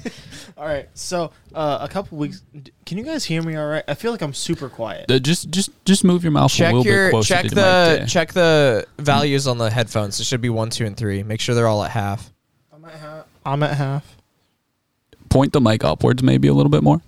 All 0.60 0.66
right. 0.66 0.86
So 0.92 1.32
uh, 1.54 1.78
a 1.80 1.88
couple 1.88 2.18
weeks. 2.18 2.42
Can 2.84 2.98
you 2.98 3.04
guys 3.04 3.24
hear 3.24 3.42
me? 3.42 3.56
All 3.56 3.66
right. 3.66 3.82
I 3.88 3.94
feel 3.94 4.12
like 4.12 4.20
I'm 4.20 4.34
super 4.34 4.68
quiet. 4.68 5.10
Uh, 5.10 5.18
just, 5.18 5.50
just, 5.50 5.70
just 5.86 6.04
move 6.04 6.22
your 6.22 6.32
mouth 6.32 6.52
a 6.52 6.56
Check 6.56 6.74
little 6.74 6.84
bit 6.84 6.90
your 6.90 7.10
closer 7.10 7.34
check 7.34 7.42
to 7.44 7.54
the 7.54 7.56
the 7.94 7.96
mic. 8.00 8.08
check 8.10 8.32
the 8.34 8.86
values 8.98 9.46
on 9.46 9.56
the 9.56 9.70
headphones. 9.70 10.20
It 10.20 10.24
should 10.24 10.42
be 10.42 10.50
one, 10.50 10.68
two, 10.68 10.84
and 10.84 10.94
three. 10.94 11.22
Make 11.22 11.40
sure 11.40 11.54
they're 11.54 11.66
all 11.66 11.82
at 11.82 11.92
half. 11.92 12.30
I'm 12.74 12.84
at 12.84 12.92
half. 12.92 13.24
I'm 13.46 13.62
at 13.62 13.76
half. 13.78 14.16
Point 15.30 15.54
the 15.54 15.62
mic 15.62 15.82
upwards, 15.82 16.22
maybe 16.22 16.48
a 16.48 16.52
little 16.52 16.70
bit 16.70 16.82
more. 16.82 17.00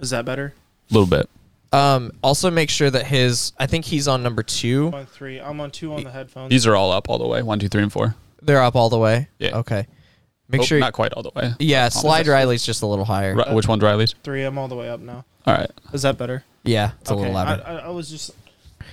Is 0.00 0.10
that 0.10 0.24
better? 0.24 0.52
A 0.90 0.94
little 0.94 1.08
bit. 1.08 1.30
Um, 1.72 2.12
also 2.22 2.50
make 2.50 2.70
sure 2.70 2.90
that 2.90 3.06
his. 3.06 3.52
I 3.58 3.66
think 3.66 3.84
he's 3.84 4.08
on 4.08 4.22
number 4.22 4.42
two. 4.42 4.88
I'm 4.88 4.94
on 4.94 5.06
three. 5.06 5.38
I'm 5.40 5.60
on 5.60 5.70
two 5.70 5.92
on 5.92 6.02
the 6.04 6.10
headphones. 6.10 6.50
These 6.50 6.66
are 6.66 6.74
all 6.74 6.92
up 6.92 7.08
all 7.10 7.18
the 7.18 7.26
way. 7.26 7.42
One, 7.42 7.58
two, 7.58 7.68
three, 7.68 7.82
and 7.82 7.92
four. 7.92 8.14
They're 8.40 8.62
up 8.62 8.74
all 8.76 8.88
the 8.88 8.98
way. 8.98 9.28
Yeah. 9.38 9.58
Okay. 9.58 9.86
Make 10.48 10.62
Oh, 10.62 10.64
sure. 10.64 10.78
not 10.78 10.94
quite 10.94 11.12
all 11.12 11.22
the 11.22 11.30
way. 11.36 11.52
yeah, 11.58 11.90
slide 11.90 12.26
Ri- 12.26 12.32
Riley's 12.32 12.64
just 12.64 12.80
a 12.80 12.86
little 12.86 13.04
higher. 13.04 13.34
which 13.52 13.68
one's 13.68 13.82
Riley's? 13.82 14.14
three. 14.22 14.44
I'm 14.44 14.56
all 14.56 14.66
the 14.68 14.76
way 14.76 14.88
up 14.88 15.00
now. 15.00 15.26
All 15.46 15.54
right. 15.54 15.70
Is 15.92 16.02
that 16.02 16.16
better? 16.16 16.42
Yeah, 16.64 16.92
it's 17.02 17.10
a 17.10 17.14
little 17.14 17.32
louder. 17.34 17.62
I, 17.66 17.70
I, 17.70 17.76
I 17.80 17.88
was 17.88 18.08
just. 18.08 18.30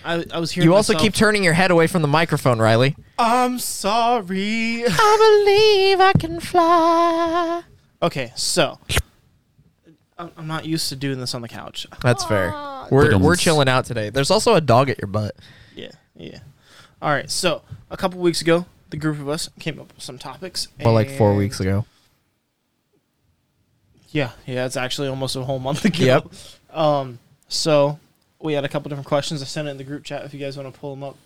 I, 0.03 0.25
I 0.33 0.39
was 0.39 0.51
hearing. 0.51 0.69
you 0.69 0.75
also 0.75 0.91
myself- 0.93 1.03
keep 1.05 1.13
turning 1.13 1.43
your 1.45 1.53
head 1.53 1.71
away 1.71 1.87
from 1.87 2.01
the 2.01 2.07
microphone, 2.09 2.59
Riley. 2.59 2.97
I'm 3.17 3.57
sorry. 3.59 4.83
I 4.85 5.43
believe 5.45 6.01
I 6.01 6.11
can 6.19 6.39
fly. 6.41 7.61
Okay, 8.03 8.33
so 8.35 8.77
I'm 10.17 10.31
I'm 10.37 10.47
not 10.47 10.65
used 10.65 10.89
to 10.89 10.95
doing 10.95 11.19
this 11.19 11.33
on 11.35 11.41
the 11.41 11.47
couch. 11.49 11.85
That's 12.01 12.23
fair. 12.25 12.51
We're 12.91 13.17
we're 13.17 13.35
chilling 13.35 13.67
out 13.67 13.85
today. 13.85 14.09
There's 14.09 14.31
also 14.31 14.55
a 14.55 14.61
dog 14.61 14.89
at 14.89 14.97
your 14.99 15.07
butt. 15.07 15.35
Yeah, 15.75 15.91
yeah. 16.15 16.39
All 17.01 17.09
right, 17.09 17.29
so 17.29 17.61
a 17.89 17.97
couple 17.97 18.19
weeks 18.21 18.41
ago, 18.41 18.65
the 18.89 18.97
group 18.97 19.19
of 19.19 19.27
us 19.27 19.49
came 19.59 19.79
up 19.79 19.93
with 19.93 20.03
some 20.03 20.17
topics. 20.17 20.69
Well, 20.81 20.93
like 20.93 21.09
four 21.09 21.29
and- 21.29 21.37
weeks 21.37 21.59
ago. 21.59 21.85
Yeah, 24.09 24.31
yeah, 24.45 24.65
it's 24.65 24.77
actually 24.77 25.09
almost 25.09 25.35
a 25.35 25.43
whole 25.43 25.59
month 25.59 25.83
ago. 25.85 25.97
Yep. 26.05 26.27
Um, 26.73 27.19
so 27.49 27.99
we 28.39 28.53
had 28.53 28.63
a 28.63 28.69
couple 28.69 28.87
different 28.89 29.07
questions. 29.07 29.41
I 29.41 29.45
sent 29.45 29.67
it 29.67 29.71
in 29.71 29.77
the 29.77 29.83
group 29.83 30.05
chat 30.05 30.23
if 30.23 30.33
you 30.33 30.39
guys 30.39 30.55
want 30.57 30.73
to 30.73 30.79
pull 30.79 30.95
them 30.95 31.03
up 31.03 31.17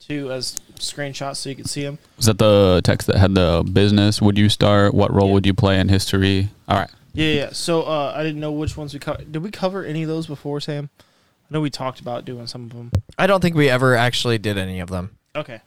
too 0.00 0.32
as 0.32 0.58
screenshots 0.76 1.36
so 1.36 1.48
you 1.50 1.54
can 1.54 1.66
see 1.66 1.84
them. 1.84 1.98
Was 2.16 2.26
that 2.26 2.38
the 2.38 2.80
text 2.82 3.06
that 3.06 3.16
had 3.18 3.36
the 3.36 3.62
business? 3.72 4.20
Would 4.20 4.36
you 4.36 4.48
start? 4.48 4.92
What 4.92 5.12
role 5.14 5.28
Yeah. 5.28 5.34
would 5.34 5.46
you 5.46 5.54
play 5.54 5.78
in 5.78 5.88
history? 5.88 6.48
All 6.68 6.78
right. 6.78 6.90
Yeah, 7.14 7.32
yeah. 7.32 7.50
So 7.52 7.82
uh, 7.82 8.12
I 8.16 8.22
didn't 8.22 8.40
know 8.40 8.52
which 8.52 8.76
ones 8.76 8.94
we 8.94 9.00
covered. 9.00 9.30
Did 9.32 9.42
we 9.42 9.50
cover 9.50 9.84
any 9.84 10.02
of 10.02 10.08
those 10.08 10.26
before, 10.26 10.60
Sam? 10.60 10.88
I 11.00 11.54
know 11.54 11.60
we 11.60 11.70
talked 11.70 12.00
about 12.00 12.24
doing 12.24 12.46
some 12.46 12.64
of 12.64 12.70
them. 12.72 12.90
I 13.18 13.26
don't 13.26 13.40
think 13.40 13.54
we 13.54 13.68
ever 13.68 13.94
actually 13.94 14.38
did 14.38 14.56
any 14.56 14.80
of 14.80 14.88
them. 14.88 15.16
Okay. 15.36 15.60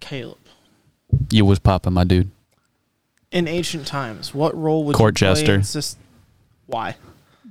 Caleb. 0.00 0.38
You 1.30 1.44
was 1.44 1.58
popping, 1.58 1.92
my 1.92 2.04
dude. 2.04 2.30
In 3.30 3.48
ancient 3.48 3.86
times, 3.86 4.34
what 4.34 4.56
role 4.56 4.84
would 4.84 4.96
Court 4.96 5.20
you 5.20 5.26
play 5.26 5.34
jester. 5.34 5.54
in 5.54 5.60
sys- 5.60 5.96
Why? 6.66 6.96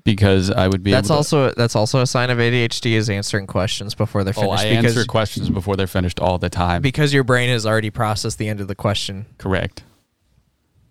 Because 0.04 0.52
I 0.52 0.68
would 0.68 0.84
be. 0.84 0.92
That's 0.92 1.10
able 1.10 1.16
to, 1.16 1.18
also 1.18 1.52
that's 1.56 1.76
also 1.76 2.02
a 2.02 2.08
sign 2.08 2.30
of 2.30 2.38
ADHD 2.38 2.92
is 2.94 3.10
answering 3.10 3.48
questions 3.48 3.96
before 3.96 4.24
they're 4.24 4.34
Oh, 4.38 4.42
finished 4.42 4.66
I 4.66 4.70
because 4.76 4.96
answer 4.98 5.06
questions 5.08 5.50
before 5.50 5.76
they're 5.76 5.88
finished 5.88 6.20
all 6.20 6.38
the 6.38 6.50
time. 6.50 6.82
because 6.82 7.14
your 7.14 7.24
brain 7.24 7.50
has 7.50 7.66
already 7.66 7.90
processed 7.90 8.38
the 8.38 8.48
end 8.48 8.62
of 8.62 8.68
the 8.68 8.76
question. 8.76 9.26
Correct. 9.40 9.84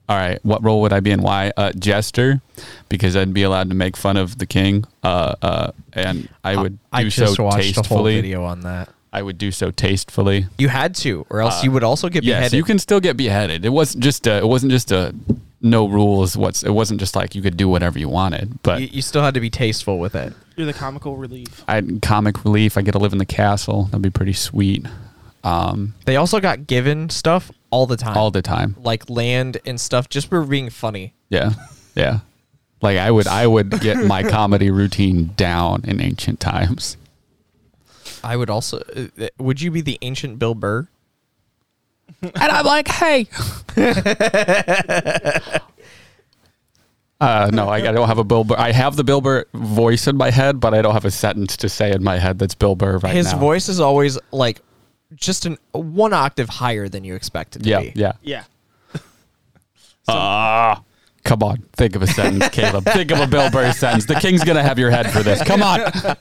All 0.08 0.16
right. 0.18 0.38
What 0.44 0.62
role 0.62 0.82
would 0.82 0.92
I 0.92 1.00
be 1.00 1.10
in? 1.12 1.22
Why? 1.22 1.52
Uh, 1.56 1.72
jester, 1.72 2.40
because 2.88 3.16
I'd 3.16 3.32
be 3.32 3.42
allowed 3.42 3.70
to 3.70 3.74
make 3.74 3.96
fun 3.96 4.16
of 4.16 4.38
the 4.38 4.46
king. 4.46 4.84
Uh, 5.02 5.34
uh, 5.40 5.72
and 5.94 6.28
I 6.42 6.56
would 6.56 6.72
do 6.74 6.78
I 6.92 7.04
just 7.04 7.34
so 7.36 7.44
watched 7.44 7.56
a 7.58 7.62
whole 7.64 7.82
tastefully. 7.82 8.14
video 8.16 8.44
on 8.44 8.60
that. 8.60 8.90
I 9.12 9.22
would 9.22 9.38
do 9.38 9.50
so 9.52 9.70
tastefully. 9.70 10.46
You 10.58 10.68
had 10.68 10.94
to, 10.96 11.24
or 11.30 11.40
else 11.40 11.60
Uh, 11.60 11.64
you 11.64 11.70
would 11.70 11.84
also 11.84 12.08
get 12.08 12.24
Yes, 12.24 12.38
beheaded. 12.38 12.56
you 12.56 12.64
can 12.64 12.78
still 12.80 12.98
get 13.00 13.16
beheaded. 13.16 13.64
It 13.64 13.68
wasn't 13.70 14.02
just 14.02 14.26
a, 14.26 14.38
it 14.38 14.46
wasn't 14.48 14.72
just 14.72 14.90
a 14.92 15.14
no 15.62 15.86
rules. 15.88 16.36
What's 16.36 16.62
it 16.64 16.70
wasn't 16.72 16.98
just 17.00 17.14
like 17.16 17.34
you 17.34 17.40
could 17.40 17.56
do 17.56 17.68
whatever 17.68 17.98
you 17.98 18.08
wanted. 18.08 18.58
But 18.62 18.82
You, 18.82 18.88
you 18.92 19.02
still 19.02 19.22
had 19.22 19.32
to 19.34 19.40
be 19.40 19.50
tasteful 19.50 19.98
with 20.00 20.14
it. 20.16 20.32
You're 20.56 20.66
the 20.66 20.72
comical 20.74 21.16
relief. 21.16 21.62
I 21.68 21.80
comic 22.02 22.44
relief. 22.44 22.76
I 22.76 22.82
get 22.82 22.92
to 22.92 22.98
live 22.98 23.12
in 23.12 23.18
the 23.18 23.24
castle. 23.24 23.84
That'd 23.84 24.02
be 24.02 24.10
pretty 24.10 24.32
sweet. 24.34 24.84
Um, 25.44 25.94
They 26.06 26.16
also 26.16 26.40
got 26.40 26.66
given 26.66 27.08
stuff 27.10 27.50
all 27.74 27.86
the 27.86 27.96
time. 27.96 28.16
all 28.16 28.30
the 28.30 28.40
time. 28.40 28.76
like 28.78 29.10
land 29.10 29.58
and 29.66 29.80
stuff 29.80 30.08
just 30.08 30.28
for 30.28 30.44
being 30.44 30.70
funny. 30.70 31.12
Yeah, 31.28 31.54
yeah. 31.96 32.20
Like 32.80 32.98
I 32.98 33.10
would, 33.10 33.26
I 33.26 33.46
would 33.46 33.80
get 33.80 33.96
my 34.06 34.22
comedy 34.30 34.70
routine 34.70 35.32
down 35.36 35.82
in 35.84 36.00
ancient 36.00 36.38
times. 36.38 36.96
I 38.22 38.36
would 38.36 38.48
also 38.48 38.78
uh, 38.78 39.28
would 39.38 39.60
you 39.60 39.70
be 39.70 39.80
the 39.80 39.98
ancient 40.02 40.38
Bill 40.38 40.54
Burr? 40.54 40.86
and 42.22 42.32
I'm 42.36 42.64
like, 42.64 42.88
hey. 42.88 43.26
uh, 47.20 47.50
no, 47.52 47.68
I, 47.68 47.76
I 47.76 47.92
don't 47.92 48.06
have 48.06 48.18
a 48.18 48.24
Bill 48.24 48.44
Burr. 48.44 48.56
I 48.56 48.70
have 48.70 48.94
the 48.96 49.04
Bill 49.04 49.20
Burr 49.20 49.46
voice 49.52 50.06
in 50.06 50.16
my 50.16 50.30
head, 50.30 50.60
but 50.60 50.74
I 50.74 50.82
don't 50.82 50.94
have 50.94 51.04
a 51.04 51.10
sentence 51.10 51.56
to 51.58 51.68
say 51.68 51.90
in 51.90 52.04
my 52.04 52.18
head 52.18 52.38
that's 52.38 52.54
Bill 52.54 52.76
Burr 52.76 52.98
right 52.98 53.02
now. 53.02 53.10
His 53.10 53.32
now. 53.32 53.38
voice 53.38 53.68
is 53.68 53.80
always 53.80 54.18
like 54.30 54.60
just 55.16 55.46
an 55.46 55.58
one 55.72 56.12
octave 56.12 56.48
higher 56.48 56.88
than 56.88 57.04
you 57.04 57.14
expected 57.14 57.62
to 57.64 57.68
Yeah, 57.70 57.80
be. 57.80 57.92
yeah. 57.94 58.12
Yeah. 58.22 58.44
Ah, 60.06 60.82
come 61.24 61.42
on. 61.42 61.58
Think 61.72 61.96
of 61.96 62.02
a 62.02 62.06
sentence, 62.06 62.48
Caleb. 62.52 62.84
Think 62.84 63.10
of 63.10 63.20
a 63.20 63.26
Bill 63.26 63.50
Burr 63.50 63.72
sentence. 63.72 64.04
The 64.06 64.16
king's 64.16 64.44
gonna 64.44 64.62
have 64.62 64.78
your 64.78 64.90
head 64.90 65.10
for 65.10 65.22
this. 65.22 65.42
Come 65.42 65.62
on. 65.62 65.80
All 66.06 66.14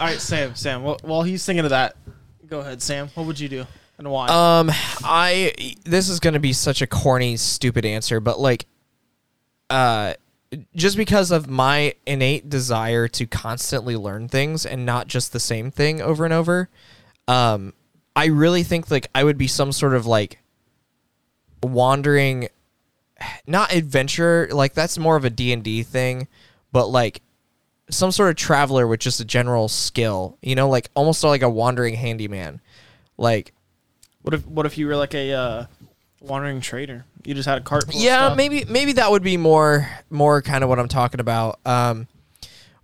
right, 0.00 0.18
Sam. 0.20 0.54
Sam. 0.54 0.82
While, 0.82 0.98
while 1.02 1.22
he's 1.22 1.44
thinking 1.44 1.64
of 1.64 1.70
that, 1.70 1.96
go 2.48 2.60
ahead, 2.60 2.82
Sam. 2.82 3.08
What 3.14 3.26
would 3.26 3.40
you 3.40 3.48
do 3.48 3.64
and 3.98 4.10
why? 4.10 4.26
Um, 4.28 4.70
I 5.04 5.74
this 5.84 6.08
is 6.10 6.20
gonna 6.20 6.40
be 6.40 6.52
such 6.52 6.82
a 6.82 6.86
corny, 6.86 7.36
stupid 7.38 7.86
answer, 7.86 8.20
but 8.20 8.38
like, 8.38 8.66
uh, 9.70 10.14
just 10.74 10.98
because 10.98 11.30
of 11.30 11.48
my 11.48 11.94
innate 12.06 12.50
desire 12.50 13.08
to 13.08 13.26
constantly 13.26 13.96
learn 13.96 14.28
things 14.28 14.66
and 14.66 14.84
not 14.84 15.06
just 15.08 15.32
the 15.32 15.40
same 15.40 15.70
thing 15.70 16.00
over 16.02 16.24
and 16.24 16.34
over, 16.34 16.68
um, 17.28 17.72
I 18.16 18.26
really 18.26 18.62
think 18.62 18.90
like 18.90 19.08
I 19.14 19.22
would 19.22 19.36
be 19.36 19.46
some 19.46 19.70
sort 19.72 19.94
of 19.94 20.06
like 20.06 20.38
wandering, 21.62 22.48
not 23.46 23.72
adventure. 23.74 24.48
Like 24.50 24.72
that's 24.72 24.96
more 24.96 25.16
of 25.16 25.26
a 25.26 25.30
D 25.30 25.52
and 25.52 25.62
D 25.62 25.82
thing, 25.82 26.26
but 26.72 26.86
like 26.86 27.20
some 27.90 28.10
sort 28.10 28.30
of 28.30 28.36
traveler 28.36 28.86
with 28.86 29.00
just 29.00 29.20
a 29.20 29.24
general 29.24 29.68
skill. 29.68 30.38
You 30.40 30.54
know, 30.54 30.68
like 30.68 30.90
almost 30.94 31.22
like 31.22 31.42
a 31.42 31.50
wandering 31.50 31.94
handyman, 31.94 32.60
like. 33.18 33.52
what 34.22 34.32
if 34.32 34.46
what 34.46 34.64
if 34.64 34.78
you 34.78 34.86
were 34.86 34.96
like 34.96 35.14
a 35.14 35.32
uh, 35.32 35.66
wandering 36.22 36.62
trader? 36.62 37.04
You 37.24 37.34
just 37.34 37.46
had 37.46 37.58
a 37.58 37.60
cart. 37.60 37.84
Full 37.84 37.94
of 37.94 38.00
yeah 38.00 38.34
maybe 38.34 38.64
maybe 38.64 38.92
that 38.94 39.10
would 39.10 39.22
be 39.22 39.36
more 39.36 39.88
more 40.10 40.40
kind 40.40 40.62
of 40.64 40.70
what 40.70 40.78
i'm 40.78 40.88
talking 40.88 41.18
about 41.18 41.58
um 41.66 42.06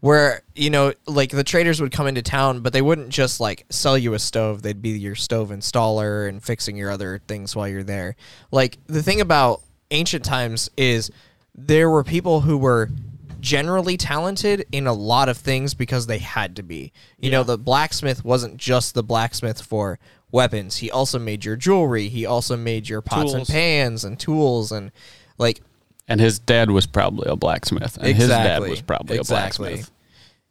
where 0.02 0.42
you 0.56 0.68
know 0.68 0.92
like 1.06 1.30
the 1.30 1.44
traders 1.44 1.80
would 1.80 1.92
come 1.92 2.08
into 2.08 2.22
town 2.22 2.58
but 2.58 2.72
they 2.72 2.82
wouldn't 2.82 3.08
just 3.08 3.38
like 3.38 3.64
sell 3.70 3.96
you 3.96 4.14
a 4.14 4.18
stove. 4.18 4.60
They'd 4.60 4.82
be 4.82 4.90
your 4.90 5.14
stove 5.14 5.50
installer 5.50 6.28
and 6.28 6.42
fixing 6.42 6.76
your 6.76 6.90
other 6.90 7.22
things 7.28 7.54
while 7.54 7.68
you're 7.68 7.84
there. 7.84 8.16
Like 8.50 8.78
the 8.88 9.02
thing 9.02 9.20
about 9.20 9.62
ancient 9.92 10.24
times 10.24 10.68
is 10.76 11.12
there 11.54 11.88
were 11.88 12.02
people 12.02 12.40
who 12.40 12.58
were 12.58 12.90
generally 13.38 13.96
talented 13.96 14.66
in 14.72 14.88
a 14.88 14.92
lot 14.92 15.28
of 15.28 15.38
things 15.38 15.72
because 15.72 16.08
they 16.08 16.18
had 16.18 16.56
to 16.56 16.64
be. 16.64 16.92
You 17.20 17.30
know 17.30 17.44
the 17.44 17.56
blacksmith 17.56 18.24
wasn't 18.24 18.56
just 18.56 18.94
the 18.94 19.04
blacksmith 19.04 19.62
for 19.62 20.00
weapons. 20.32 20.78
He 20.78 20.90
also 20.90 21.20
made 21.20 21.44
your 21.44 21.54
jewelry. 21.54 22.08
He 22.08 22.26
also 22.26 22.56
made 22.56 22.88
your 22.88 23.02
pots 23.02 23.34
and 23.34 23.46
pans 23.46 24.02
and 24.02 24.18
tools 24.18 24.72
and 24.72 24.90
like 25.38 25.60
And 26.08 26.20
his 26.20 26.38
dad 26.38 26.70
was 26.70 26.86
probably 26.86 27.28
a 27.30 27.36
blacksmith. 27.36 27.96
And 28.00 28.14
his 28.16 28.28
dad 28.28 28.60
was 28.62 28.80
probably 28.82 29.18
Exactly. 29.18 29.66
a 29.66 29.70
blacksmith. 29.76 29.90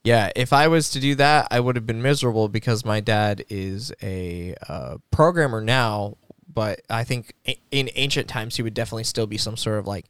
yeah 0.04 0.32
if 0.36 0.52
i 0.54 0.68
was 0.68 0.90
to 0.92 1.00
do 1.00 1.14
that 1.16 1.48
i 1.52 1.60
would 1.60 1.76
have 1.76 1.86
been 1.86 2.02
miserable 2.02 2.48
because 2.50 2.84
my 2.84 3.00
dad 3.00 3.44
is 3.50 3.92
a 4.02 4.56
uh, 4.68 4.98
programmer 5.12 5.62
now 5.62 6.18
but 6.52 6.82
i 6.90 7.04
think 7.04 7.34
in 7.70 7.90
ancient 7.96 8.28
times 8.28 8.56
he 8.56 8.64
would 8.64 8.74
definitely 8.74 9.04
still 9.04 9.28
be 9.28 9.38
some 9.38 9.56
sort 9.56 9.78
of 9.78 9.86
like 9.86 10.06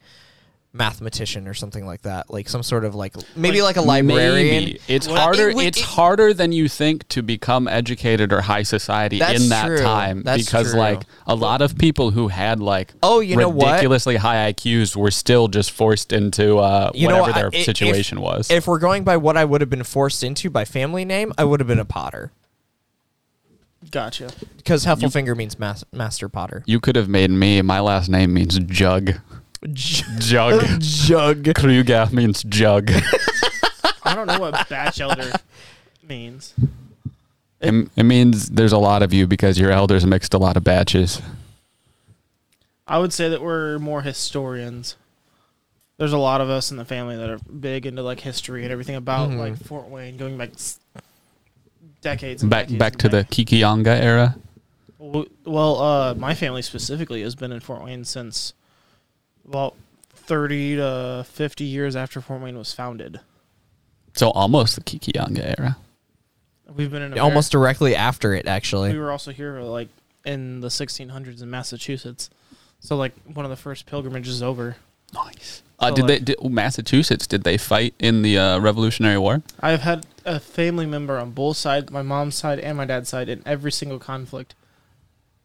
mathematician 0.73 1.49
or 1.49 1.53
something 1.53 1.85
like 1.85 2.01
that 2.03 2.29
like 2.31 2.47
some 2.47 2.63
sort 2.63 2.85
of 2.85 2.95
like 2.95 3.13
maybe 3.35 3.61
like, 3.61 3.75
a 3.75 3.81
librarian 3.81 4.63
Maybe. 4.63 4.79
It's 4.87 5.05
Well, 5.05 5.17
harder. 5.17 5.49
it 5.49 5.55
would- 5.55 5.65
it's 5.65 5.79
it- 5.79 5.83
harder 5.83 6.33
than 6.33 6.53
you 6.53 6.69
think 6.69 7.05
to 7.09 7.21
become 7.21 7.67
educated 7.67 8.31
or 8.31 8.39
high 8.39 8.63
society 8.63 9.17
in 9.19 9.49
that 9.49 9.65
true. 9.65 9.79
time 9.81 10.23
That's 10.23 10.45
because 10.45 10.71
true. 10.71 10.79
like 10.79 11.01
a 11.27 11.35
lot 11.35 11.61
of 11.61 11.77
people 11.77 12.11
who 12.11 12.29
had 12.29 12.61
like 12.61 12.93
Oh, 13.03 13.19
you 13.19 13.35
know 13.35 13.49
what? 13.49 13.67
ridiculously 13.71 14.15
high 14.15 14.53
IQs 14.53 14.95
were 14.95 15.11
still 15.11 15.49
just 15.49 15.71
forced 15.71 16.13
into 16.13 16.59
uh, 16.59 16.91
You 16.93 17.07
whatever 17.07 17.23
what? 17.23 17.35
their 17.35 17.47
I- 17.47 17.57
if- 17.57 17.65
situation 17.65 18.21
was. 18.21 18.49
if 18.49 18.65
we're 18.65 18.79
going 18.79 19.03
by 19.03 19.17
what 19.17 19.35
i 19.35 19.43
would 19.43 19.59
have 19.59 19.69
been 19.69 19.83
forced 19.83 20.23
into 20.23 20.49
by 20.49 20.63
family 20.63 21.03
name 21.03 21.33
i 21.37 21.43
would 21.43 21.59
have 21.59 21.67
been 21.67 21.79
a 21.79 21.85
potter 21.85 22.31
Gotcha. 23.89 24.29
because 24.57 24.85
Heffelfinger 24.85 25.35
means 25.35 25.57
mas- 25.57 25.83
master 25.91 26.29
potter. 26.29 26.63
you 26.65 26.79
could 26.79 26.95
have 26.95 27.09
made 27.09 27.31
me. 27.31 27.61
My 27.63 27.79
last 27.79 28.09
name 28.09 28.33
means 28.33 28.57
jug. 28.59 29.15
Jug. 29.73 30.79
Jug. 30.79 31.53
Kruger 31.55 32.07
means 32.11 32.43
jug. 32.43 32.91
I 34.03 34.15
don't 34.15 34.27
know 34.27 34.39
what 34.39 34.67
Batchelder 34.67 35.31
means. 36.07 36.53
it, 37.61 37.89
it 37.95 38.03
means 38.03 38.49
there's 38.49 38.71
a 38.71 38.77
lot 38.79 39.03
of 39.03 39.13
you 39.13 39.27
because 39.27 39.59
your 39.59 39.71
elders 39.71 40.05
mixed 40.05 40.33
a 40.33 40.37
lot 40.39 40.57
of 40.57 40.63
batches. 40.63 41.21
I 42.87 42.97
would 42.97 43.13
say 43.13 43.29
that 43.29 43.41
we're 43.41 43.77
more 43.79 44.01
historians. 44.01 44.95
There's 45.97 46.13
a 46.13 46.17
lot 46.17 46.41
of 46.41 46.49
us 46.49 46.71
in 46.71 46.77
the 46.77 46.85
family 46.85 47.15
that 47.15 47.29
are 47.29 47.37
big 47.37 47.85
into 47.85 48.01
like 48.01 48.19
history 48.21 48.63
and 48.63 48.71
everything 48.71 48.95
about 48.95 49.29
Mhm. 49.29 49.37
like 49.37 49.63
Fort 49.63 49.87
Wayne, 49.87 50.17
going 50.17 50.37
back 50.37 50.53
s- 50.55 50.79
decades. 52.01 52.41
And 52.41 52.49
Back 52.49 52.65
decades 52.65 52.79
back 52.79 52.93
and 52.93 52.99
to 53.01 53.09
the 53.09 53.17
back. 53.23 53.29
Kekionga 53.29 53.95
era. 54.01 54.35
Well, 54.97 55.79
uh, 55.79 56.13
my 56.15 56.33
family 56.33 56.63
specifically 56.63 57.21
has 57.21 57.35
been 57.35 57.51
in 57.51 57.59
Fort 57.59 57.83
Wayne 57.83 58.03
since 58.03 58.53
well, 59.51 59.75
thirty 60.09 60.75
to 60.77 61.25
fifty 61.27 61.65
years 61.65 61.95
after 61.95 62.21
Fort 62.21 62.41
Wayne 62.41 62.57
was 62.57 62.73
founded. 62.73 63.19
So 64.13 64.29
almost 64.31 64.75
the 64.75 64.81
Kekionga 64.81 65.55
era. 65.59 65.77
We've 66.75 66.91
been 66.91 67.01
in 67.01 67.11
Ameri- 67.13 67.21
Almost 67.23 67.51
directly 67.51 67.95
after 67.95 68.33
it, 68.33 68.47
actually. 68.47 68.91
We 68.93 68.99
were 68.99 69.11
also 69.11 69.31
here 69.31 69.59
like 69.61 69.89
in 70.25 70.61
the 70.61 70.67
1600s 70.69 71.41
in 71.41 71.49
Massachusetts. 71.49 72.29
So 72.79 72.95
like 72.95 73.13
one 73.25 73.45
of 73.45 73.49
the 73.49 73.57
first 73.57 73.85
pilgrimages 73.85 74.41
over. 74.41 74.77
Nice. 75.13 75.63
Uh, 75.79 75.89
So, 75.89 75.95
did 75.95 76.07
they 76.07 76.19
did, 76.19 76.43
Massachusetts? 76.43 77.27
Did 77.27 77.43
they 77.43 77.57
fight 77.57 77.93
in 77.99 78.21
the 78.21 78.37
uh, 78.37 78.59
Revolutionary 78.59 79.17
War? 79.17 79.41
I've 79.59 79.81
had 79.81 80.05
a 80.25 80.39
family 80.39 80.85
member 80.85 81.17
on 81.17 81.31
both 81.31 81.57
sides, 81.57 81.91
my 81.91 82.01
mom's 82.01 82.35
side 82.35 82.59
and 82.59 82.77
my 82.77 82.85
dad's 82.85 83.09
side, 83.09 83.27
in 83.29 83.41
every 83.45 83.71
single 83.71 83.99
conflict 83.99 84.55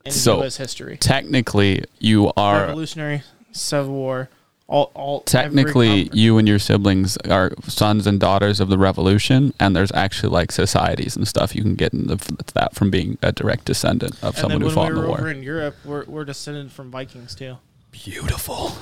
in 0.04 0.12
So- 0.12 0.38
U.S. 0.38 0.56
history. 0.58 0.96
Technically, 0.98 1.84
you 1.98 2.32
are 2.36 2.60
Revolutionary, 2.66 3.22
Civil 3.56 3.94
War, 3.94 4.28
all, 4.68 4.90
all. 4.94 5.20
technically 5.20 6.10
you 6.12 6.38
and 6.38 6.48
your 6.48 6.58
siblings 6.58 7.16
are 7.28 7.52
sons 7.68 8.06
and 8.06 8.18
daughters 8.18 8.60
of 8.60 8.68
the 8.68 8.78
Revolution, 8.78 9.52
and 9.60 9.76
there's 9.76 9.92
actually 9.92 10.30
like 10.30 10.52
societies 10.52 11.16
and 11.16 11.26
stuff 11.26 11.54
you 11.54 11.62
can 11.62 11.74
get 11.74 11.92
into 11.92 12.16
that 12.54 12.74
from 12.74 12.90
being 12.90 13.18
a 13.22 13.32
direct 13.32 13.64
descendant 13.64 14.14
of 14.22 14.34
And 14.34 14.36
someone 14.36 14.60
who 14.60 14.70
fought 14.70 14.92
we 14.92 14.98
in 14.98 15.02
the 15.02 15.08
war. 15.08 15.18
over 15.18 15.30
in 15.30 15.42
Europe, 15.42 15.76
we're, 15.84 16.04
we're 16.06 16.24
descended 16.24 16.72
from 16.72 16.90
Vikings 16.90 17.34
too. 17.34 17.58
Beautiful. 17.92 18.72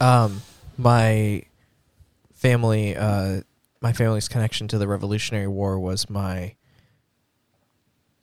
Um, 0.00 0.42
my 0.76 1.42
family, 2.34 2.96
uh, 2.96 3.42
my 3.80 3.92
family's 3.92 4.28
connection 4.28 4.68
to 4.68 4.78
the 4.78 4.88
Revolutionary 4.88 5.48
War 5.48 5.78
was 5.78 6.10
my 6.10 6.54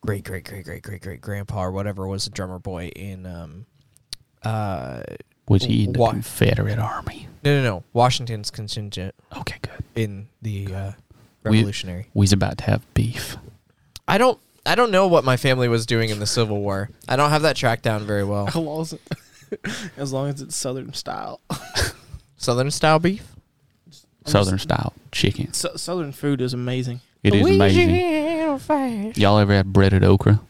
great, 0.06 0.24
great, 0.24 0.46
great, 0.46 0.66
great, 0.66 0.84
great, 0.84 1.02
great 1.02 1.22
grandpa 1.22 1.64
or 1.64 1.72
whatever 1.72 2.08
was 2.08 2.28
a 2.28 2.30
drummer 2.30 2.60
boy 2.60 2.88
in 2.96 3.26
um, 3.26 3.66
uh, 4.44 5.02
Was 5.48 5.64
he 5.64 5.86
in 5.86 5.94
the 5.94 6.00
Wha- 6.00 6.12
Confederate 6.12 6.80
Army? 6.80 7.28
no, 7.44 7.62
no, 7.62 7.64
no, 7.64 7.84
Washington's 7.94 8.50
contingent 8.52 9.14
Okay, 9.38 9.58
good. 9.62 9.84
in 9.96 10.28
the 10.42 10.74
uh, 10.74 10.92
We- 11.44 11.58
Revolutionary. 11.58 12.08
We's 12.14 12.34
about 12.34 12.58
to 12.60 12.64
have 12.66 12.82
beef. 12.94 13.38
I 14.08 14.18
don't, 14.18 14.40
I 14.66 14.74
don't 14.76 14.92
know 14.92 15.08
what 15.08 15.24
my 15.24 15.38
family 15.38 15.68
was 15.68 15.86
doing 15.86 16.10
in 16.10 16.20
the 16.20 16.26
Civil 16.26 16.60
War. 16.62 16.90
I 17.08 17.16
don't 17.16 17.30
have 17.30 17.44
that 17.44 17.56
tracked 17.56 17.84
down 17.84 18.06
very 18.06 18.24
well. 18.24 18.46
How 18.54 18.60
long 18.62 18.82
is 18.82 18.94
it? 18.94 19.02
as 19.98 20.12
long 20.12 20.30
as 20.30 20.42
it's 20.42 20.56
Southern 20.56 20.94
style. 20.94 21.40
Southern 22.38 22.72
style 22.72 23.00
beef. 23.00 23.24
Southern 24.26 24.58
style 24.58 24.94
chicken. 25.12 25.50
S- 25.50 25.66
Southern 25.76 26.12
food 26.12 26.42
is 26.42 26.54
amazing. 26.54 27.02
It 27.24 27.36
is 27.36 27.46
amazing. 27.48 29.14
Y'all 29.16 29.38
ever 29.38 29.54
had 29.54 29.72
breaded 29.72 30.04
okra? 30.04 30.42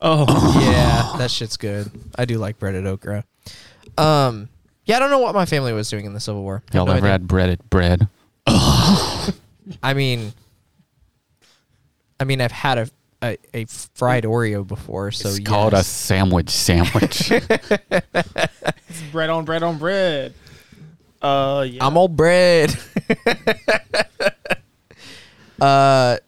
Oh, 0.00 0.60
yeah, 0.62 1.18
that 1.18 1.30
shit's 1.30 1.56
good. 1.56 1.90
I 2.16 2.24
do 2.24 2.38
like 2.38 2.58
breaded 2.58 2.86
okra. 2.86 3.24
Um, 3.98 4.48
yeah, 4.84 4.96
I 4.96 4.98
don't 5.00 5.10
know 5.10 5.18
what 5.18 5.34
my 5.34 5.44
family 5.44 5.72
was 5.72 5.90
doing 5.90 6.06
in 6.06 6.14
the 6.14 6.20
Civil 6.20 6.42
War. 6.42 6.56
I 6.56 6.60
have 6.66 6.74
Y'all 6.74 6.86
no 6.86 6.92
ever 6.92 7.06
idea. 7.06 7.12
had 7.12 7.28
breaded 7.28 7.70
bread? 7.70 8.08
I 8.46 9.94
mean, 9.94 10.32
I 12.18 12.24
mean, 12.24 12.40
I've 12.40 12.52
had 12.52 12.78
a 12.78 12.88
a, 13.22 13.36
a 13.52 13.64
fried 13.94 14.24
Oreo 14.24 14.66
before, 14.66 15.10
so 15.10 15.28
it's 15.28 15.40
called 15.40 15.72
a 15.72 15.78
yes. 15.78 15.88
sandwich 15.88 16.50
sandwich. 16.50 17.30
it's 17.32 19.02
bread 19.12 19.30
on 19.30 19.44
bread 19.44 19.62
on 19.62 19.78
bread. 19.78 20.34
Uh, 21.20 21.66
yeah. 21.68 21.84
I'm 21.84 21.96
old 21.96 22.16
bread. 22.16 22.74
uh, 25.60 26.18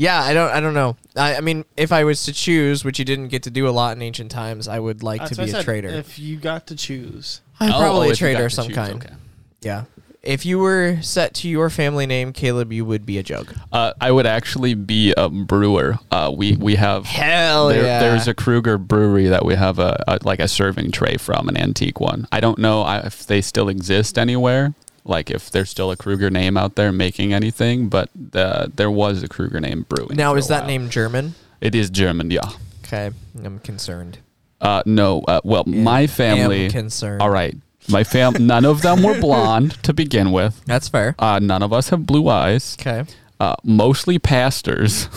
Yeah, 0.00 0.22
I 0.22 0.32
don't. 0.32 0.50
I 0.50 0.60
don't 0.60 0.72
know. 0.72 0.96
I, 1.14 1.36
I 1.36 1.40
mean, 1.42 1.66
if 1.76 1.92
I 1.92 2.04
was 2.04 2.24
to 2.24 2.32
choose, 2.32 2.84
which 2.86 2.98
you 2.98 3.04
didn't 3.04 3.28
get 3.28 3.42
to 3.42 3.50
do 3.50 3.68
a 3.68 3.70
lot 3.70 3.94
in 3.94 4.00
ancient 4.02 4.30
times, 4.30 4.66
I 4.66 4.78
would 4.78 5.02
like 5.02 5.20
That's 5.20 5.36
to 5.36 5.42
what 5.42 5.46
be 5.46 5.50
I 5.52 5.52
a 5.52 5.56
said, 5.58 5.64
trader. 5.66 5.88
If 5.88 6.18
you 6.18 6.36
got 6.38 6.66
to 6.68 6.74
choose, 6.76 7.42
I'm 7.60 7.70
Oh, 7.70 7.78
probably 7.78 8.06
oh, 8.06 8.10
a 8.10 8.12
if 8.12 8.20
you 8.20 8.26
got 8.28 8.32
trader 8.32 8.38
to 8.38 8.44
of 8.46 8.52
some 8.52 8.66
choose, 8.68 8.74
kind. 8.76 8.94
okay. 9.04 9.14
Yeah. 9.60 9.84
If 10.22 10.46
you 10.46 10.58
were 10.58 10.98
set 11.02 11.34
to 11.36 11.48
your 11.48 11.68
family 11.70 12.06
name, 12.06 12.32
Caleb, 12.32 12.72
you 12.72 12.84
would 12.86 13.04
be 13.04 13.18
a 13.18 13.22
jug. 13.22 13.54
Uh, 13.72 13.92
I 14.00 14.10
would 14.10 14.26
actually 14.26 14.72
be 14.74 15.12
a 15.18 15.28
brewer. 15.28 15.98
Uh, 16.10 16.32
we 16.34 16.56
we 16.56 16.76
have 16.76 17.04
Hell 17.04 17.68
there, 17.68 17.82
yeah. 17.84 18.00
There's 18.00 18.26
a 18.26 18.32
Kruger 18.34 18.78
brewery 18.78 19.26
that 19.28 19.44
we 19.44 19.54
have 19.54 19.78
a, 19.78 20.02
a 20.08 20.18
like 20.22 20.40
a 20.40 20.48
serving 20.48 20.92
tray 20.92 21.16
from, 21.18 21.48
an 21.50 21.56
antique 21.58 22.00
one. 22.00 22.26
I 22.32 22.40
don't 22.40 22.58
know 22.58 22.82
I- 22.82 23.00
if 23.00 23.26
they 23.26 23.40
still 23.42 23.68
exist 23.68 24.18
anywhere. 24.18 24.72
Like 25.04 25.30
if 25.30 25.50
there's 25.50 25.70
still 25.70 25.90
a 25.90 25.96
Kruger 25.96 26.30
name 26.30 26.56
out 26.56 26.74
there 26.76 26.92
making 26.92 27.32
anything, 27.32 27.88
but 27.88 28.10
the, 28.14 28.70
there 28.74 28.90
was 28.90 29.22
a 29.22 29.28
Kruger 29.28 29.60
name 29.60 29.86
brewing. 29.88 30.16
now 30.16 30.34
is 30.34 30.48
that 30.48 30.60
while. 30.60 30.68
name 30.68 30.90
German? 30.90 31.34
It 31.60 31.74
is 31.74 31.90
German, 31.90 32.30
yeah. 32.30 32.50
Okay, 32.84 33.10
I'm 33.44 33.58
concerned. 33.60 34.18
Uh, 34.60 34.82
no, 34.84 35.20
uh, 35.22 35.40
well, 35.44 35.64
my 35.64 36.06
family. 36.06 36.66
Am 36.66 36.70
concerned. 36.70 37.22
All 37.22 37.30
right, 37.30 37.56
my 37.88 38.04
fam. 38.04 38.34
none 38.46 38.64
of 38.64 38.82
them 38.82 39.02
were 39.02 39.18
blonde 39.20 39.82
to 39.84 39.92
begin 39.94 40.32
with. 40.32 40.62
That's 40.66 40.88
fair. 40.88 41.14
Uh, 41.18 41.38
none 41.38 41.62
of 41.62 41.72
us 41.72 41.88
have 41.90 42.04
blue 42.06 42.28
eyes. 42.28 42.76
Okay. 42.78 43.04
Uh, 43.40 43.56
mostly 43.64 44.18
pastors. 44.18 45.08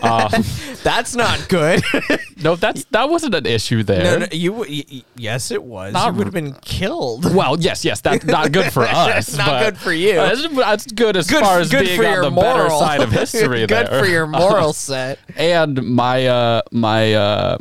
uh, 0.00 0.28
That's 0.84 1.16
not 1.16 1.48
good. 1.48 1.82
no, 2.40 2.54
that's 2.54 2.84
that 2.92 3.08
wasn't 3.10 3.34
an 3.34 3.46
issue 3.46 3.82
there. 3.82 4.04
no, 4.04 4.18
no, 4.18 4.26
you, 4.30 4.52
w- 4.52 4.76
y- 4.78 4.84
y- 4.98 5.02
yes, 5.16 5.50
it 5.50 5.60
was. 5.60 5.92
Not 5.92 6.12
you 6.12 6.18
would 6.18 6.26
have 6.28 6.34
been 6.34 6.52
killed. 6.62 7.34
Well, 7.34 7.58
yes, 7.58 7.84
yes, 7.84 8.00
that's 8.00 8.24
not 8.26 8.52
good 8.52 8.72
for 8.72 8.82
us. 8.88 9.36
Not 9.36 9.46
but- 9.46 9.64
good 9.64 9.78
for 9.78 9.92
you. 9.92 10.20
Uh, 10.20 10.28
That's, 10.36 10.54
that's 10.56 10.86
good 10.92 11.16
as 11.16 11.26
Good, 11.28 11.42
far 11.42 11.58
as 11.58 11.68
good 11.68 11.84
being 11.86 11.98
for 12.00 12.06
on 12.06 12.12
your 12.12 12.22
the 12.26 12.30
moral 12.30 12.54
better 12.68 12.70
side 12.70 13.00
of 13.02 13.10
history. 13.10 13.66
good 13.66 13.88
there. 13.88 14.04
for 14.04 14.06
your 14.08 14.26
moral 14.28 14.72
set. 14.72 15.18
and 15.36 15.82
my 15.82 16.26
uh, 16.28 16.62
my 16.70 17.12
uh, 17.14 17.58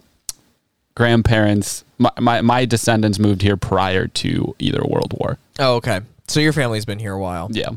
grandparents, 0.95 1.84
my, 1.97 2.11
my 2.20 2.41
my 2.41 2.66
descendants 2.66 3.18
moved 3.20 3.41
here 3.41 3.57
prior 3.57 4.07
to 4.07 4.55
either 4.59 4.84
World 4.86 5.14
War. 5.20 5.38
Oh, 5.59 5.76
okay. 5.78 6.01
So 6.28 6.39
your 6.39 6.53
family's 6.53 6.86
been 6.86 6.99
here 6.99 7.14
a 7.14 7.20
while. 7.20 7.49
Yeah. 7.51 7.70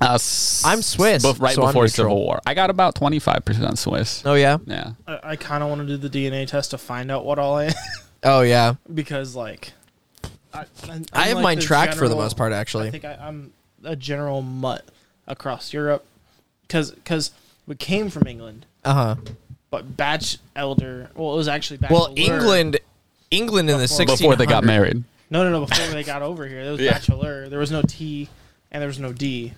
Uh, 0.00 0.14
s- 0.14 0.62
I'm 0.64 0.82
Swiss, 0.82 1.24
bef- 1.24 1.40
right 1.40 1.54
so 1.54 1.62
I'm 1.62 1.68
before 1.68 1.84
neutral. 1.84 1.88
Civil 2.08 2.16
War. 2.24 2.40
I 2.46 2.54
got 2.54 2.70
about 2.70 2.94
twenty 2.96 3.18
five 3.18 3.44
percent 3.44 3.78
Swiss. 3.78 4.22
Oh 4.26 4.34
yeah. 4.34 4.58
Yeah. 4.66 4.92
I, 5.06 5.20
I 5.22 5.36
kind 5.36 5.62
of 5.62 5.68
want 5.68 5.82
to 5.82 5.86
do 5.86 5.96
the 5.96 6.10
DNA 6.10 6.46
test 6.46 6.72
to 6.72 6.78
find 6.78 7.10
out 7.10 7.24
what 7.24 7.38
all 7.38 7.56
I 7.56 7.66
am 7.66 7.72
Oh 8.24 8.40
yeah. 8.42 8.74
because 8.92 9.34
like 9.36 9.72
I, 10.52 10.64
I'm 10.88 11.04
I 11.12 11.26
have 11.28 11.36
like 11.36 11.42
mine 11.42 11.58
the 11.58 11.64
tracked 11.64 11.94
for 11.94 12.08
the 12.08 12.16
most 12.16 12.36
part 12.36 12.52
Actually, 12.52 12.88
I 12.88 12.90
think 12.90 13.04
I, 13.04 13.14
I'm 13.20 13.52
a 13.84 13.94
general 13.96 14.42
mutt 14.42 14.84
across 15.26 15.72
Europe 15.72 16.04
because 16.66 17.30
we 17.66 17.74
came 17.76 18.10
from 18.10 18.26
England, 18.26 18.66
Uh 18.84 18.94
huh. 18.94 19.16
but 19.70 19.96
batch 19.96 20.38
elder. 20.56 21.10
Well, 21.14 21.32
it 21.34 21.36
was 21.36 21.48
actually 21.48 21.76
batch 21.78 21.90
Well, 21.90 22.12
England, 22.16 22.78
England 23.30 23.70
in 23.70 23.78
the 23.78 23.84
Before- 23.84 24.06
1600s. 24.06 24.18
Before 24.18 24.36
they 24.36 24.46
got 24.46 24.64
married. 24.64 25.04
No, 25.30 25.42
no, 25.44 25.50
no. 25.50 25.66
Before 25.66 25.86
they 25.94 26.02
got 26.04 26.22
over 26.22 26.46
here, 26.46 26.62
there 26.62 26.72
was 26.72 26.80
Yeah. 26.82 26.92
bachelor. 26.92 27.48
There 27.48 27.58
was 27.58 27.70
no 27.70 27.82
T, 27.82 28.28
and 28.70 28.80
there 28.80 28.88
was 28.88 28.98
no 29.00 29.12
D, 29.12 29.54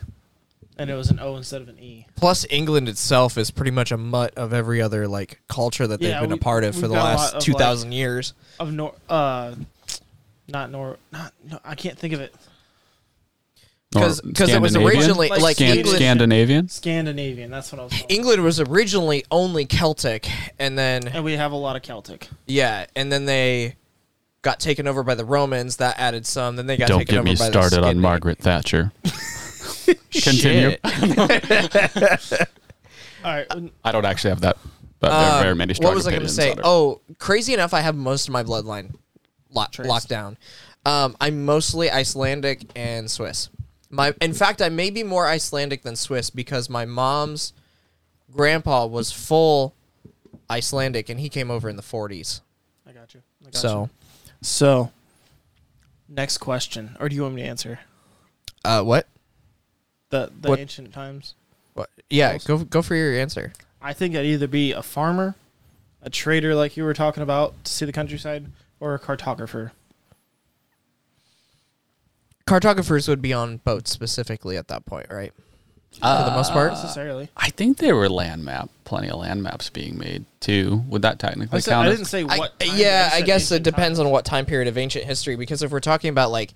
and 0.79 0.91
it 0.91 0.95
was 0.95 1.11
an 1.11 1.19
O 1.21 1.37
instead 1.37 1.63
of 1.63 1.69
an 1.69 1.79
E. 1.79 2.07
Plus, 2.17 2.47
England 2.51 2.89
itself 2.89 3.39
is 3.39 3.51
pretty 3.51 3.71
much 3.71 3.93
a 3.93 3.97
mutt 3.97 4.35
of 4.37 4.53
every 4.53 4.81
other 4.83 5.07
like 5.09 5.41
culture 5.49 5.87
that 5.87 6.01
they've 6.01 6.11
Yeah, 6.11 6.21
been 6.21 6.33
a 6.33 6.37
part 6.37 6.65
of 6.65 6.75
for 6.75 6.83
we've 6.83 6.91
the 6.91 6.95
got 6.97 7.01
a 7.01 7.05
lot 7.05 7.19
last 7.19 7.35
of, 7.37 7.43
two 7.43 7.55
thousand 7.55 7.93
years. 7.93 8.35
Of 8.61 8.73
Nor, 8.73 8.95
uh, 9.09 9.55
not 10.49 10.71
Nor, 10.71 10.99
not 11.13 11.33
no, 11.51 11.59
I 11.65 11.75
can't 11.75 11.99
think 11.99 12.13
of 12.15 12.21
it. 12.21 12.35
Or 13.95 14.01
'Cause- 14.03 14.21
'cause 14.35 14.49
it 14.51 14.61
was 14.61 14.73
Scandinavian? 14.73 14.87
originally- 14.87 15.29
Like 15.31 15.41
like 15.41 15.57
Scan- 15.57 15.79
English- 15.79 15.97
Scandinavian. 15.97 16.69
Scandinavian. 16.69 17.51
That's 17.51 17.73
what 17.73 17.81
I 17.81 17.85
was. 17.85 17.93
Calling. 17.93 18.07
England 18.09 18.43
was 18.43 18.61
originally 18.61 19.25
only 19.31 19.65
Celtic, 19.65 20.29
and 20.59 20.77
then 20.77 21.07
and 21.09 21.25
we 21.25 21.35
have 21.35 21.53
a 21.53 21.57
lot 21.57 21.77
of 21.77 21.83
Celtic. 21.83 22.29
yeah, 22.47 22.87
and 22.97 23.11
then 23.11 23.25
they 23.25 23.77
got 24.43 24.61
taken 24.61 24.87
over 24.87 25.03
by 25.03 25.15
the 25.15 25.25
Romans. 25.25 25.77
That 25.77 25.99
added 25.99 26.27
some. 26.27 26.57
Then 26.57 26.67
they 26.67 26.77
got 26.77 26.89
Don't 26.89 26.99
taken 26.99 27.15
get 27.15 27.19
over 27.21 27.25
me 27.25 27.35
by 27.37 27.47
the 27.47 27.51
started 27.53 27.77
on 27.79 27.83
Scandinavian- 27.85 28.01
Margaret 28.03 28.39
Thatcher. 28.39 28.93
Continue. 30.23 30.77
All 33.25 33.33
right. 33.35 33.47
I 33.85 33.93
don't 33.93 34.05
actually 34.05 34.31
have 34.31 34.41
that, 34.43 34.57
but 35.01 35.09
there 35.11 35.17
are 35.19 35.37
Um, 35.39 35.43
very 35.43 35.55
many 35.55 35.75
strong 35.75 35.91
what 35.91 35.97
was 35.97 36.07
I 36.07 36.11
going 36.11 36.23
to 36.23 36.27
opinions 36.27 36.35
say? 36.37 36.53
on 36.53 36.59
it. 36.59 36.63
Oh, 36.65 37.01
crazy 37.19 37.55
enough, 37.55 37.75
I 37.75 37.81
have 37.81 37.97
most 37.97 38.29
of 38.29 38.33
my 38.33 38.43
bloodline 38.43 38.95
lo- 39.51 39.65
Traced. 39.73 39.89
locked 39.89 40.09
down. 40.09 40.37
Um, 40.85 41.17
I'm 41.21 41.45
mostly 41.45 41.91
Icelandic 41.91 42.67
and 42.77 43.11
Swiss. 43.11 43.49
My, 43.91 44.15
in 44.21 44.33
fact, 44.33 44.63
I 44.63 44.69
may 44.69 44.91
be 44.91 45.03
more 45.03 45.27
Icelandic 45.27 45.83
than 45.83 45.97
Swiss 45.97 46.31
because 46.31 46.69
my 46.71 46.85
mom's 46.85 47.53
grandpa 48.31 48.87
was 48.87 49.11
full 49.13 49.75
Icelandic, 50.51 51.09
and 51.09 51.19
he 51.19 51.29
came 51.29 51.51
over 51.51 51.69
in 51.69 51.75
the 51.77 51.83
40s. 51.83 52.41
I 52.89 52.93
got 52.93 53.15
you. 53.15 53.23
I 53.43 53.47
got 53.47 53.55
So, 53.57 53.83
you. 53.83 53.91
so 54.43 54.93
next 56.09 56.39
question, 56.39 56.97
or 57.01 57.09
do 57.09 57.17
you 57.17 57.23
want 57.23 57.35
me 57.35 57.43
to 57.43 57.49
answer 57.49 57.81
uh, 58.65 58.83
what? 58.83 59.09
The 60.25 60.33
the 60.41 60.49
What- 60.51 60.59
ancient 60.59 60.93
times? 60.93 61.35
What? 61.75 61.91
Yeah, 62.09 62.39
go 62.39 62.59
go 62.59 62.83
for 62.83 62.95
your 62.95 63.15
answer. 63.19 63.53
I 63.83 63.93
think 63.93 64.17
I'd 64.17 64.25
either 64.25 64.47
be 64.49 64.73
a 64.73 64.83
farmer, 64.83 65.35
a 66.03 66.11
trader, 66.11 66.55
like 66.55 66.77
you 66.77 66.85
were 66.85 66.95
talking 66.95 67.23
about 67.23 67.53
to 67.65 67.73
see 67.73 67.85
the 67.85 67.93
countryside, 67.93 68.47
or 68.81 68.95
a 68.95 68.99
cartographer. 68.99 69.71
Cartographers 72.47 73.09
would 73.09 73.21
be 73.21 73.33
on 73.33 73.59
boats 73.59 73.91
specifically 73.91 74.57
at 74.57 74.69
that 74.69 74.87
point, 74.87 75.07
right? 75.11 75.33
For 75.93 76.01
the 76.01 76.31
most 76.31 76.51
uh, 76.51 76.55
part. 76.55 76.73
Not 76.73 76.83
necessarily. 76.83 77.29
I 77.37 77.49
think 77.51 77.79
there 77.79 77.97
were 77.97 78.09
land 78.09 78.45
map, 78.45 78.69
plenty 78.85 79.09
of 79.09 79.19
land 79.19 79.43
maps 79.43 79.71
being 79.71 79.97
made 79.99 80.25
too. 80.41 80.83
Would 80.89 81.03
that 81.03 81.19
technically 81.19 81.57
I, 81.57 81.61
said, 81.61 81.71
count? 81.73 81.89
I 81.89 81.91
as- 81.91 81.97
didn't 81.99 82.09
say 82.09 82.21
I- 82.29 82.39
what. 82.39 82.61
time, 82.61 82.77
yeah, 82.77 83.11
I 83.13 83.17
said 83.19 83.27
guess 83.27 83.51
it 83.51 83.55
ancient 83.55 83.65
depends 83.65 83.99
times. 83.99 84.07
on 84.07 84.13
what 84.13 84.25
time 84.25 84.47
period 84.47 84.69
of 84.69 84.77
ancient 84.79 85.05
history. 85.07 85.37
Because 85.37 85.63
if 85.63 85.71
we're 85.73 85.81
talking 85.81 86.11
about 86.11 86.31
like, 86.31 86.53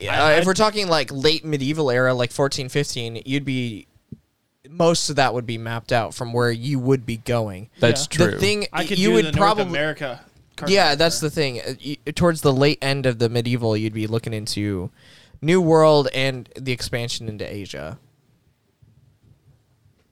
uh, 0.00 0.36
if 0.38 0.46
we're 0.46 0.54
talking 0.54 0.88
like 0.88 1.10
late 1.12 1.44
medieval 1.44 1.90
era, 1.90 2.14
like 2.14 2.30
fourteen 2.32 2.68
fifteen, 2.68 3.22
you'd 3.26 3.44
be 3.44 3.86
most 4.68 5.08
of 5.10 5.16
that 5.16 5.32
would 5.34 5.46
be 5.46 5.56
mapped 5.58 5.92
out 5.92 6.14
from 6.14 6.32
where 6.32 6.50
you 6.50 6.78
would 6.78 7.06
be 7.06 7.16
going. 7.16 7.70
That's 7.80 8.02
Yeah. 8.10 8.16
true. 8.16 8.30
The 8.32 8.38
thing 8.38 8.66
I 8.72 8.84
could 8.84 8.98
you 8.98 9.08
do 9.08 9.14
would 9.14 9.24
the 9.26 9.32
North 9.32 9.38
probably 9.56 9.64
America. 9.64 10.20
yeah, 10.66 10.94
that's 10.94 11.16
cartographer. 11.16 11.20
the 11.20 11.30
thing. 11.30 11.60
Uh, 11.60 11.74
you- 11.80 11.96
Towards 12.12 12.40
the 12.42 12.52
late 12.52 12.78
end 12.82 13.06
of 13.06 13.18
the 13.18 13.28
medieval, 13.28 13.76
you'd 13.76 13.94
be 13.94 14.06
looking 14.06 14.32
into 14.34 14.90
New 15.40 15.60
World 15.60 16.08
and 16.14 16.48
the 16.56 16.72
expansion 16.72 17.28
into 17.28 17.50
Asia. 17.50 17.98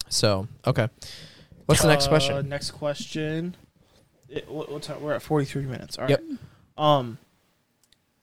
So 0.09 0.49
okay, 0.67 0.89
what's 1.67 1.83
the 1.83 1.89
next 1.89 2.07
Uh, 2.07 2.11
question? 2.11 2.49
Next 2.49 2.71
question. 2.73 3.57
It, 4.29 4.49
what, 4.51 4.71
what 4.71 4.83
time? 4.83 5.03
We're 5.03 5.15
at 5.15 5.23
forty-three 5.23 5.67
minutes. 5.67 5.99
All 5.99 6.05
right. 6.05 6.11
Yep. 6.11 6.23
Um, 6.79 7.19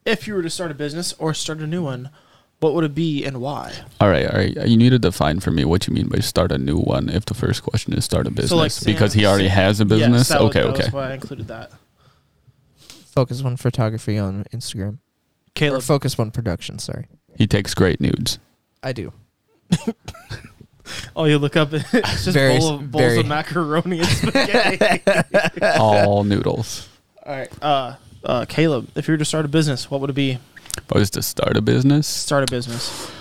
if 0.06 0.28
you 0.28 0.34
were 0.36 0.42
to 0.44 0.50
start 0.50 0.72
a 0.72 0.74
business 0.74 1.14
or 1.20 1.34
start 1.34 1.60
a 1.60 1.68
new 1.68 1.84
one, 1.84 2.10
what 2.60 2.74
would 2.74 2.84
it 2.86 2.96
be 2.96 3.26
and 3.26 3.42
why? 3.42 3.74
all 4.00 4.10
right, 4.10 4.26
all 4.30 4.38
right. 4.38 4.56
You 4.68 4.78
need 4.78 4.92
to 4.92 5.00
define 5.00 5.40
for 5.42 5.52
me 5.52 5.66
what 5.66 5.88
you 5.88 5.94
mean 5.94 6.08
by 6.08 6.20
start 6.20 6.52
a 6.52 6.58
new 6.58 6.78
one. 6.78 7.10
If 7.10 7.26
the 7.26 7.34
first 7.34 7.62
question 7.64 7.94
is 7.94 8.06
start 8.06 8.26
a 8.28 8.32
business, 8.32 8.50
So, 8.50 8.56
like, 8.58 8.72
because 8.86 9.14
he 9.14 9.26
already 9.26 9.50
has 9.50 9.82
a 9.82 9.84
Yes, 9.86 9.90
business. 10.00 10.28
that 10.30 10.42
was- 10.42 10.50
okay, 10.52 10.62
that 10.62 10.72
was 10.72 10.80
okay. 10.80 10.90
why 10.92 11.12
I 11.12 11.14
included 11.14 11.48
that. 11.50 11.72
Focus 13.06 13.42
on 13.44 13.58
photography 13.58 14.18
on 14.18 14.46
Instagram. 14.54 15.00
Or 15.62 15.82
Focus 15.82 16.18
One 16.18 16.32
Production. 16.32 16.80
Sorry, 16.80 17.06
He 17.38 17.46
takes 17.48 17.74
great 17.76 18.02
nudes. 18.02 18.40
I 18.82 18.92
do. 18.92 19.14
oh, 21.16 21.26
you 21.26 21.38
look 21.38 21.56
up. 21.56 21.70
It's 21.74 21.92
just 21.92 22.28
Very- 22.30 22.58
bowl 22.60 22.76
of, 22.76 22.92
bowls 22.92 23.02
very- 23.04 23.20
of 23.20 23.28
macaroni 23.28 24.00
and 24.00 24.08
spaghetti. 24.08 25.02
All 25.80 26.24
noodles. 26.24 26.88
All 27.26 27.36
right. 27.36 27.50
Uh, 27.62 27.96
uh, 28.24 28.46
Caleb, 28.48 28.90
if 28.96 29.08
you 29.08 29.14
were 29.14 29.18
to 29.18 29.26
start 29.26 29.46
a 29.46 29.48
business, 29.50 29.90
what 29.92 30.02
would 30.02 30.10
it 30.10 30.14
be? 30.14 30.40
If 30.78 30.92
I 30.94 30.98
was 31.00 31.10
to 31.12 31.22
start 31.22 31.56
a 31.58 31.62
business, 31.62 32.08
Start 32.08 32.44
a 32.50 32.52
business. 32.52 33.12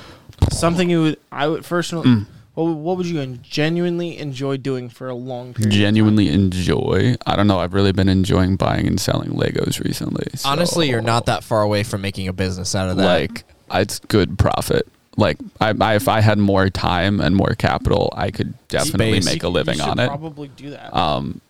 Something 0.50 0.90
you 0.90 1.02
would. 1.02 1.18
I 1.30 1.46
would 1.48 1.64
first. 1.64 1.92
Mm. 1.92 2.26
What, 2.54 2.64
would- 2.64 2.72
what 2.76 2.96
would 2.98 3.06
you 3.06 3.24
genuinely 3.42 4.18
enjoy 4.18 4.56
doing 4.58 4.88
for 4.90 5.08
a 5.08 5.14
long 5.14 5.54
period? 5.54 5.66
of 5.68 5.72
time? 5.72 5.78
genuinely 5.80 6.28
enjoy. 6.28 7.16
I 7.26 7.36
don't 7.36 7.46
know. 7.46 7.58
I've 7.58 7.72
really 7.74 7.92
been 7.92 8.08
enjoying 8.08 8.56
buying 8.56 8.86
and 8.86 9.00
selling 9.00 9.30
Legos 9.30 9.82
recently. 9.82 10.26
so- 10.34 10.48
Honestly, 10.48 10.88
you're 10.90 11.00
not 11.00 11.26
that 11.26 11.44
far 11.44 11.62
away 11.62 11.82
from 11.82 12.00
making 12.02 12.28
a 12.28 12.32
business 12.32 12.74
out 12.74 12.88
of 12.90 12.96
that. 12.96 13.04
like 13.04 13.44
it's 13.72 13.98
good 14.00 14.38
profit. 14.38 14.86
Like 15.16 15.38
I, 15.60 15.74
I, 15.78 15.94
if 15.94 16.08
I 16.08 16.20
had 16.20 16.38
more 16.38 16.68
time 16.70 17.20
and 17.20 17.36
more 17.36 17.54
capital, 17.56 18.12
I 18.16 18.30
could 18.30 18.54
definitely 18.68 19.20
Space. 19.20 19.34
make 19.34 19.42
a 19.44 19.48
living 19.48 19.76
you 19.78 19.84
on 19.84 19.98
it. 19.98 20.08
Probably 20.08 20.48
do 20.48 20.70
that. 20.70 20.94
Um, 20.94 21.40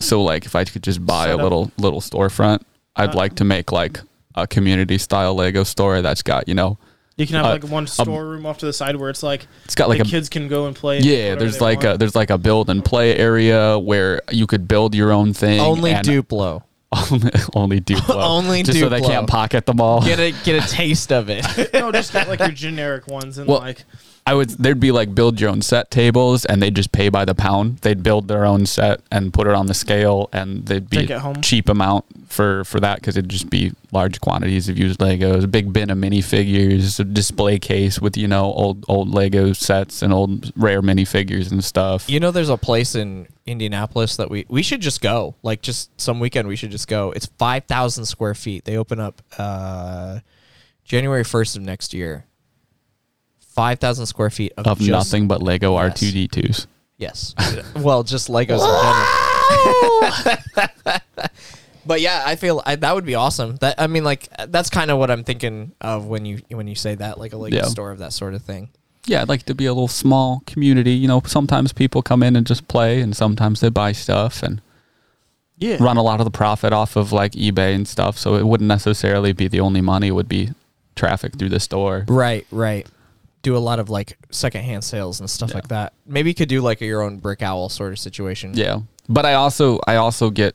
so 0.00 0.22
like 0.22 0.46
if 0.46 0.54
I 0.56 0.64
could 0.64 0.82
just 0.82 1.04
buy 1.04 1.26
Set 1.26 1.32
a 1.34 1.36
up- 1.36 1.42
little 1.42 1.70
little 1.78 2.00
storefront, 2.00 2.62
I'd 2.96 3.10
Uh, 3.10 3.18
like 3.18 3.36
to 3.36 3.44
make 3.44 3.70
like 3.72 4.00
a 4.34 4.46
community 4.46 4.98
style 4.98 5.34
Lego 5.34 5.62
store 5.64 6.02
that's 6.02 6.22
got 6.22 6.48
you 6.48 6.54
know 6.54 6.78
you 7.16 7.26
can 7.26 7.36
have 7.36 7.46
uh, 7.46 7.50
like 7.50 7.64
one 7.64 7.86
storeroom 7.86 8.46
off 8.46 8.58
to 8.58 8.66
the 8.66 8.72
side 8.72 8.96
where 8.96 9.10
it's 9.10 9.22
like 9.22 9.46
it's 9.64 9.74
got 9.74 9.88
like 9.88 9.98
the 9.98 10.04
a 10.04 10.08
kids 10.08 10.28
can 10.28 10.48
go 10.48 10.66
and 10.66 10.74
play. 10.76 10.96
and 10.96 11.04
do 11.04 11.10
yeah. 11.10 11.16
whatever 11.24 11.40
There's 11.40 11.58
they 11.58 11.64
like 11.64 11.84
a 11.84 11.96
there's 11.98 12.14
like 12.16 12.30
a 12.30 12.38
build 12.38 12.70
and 12.70 12.84
play 12.84 13.14
area 13.16 13.78
where 13.78 14.22
you 14.30 14.46
could 14.46 14.66
build 14.68 14.94
your 14.94 15.12
own 15.12 15.34
thing. 15.34 15.60
only 15.60 15.90
and 15.92 16.06
Duplo. 16.06 16.62
only 17.10 17.30
only 17.54 17.80
Duplo. 17.80 18.14
Only 18.20 18.62
just 18.64 18.78
so 18.80 18.88
they 18.88 19.00
Duplo. 19.00 19.06
can't 19.06 19.28
pocket 19.28 19.66
them 19.66 19.80
all. 19.80 20.02
Get 20.02 20.18
a 20.18 20.32
get 20.44 20.64
a 20.64 20.68
taste 20.74 21.12
of 21.12 21.28
it. 21.30 21.44
no, 21.74 21.92
just 21.92 22.12
get 22.12 22.28
like 22.28 22.40
your 22.40 22.48
generic 22.50 23.06
ones 23.06 23.36
and 23.38 23.46
Well, 23.46 23.60
like 23.60 23.84
I 24.30 24.34
would 24.34 24.50
there'd 24.50 24.78
be 24.78 24.92
like 24.92 25.12
build 25.12 25.40
your 25.40 25.50
own 25.50 25.60
set 25.60 25.90
tables 25.90 26.44
and 26.44 26.62
they'd 26.62 26.76
just 26.76 26.92
pay 26.92 27.08
by 27.08 27.24
the 27.24 27.34
pound. 27.34 27.78
They'd 27.78 28.00
build 28.00 28.28
their 28.28 28.46
own 28.46 28.64
set 28.64 29.00
and 29.10 29.32
put 29.32 29.48
it 29.48 29.54
on 29.54 29.66
the 29.66 29.74
scale 29.74 30.28
and 30.32 30.66
they'd 30.66 30.88
be 30.88 30.98
Take 30.98 31.10
it 31.10 31.18
home. 31.18 31.40
cheap 31.42 31.68
amount 31.68 32.04
for 32.28 32.62
for 32.62 32.78
that 32.78 33.00
because 33.00 33.16
it'd 33.16 33.28
just 33.28 33.50
be 33.50 33.72
large 33.90 34.20
quantities 34.20 34.68
of 34.68 34.78
used 34.78 35.00
Legos, 35.00 35.42
a 35.42 35.48
big 35.48 35.72
bin 35.72 35.90
of 35.90 35.98
minifigures, 35.98 37.00
a 37.00 37.04
display 37.04 37.58
case 37.58 38.00
with 38.00 38.16
you 38.16 38.28
know 38.28 38.52
old 38.52 38.84
old 38.88 39.08
Lego 39.12 39.52
sets 39.52 40.00
and 40.00 40.12
old 40.12 40.52
rare 40.54 40.80
minifigures 40.80 41.50
and 41.50 41.64
stuff. 41.64 42.08
You 42.08 42.20
know, 42.20 42.30
there's 42.30 42.50
a 42.50 42.56
place 42.56 42.94
in 42.94 43.26
Indianapolis 43.46 44.14
that 44.14 44.30
we 44.30 44.46
we 44.48 44.62
should 44.62 44.80
just 44.80 45.00
go. 45.00 45.34
Like, 45.42 45.60
just 45.60 46.00
some 46.00 46.20
weekend, 46.20 46.46
we 46.46 46.54
should 46.54 46.70
just 46.70 46.86
go. 46.86 47.10
It's 47.10 47.26
five 47.26 47.64
thousand 47.64 48.04
square 48.04 48.36
feet. 48.36 48.64
They 48.64 48.76
open 48.76 49.00
up 49.00 49.22
uh, 49.38 50.20
January 50.84 51.24
first 51.24 51.56
of 51.56 51.62
next 51.62 51.92
year. 51.92 52.26
Five 53.54 53.78
thousand 53.80 54.06
square 54.06 54.30
feet 54.30 54.52
of, 54.56 54.66
of 54.66 54.78
just- 54.78 54.90
nothing 54.90 55.28
but 55.28 55.42
Lego 55.42 55.72
Yes. 55.74 55.80
R 55.80 55.90
two 55.90 56.10
D 56.12 56.28
twos. 56.28 56.66
Yes. 56.98 57.34
well, 57.76 58.02
just 58.02 58.28
Legos 58.28 58.60
in 58.60 60.36
general. 60.58 61.00
but 61.86 62.00
yeah, 62.00 62.22
I 62.26 62.36
feel 62.36 62.62
I, 62.66 62.76
that 62.76 62.94
would 62.94 63.04
be 63.06 63.14
awesome. 63.14 63.56
That 63.56 63.74
I 63.80 63.86
mean, 63.86 64.04
like 64.04 64.28
that's 64.48 64.70
kind 64.70 64.90
of 64.90 64.98
what 64.98 65.10
I'm 65.10 65.24
thinking 65.24 65.72
of 65.80 66.06
when 66.06 66.24
you 66.24 66.42
when 66.50 66.68
you 66.68 66.74
say 66.74 66.94
that, 66.96 67.18
like 67.18 67.32
a 67.32 67.36
Lego 67.36 67.56
Yeah. 67.56 67.64
store 67.64 67.90
of 67.90 67.98
that 67.98 68.12
sort 68.12 68.34
of 68.34 68.42
thing. 68.42 68.68
Yeah, 69.06 69.22
I'd 69.22 69.28
like 69.30 69.44
to 69.44 69.54
be 69.54 69.64
a 69.66 69.72
little 69.72 69.88
small 69.88 70.42
community. 70.46 70.92
You 70.92 71.08
know, 71.08 71.22
sometimes 71.24 71.72
people 71.72 72.02
come 72.02 72.22
in 72.22 72.36
and 72.36 72.46
just 72.46 72.68
play, 72.68 73.00
and 73.00 73.16
sometimes 73.16 73.60
they 73.60 73.70
buy 73.70 73.92
stuff 73.92 74.42
and 74.42 74.60
Yeah. 75.58 75.78
run 75.82 75.96
a 75.96 76.02
lot 76.02 76.20
of 76.20 76.24
the 76.26 76.30
profit 76.30 76.72
off 76.74 76.96
of 76.96 77.10
like 77.12 77.32
eBay 77.32 77.74
and 77.74 77.88
stuff. 77.88 78.18
So 78.18 78.36
it 78.36 78.46
wouldn't 78.46 78.68
necessarily 78.68 79.32
be 79.32 79.48
the 79.48 79.60
only 79.60 79.80
money; 79.80 80.08
it 80.08 80.12
would 80.12 80.28
be 80.28 80.50
traffic 80.96 81.36
through 81.38 81.48
the 81.48 81.60
store. 81.60 82.04
Right, 82.08 82.46
right. 82.50 82.86
Do 83.42 83.56
a 83.56 83.58
lot 83.58 83.78
of 83.78 83.88
like 83.88 84.18
secondhand 84.30 84.84
sales 84.84 85.20
and 85.20 85.28
stuff 85.30 85.50
Yeah. 85.50 85.54
like 85.56 85.68
that. 85.68 85.92
Maybe 86.06 86.30
you 86.30 86.34
could 86.34 86.48
do 86.48 86.60
like 86.60 86.80
a 86.82 86.86
your 86.86 87.02
own 87.02 87.18
brick 87.18 87.42
owl 87.42 87.68
sort 87.68 87.92
of 87.92 87.98
situation. 87.98 88.52
Yeah, 88.54 88.80
but 89.08 89.24
I 89.24 89.34
also 89.34 89.78
I 89.86 89.96
also 89.96 90.30
get 90.30 90.54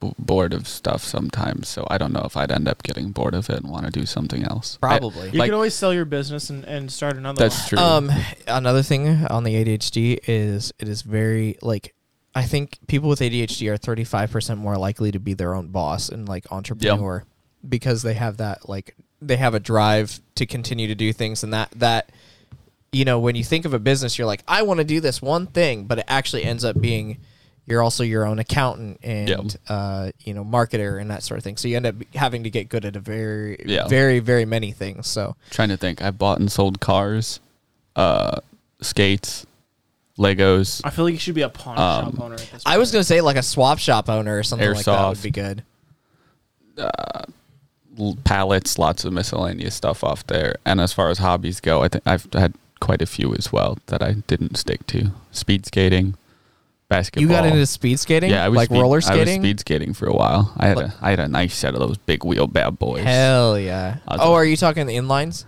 b- 0.00 0.12
bored 0.18 0.52
of 0.52 0.68
stuff 0.68 1.02
sometimes. 1.02 1.68
So 1.68 1.86
I 1.90 1.96
don't 1.98 2.12
know 2.12 2.22
if 2.24 2.36
I'd 2.36 2.50
end 2.52 2.68
up 2.68 2.82
getting 2.82 3.10
bored 3.10 3.34
of 3.34 3.48
it 3.48 3.62
and 3.62 3.70
want 3.70 3.86
to 3.86 3.90
do 3.90 4.04
something 4.06 4.44
else. 4.44 4.78
I- 4.82 4.86
Probably. 4.98 5.30
You 5.30 5.38
like- 5.38 5.48
could 5.48 5.54
always 5.54 5.74
sell 5.74 5.94
your 5.94 6.04
business 6.04 6.50
and, 6.50 6.64
and 6.64 6.90
start 6.92 7.16
another 7.16 7.38
that's 7.42 7.58
one. 7.60 7.68
true. 7.68 7.78
Um, 7.78 8.10
another 8.46 8.82
thing 8.82 9.24
on 9.26 9.44
the 9.44 9.54
ADHD 9.54 10.18
is 10.28 10.72
it 10.78 10.88
is 10.88 11.02
very 11.02 11.56
like 11.62 11.94
I 12.34 12.42
think 12.44 12.78
people 12.86 13.08
with 13.08 13.20
ADHD 13.20 13.70
are 13.70 13.76
thirty 13.76 14.04
five 14.04 14.30
percent 14.30 14.60
more 14.60 14.76
likely 14.76 15.10
to 15.12 15.18
be 15.18 15.34
their 15.34 15.54
own 15.54 15.68
boss 15.68 16.08
and 16.08 16.28
like 16.28 16.50
entrepreneur 16.52 17.24
because 17.66 18.02
they 18.02 18.14
have 18.14 18.36
that 18.38 18.68
like 18.68 18.94
they 19.26 19.36
have 19.36 19.54
a 19.54 19.60
drive 19.60 20.20
to 20.34 20.46
continue 20.46 20.86
to 20.88 20.94
do 20.94 21.12
things 21.12 21.42
and 21.44 21.52
that 21.52 21.70
that 21.76 22.10
you 22.92 23.04
know 23.04 23.18
when 23.18 23.34
you 23.36 23.44
think 23.44 23.64
of 23.64 23.72
a 23.74 23.78
business 23.78 24.18
you're 24.18 24.26
like 24.26 24.42
I 24.48 24.62
want 24.62 24.78
to 24.78 24.84
do 24.84 25.00
this 25.00 25.22
one 25.22 25.46
thing 25.46 25.84
but 25.84 25.98
it 26.00 26.04
actually 26.08 26.44
ends 26.44 26.64
up 26.64 26.80
being 26.80 27.18
you're 27.64 27.80
also 27.82 28.02
your 28.02 28.26
own 28.26 28.38
accountant 28.40 28.98
and 29.04 29.28
Yeah. 29.28 29.74
uh, 29.74 30.10
you 30.24 30.34
know 30.34 30.44
marketer 30.44 31.00
and 31.00 31.10
that 31.10 31.22
sort 31.22 31.38
of 31.38 31.44
thing 31.44 31.56
so 31.56 31.68
you 31.68 31.76
end 31.76 31.86
up 31.86 31.94
having 32.14 32.42
to 32.44 32.50
get 32.50 32.68
good 32.68 32.84
at 32.84 32.96
a 32.96 33.00
very 33.00 33.56
Yeah. 33.64 33.86
very 33.88 34.18
very 34.18 34.44
many 34.44 34.72
things 34.72 35.06
so 35.06 35.36
trying 35.50 35.68
to 35.68 35.76
think. 35.76 36.02
I 36.02 36.10
bought 36.10 36.40
and 36.40 36.50
sold 36.50 36.80
cars, 36.80 37.38
uh, 37.96 38.40
skates, 38.80 39.46
Legos. 40.18 40.80
I 40.84 40.90
feel 40.90 41.04
like 41.06 41.14
you 41.14 41.20
should 41.20 41.34
be 41.34 41.42
a 41.42 41.48
pawn 41.48 41.78
Um, 41.78 42.12
shop 42.12 42.20
owner 42.20 42.34
at 42.34 42.40
this 42.40 42.50
point. 42.50 42.62
I 42.66 42.78
was 42.78 42.90
gonna 42.92 43.04
say 43.04 43.20
like 43.20 43.36
a 43.36 43.42
swap 43.42 43.78
shop 43.78 44.08
owner 44.10 44.36
or 44.38 44.42
something 44.42 44.70
like 44.74 44.84
that 44.84 45.08
would 45.08 45.22
be 45.22 45.30
good. 45.30 45.62
l- 46.78 46.90
pallets, 48.24 48.78
lots 48.78 49.04
of 49.04 49.12
miscellaneous 49.12 49.74
stuff 49.74 50.02
off 50.04 50.26
there. 50.26 50.56
And 50.64 50.80
as 50.80 50.92
far 50.92 51.10
as 51.10 51.18
hobbies 51.18 51.60
go, 51.60 51.82
I 51.82 51.88
think 51.88 52.02
I've 52.06 52.26
had 52.32 52.54
quite 52.80 53.02
a 53.02 53.06
few 53.06 53.34
as 53.34 53.52
well 53.52 53.78
that 53.86 54.02
I 54.02 54.12
didn't 54.26 54.56
stick 54.56 54.86
to. 54.88 55.12
Speed 55.30 55.66
skating, 55.66 56.14
basketball. 56.88 57.22
You 57.22 57.28
got 57.28 57.46
into 57.46 57.64
speed 57.66 58.00
skating, 58.00 58.30
yeah, 58.30 58.44
I 58.44 58.48
was 58.48 58.56
like 58.56 58.68
speed- 58.68 58.80
roller 58.80 59.00
I 59.06 59.16
was 59.16 59.30
speed 59.30 59.60
skating 59.60 59.92
for 59.94 60.06
a 60.06 60.12
while. 60.14 60.52
I 60.56 60.66
had 60.68 60.76
Like- 60.76 60.86
a 60.86 60.94
I 61.00 61.10
had 61.10 61.20
a 61.20 61.28
nice 61.28 61.54
set 61.54 61.74
of 61.74 61.80
those 61.80 61.96
big 61.98 62.24
wheel 62.24 62.46
bad 62.46 62.78
boys. 62.78 63.04
Hell 63.04 63.58
yeah! 63.58 63.96
Oh, 64.08 64.32
a- 64.32 64.34
are 64.34 64.44
you 64.44 64.56
talking 64.56 64.86
the 64.86 64.96
inlines? 64.96 65.44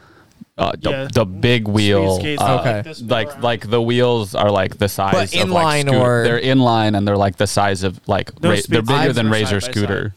uh, 0.57 0.70
the, 0.80 0.90
Yeah. 0.90 1.09
the 1.12 1.24
big 1.26 1.66
wheel. 1.66 2.20
uh, 2.38 2.61
Okay. 2.61 2.82
like, 2.84 3.01
like 3.03 3.42
like 3.42 3.70
the 3.70 3.82
wheels 3.82 4.36
are 4.36 4.53
like 4.53 4.78
the 4.78 4.88
size 4.88 5.12
But 5.12 5.34
of 5.34 5.51
like 5.51 5.78
inline 5.84 5.88
scooter. 5.88 5.99
or- 6.01 6.22
they're 6.24 6.40
inline 6.40 6.97
and 6.97 7.09
they're 7.09 7.16
like 7.16 7.36
the 7.38 7.49
size 7.49 7.82
of 7.82 7.99
like 8.07 8.30
ra- 8.40 8.55
they're 8.68 8.80
bigger 8.82 9.12
than 9.12 9.26
are 9.26 9.30
razor 9.32 9.61
side 9.61 9.72
scooter. 9.72 10.14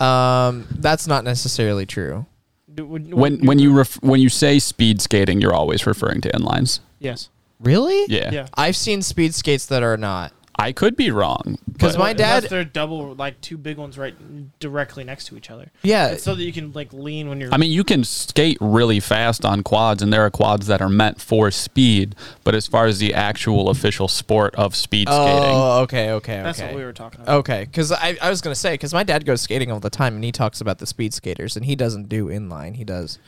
Um, 0.00 0.66
that's 0.70 1.06
not 1.06 1.24
necessarily 1.24 1.86
true. 1.86 2.26
When 2.68 3.40
when 3.46 3.58
you 3.58 3.72
ref- 3.72 4.02
when 4.02 4.20
you 4.20 4.28
say 4.28 4.58
speed 4.58 5.00
skating, 5.00 5.40
you're 5.40 5.54
always 5.54 5.86
referring 5.86 6.20
to 6.22 6.30
inlines. 6.30 6.80
yes 6.98 7.30
Really? 7.58 8.04
Yeah. 8.08 8.30
yeah 8.32 8.46
I've 8.54 8.76
seen 8.76 9.00
speed 9.00 9.34
skates 9.34 9.64
that 9.66 9.82
are 9.82 9.96
not. 9.96 10.32
I 10.58 10.72
could 10.72 10.96
be 10.96 11.10
wrong 11.10 11.58
because 11.70 11.98
my 11.98 12.12
Unless 12.12 12.42
dad- 12.42 12.50
they're 12.50 12.64
double 12.64 13.14
like 13.14 13.38
two 13.42 13.58
big 13.58 13.76
ones 13.76 13.98
right 13.98 14.14
directly 14.58 15.04
next 15.04 15.26
to 15.26 15.36
each 15.36 15.50
other 15.50 15.70
Yeah. 15.82 16.08
It's 16.08 16.22
so 16.22 16.34
that 16.34 16.42
you 16.42 16.52
can 16.52 16.72
like 16.72 16.92
lean 16.94 17.28
when 17.28 17.40
you're 17.40 17.52
I 17.52 17.58
mean, 17.58 17.70
you 17.70 17.84
can 17.84 18.04
skate 18.04 18.56
really 18.60 18.98
fast 18.98 19.44
on 19.44 19.62
quads, 19.62 20.02
and 20.02 20.10
there 20.12 20.22
are 20.24 20.30
quads 20.30 20.66
that 20.68 20.80
are 20.80 20.88
meant 20.88 21.20
for 21.20 21.50
speed. 21.50 22.14
But 22.42 22.54
as 22.54 22.66
far 22.66 22.86
as 22.86 22.98
the 22.98 23.12
actual 23.12 23.68
official 23.68 24.08
sport 24.08 24.54
of 24.54 24.74
speed 24.74 25.08
oh, 25.10 25.26
skating, 25.26 25.54
Oh, 25.54 25.80
okay, 25.82 26.10
okay, 26.12 26.42
that's 26.42 26.58
okay. 26.58 26.68
what 26.68 26.76
we 26.76 26.84
were 26.84 26.92
talking 26.94 27.20
about 27.20 27.36
Okay, 27.40 27.64
because 27.64 27.92
I, 27.92 28.16
I 28.22 28.30
was 28.30 28.40
gonna 28.40 28.54
say 28.54 28.74
because 28.74 28.94
my 28.94 29.02
dad 29.02 29.26
goes 29.26 29.42
skating 29.42 29.70
all 29.70 29.80
the 29.80 29.90
time 29.90 30.14
and 30.14 30.24
he 30.24 30.32
talks 30.32 30.60
about 30.62 30.78
the 30.78 30.86
speed 30.86 31.12
skaters 31.12 31.54
and 31.56 31.66
he 31.66 31.76
doesn't 31.76 32.08
do 32.08 32.28
inline, 32.28 32.76
he 32.76 32.84
does 32.84 33.18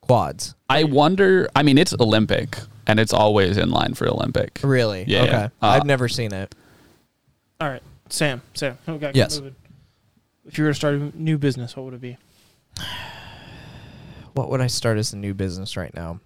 quads. 0.00 0.54
I 0.68 0.84
wonder. 0.84 1.48
I 1.54 1.62
mean, 1.62 1.76
it's 1.78 1.94
Olympic, 2.00 2.56
and 2.86 3.00
it's 3.00 3.12
always 3.12 3.56
in 3.56 3.70
line 3.70 3.94
for 3.94 4.08
Olympic. 4.08 4.60
Really? 4.62 5.04
Yeah. 5.06 5.22
Okay. 5.22 5.34
Uh, 5.34 5.48
I've 5.62 5.86
never 5.86 6.08
seen 6.08 6.32
it. 6.32 6.54
all 7.60 7.68
right 7.68 7.82
Sam 8.08 8.42
Sam 8.54 8.76
we 8.86 8.98
gotta 8.98 9.16
Yes. 9.16 9.38
moving. 9.38 9.54
if 10.46 10.58
you 10.58 10.64
were 10.64 10.70
to 10.70 10.74
start 10.74 10.94
a 10.94 11.12
new 11.14 11.38
business 11.38 11.76
what 11.76 11.84
would 11.86 11.94
it 11.94 12.00
be 12.00 12.16
What 14.34 14.50
would 14.50 14.60
I 14.60 14.66
start 14.66 14.98
as 14.98 15.12
a 15.12 15.16
new 15.16 15.32
business 15.32 15.76
right 15.76 15.94
now? 15.94 16.18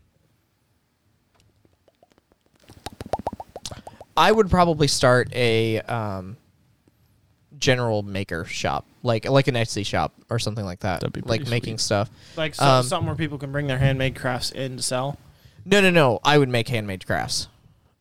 I 4.17 4.33
would 4.33 4.51
probably 4.51 4.89
start 4.89 5.33
a 5.35 5.81
um, 5.83 6.37
general 7.59 8.03
maker 8.03 8.45
shop, 8.45 8.87
like 9.03 9.29
like 9.29 9.47
an 9.47 9.55
Etsy 9.55 9.87
shop 9.87 10.15
or 10.31 10.39
something 10.39 10.65
like 10.65 10.81
that. 10.81 11.01
That'd 11.01 11.13
be 11.13 11.21
like 11.21 11.41
pretty 11.41 11.51
making 11.51 11.79
stuff. 11.79 12.11
like 12.37 12.55
so, 12.55 12.65
Um, 12.65 12.83
something 12.85 13.07
where 13.07 13.15
people 13.17 13.39
can 13.39 13.53
bring 13.53 13.67
their 13.69 13.79
handmade 13.79 14.17
crafts 14.17 14.51
in 14.51 14.79
to 14.79 14.83
sell 14.83 15.19
No, 15.65 15.81
no, 15.81 15.91
no. 15.91 16.21
I 16.25 16.39
would 16.39 16.49
make 16.49 16.69
handmade 16.69 17.07
crafts. 17.07 17.49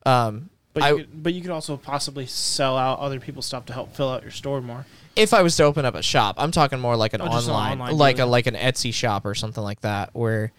Um, 0.06 0.50
but 0.74 0.84
I- 0.84 0.90
you 0.92 0.96
could, 0.98 1.24
but 1.24 1.34
you 1.34 1.42
could 1.42 1.52
also 1.52 1.78
possibly 1.78 2.26
sell 2.26 2.78
out 2.78 3.00
other 3.00 3.20
people's 3.20 3.46
stuff 3.46 3.66
to 3.68 3.74
help 3.74 3.96
fill 3.96 4.10
out 4.10 4.22
your 4.22 4.32
store 4.32 4.62
more 4.62 4.86
if 5.16 5.34
I 5.34 5.42
was 5.42 5.56
to 5.56 5.64
open 5.64 5.84
up 5.84 5.96
a 5.96 6.04
shop, 6.04 6.36
I'm 6.38 6.52
talking 6.52 6.80
more 6.80 6.96
like 6.96 7.14
an 7.14 7.22
Oh, 7.22 7.26
just 7.26 7.48
an 7.48 7.54
online, 7.56 7.72
online 7.74 7.98
like 7.98 8.16
a 8.16 8.18
dealer. 8.20 8.30
like 8.30 8.46
an 8.46 8.54
Etsy 8.54 8.94
shop 8.94 9.26
or 9.26 9.34
something 9.34 9.64
like 9.64 9.82
that, 9.82 10.12
where 10.14 10.52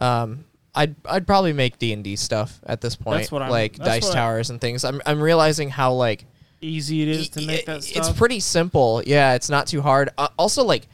um, 0.00 0.44
I'd 0.74 0.96
I'd 1.04 1.26
probably 1.28 1.52
make 1.52 1.78
D 1.78 1.92
and 1.92 2.02
D 2.02 2.16
stuff 2.16 2.58
at 2.66 2.80
this 2.80 2.96
point, 2.96 3.18
That's 3.20 3.30
what 3.32 3.42
I'm- 3.42 3.50
like 3.52 3.76
that's 3.76 3.88
dice 3.88 4.02
what 4.04 4.12
I- 4.12 4.14
towers 4.16 4.50
and 4.50 4.60
things. 4.60 4.84
I'm 4.84 5.00
I'm 5.06 5.20
realizing 5.22 5.70
how 5.70 5.92
like 5.92 6.24
easy 6.60 7.02
it 7.02 7.08
is 7.08 7.28
to 7.30 7.46
make 7.46 7.66
that 7.66 7.84
stuff 7.84 8.08
it's 8.08 8.18
pretty 8.18 8.40
simple. 8.40 9.00
Yeah, 9.06 9.34
it's 9.34 9.48
not 9.48 9.68
too 9.68 9.80
hard. 9.80 10.10
Uh, 10.18 10.26
also, 10.36 10.64
like 10.64 10.88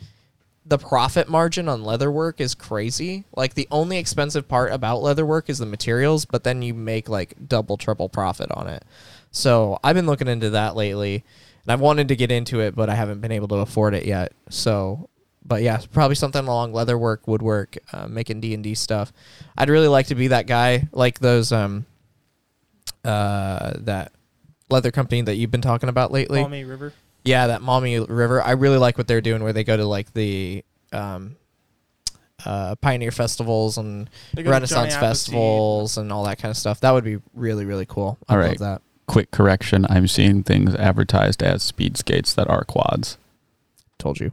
the 0.68 0.78
profit 0.78 1.28
margin 1.28 1.68
on 1.68 1.82
leatherwork 1.82 2.40
is 2.40 2.54
crazy. 2.54 3.24
Like 3.36 3.54
the 3.54 3.68
only 3.70 3.98
expensive 3.98 4.48
part 4.48 4.72
about 4.72 5.02
leatherwork 5.02 5.48
is 5.48 5.58
the 5.58 5.66
materials, 5.66 6.24
but 6.24 6.42
then 6.42 6.60
you 6.60 6.74
make 6.74 7.08
like 7.08 7.34
double, 7.48 7.76
triple 7.76 8.08
profit 8.08 8.50
on 8.50 8.66
it. 8.66 8.84
So 9.30 9.78
I've 9.84 9.94
been 9.94 10.06
looking 10.06 10.28
into 10.28 10.50
that 10.50 10.74
lately, 10.74 11.24
and 11.64 11.72
I've 11.72 11.80
wanted 11.80 12.08
to 12.08 12.16
get 12.16 12.32
into 12.32 12.60
it, 12.60 12.74
but 12.74 12.90
I 12.90 12.96
haven't 12.96 13.20
been 13.20 13.32
able 13.32 13.48
to 13.48 13.56
afford 13.56 13.94
it 13.94 14.06
yet. 14.06 14.32
So, 14.50 15.08
but 15.44 15.62
yeah, 15.62 15.80
probably 15.92 16.16
something 16.16 16.44
along 16.44 16.72
leatherwork, 16.72 17.26
woodwork, 17.26 17.76
uh, 17.92 18.08
making 18.08 18.40
D 18.40 18.52
and 18.52 18.64
D 18.64 18.74
stuff. 18.74 19.12
I'd 19.56 19.70
really 19.70 19.88
like 19.88 20.08
to 20.08 20.16
be 20.16 20.28
that 20.28 20.48
guy, 20.48 20.88
like 20.90 21.20
those 21.20 21.52
um, 21.52 21.86
uh, 23.04 23.74
that 23.78 24.12
leather 24.68 24.90
company 24.90 25.22
that 25.22 25.36
you've 25.36 25.52
been 25.52 25.60
talking 25.60 25.88
about 25.88 26.10
lately. 26.10 26.40
Palmy 26.40 26.64
River 26.64 26.92
Yeah, 27.26 27.48
that 27.48 27.62
Mommy 27.62 27.98
River. 27.98 28.42
I 28.42 28.52
really 28.52 28.78
like 28.78 28.96
what 28.98 29.06
they're 29.06 29.20
doing 29.20 29.42
where 29.42 29.52
they 29.52 29.64
go 29.64 29.76
to 29.76 29.84
like 29.84 30.12
the 30.12 30.64
um 30.92 31.36
uh 32.44 32.76
Pioneer 32.76 33.10
festivals 33.10 33.78
and 33.78 34.08
They 34.34 34.42
go 34.42 34.50
to 34.50 34.52
Renaissance 34.52 34.94
festivals 34.94 35.96
and 35.96 36.12
all 36.12 36.24
that 36.24 36.38
kind 36.38 36.50
of 36.50 36.56
stuff. 36.56 36.80
That 36.80 36.92
would 36.92 37.04
be 37.04 37.18
really 37.34 37.64
really 37.64 37.86
cool. 37.86 38.18
I 38.28 38.34
All 38.34 38.40
love 38.40 38.48
right. 38.48 38.58
that. 38.58 38.82
Quick 39.06 39.30
correction: 39.30 39.86
I'm 39.88 40.08
seeing 40.08 40.42
things 40.42 40.74
advertised 40.74 41.42
as 41.42 41.62
speed 41.62 41.96
skates 41.96 42.34
that 42.34 42.48
are 42.48 42.64
quads. 42.64 43.18
Told 43.98 44.20
you. 44.20 44.32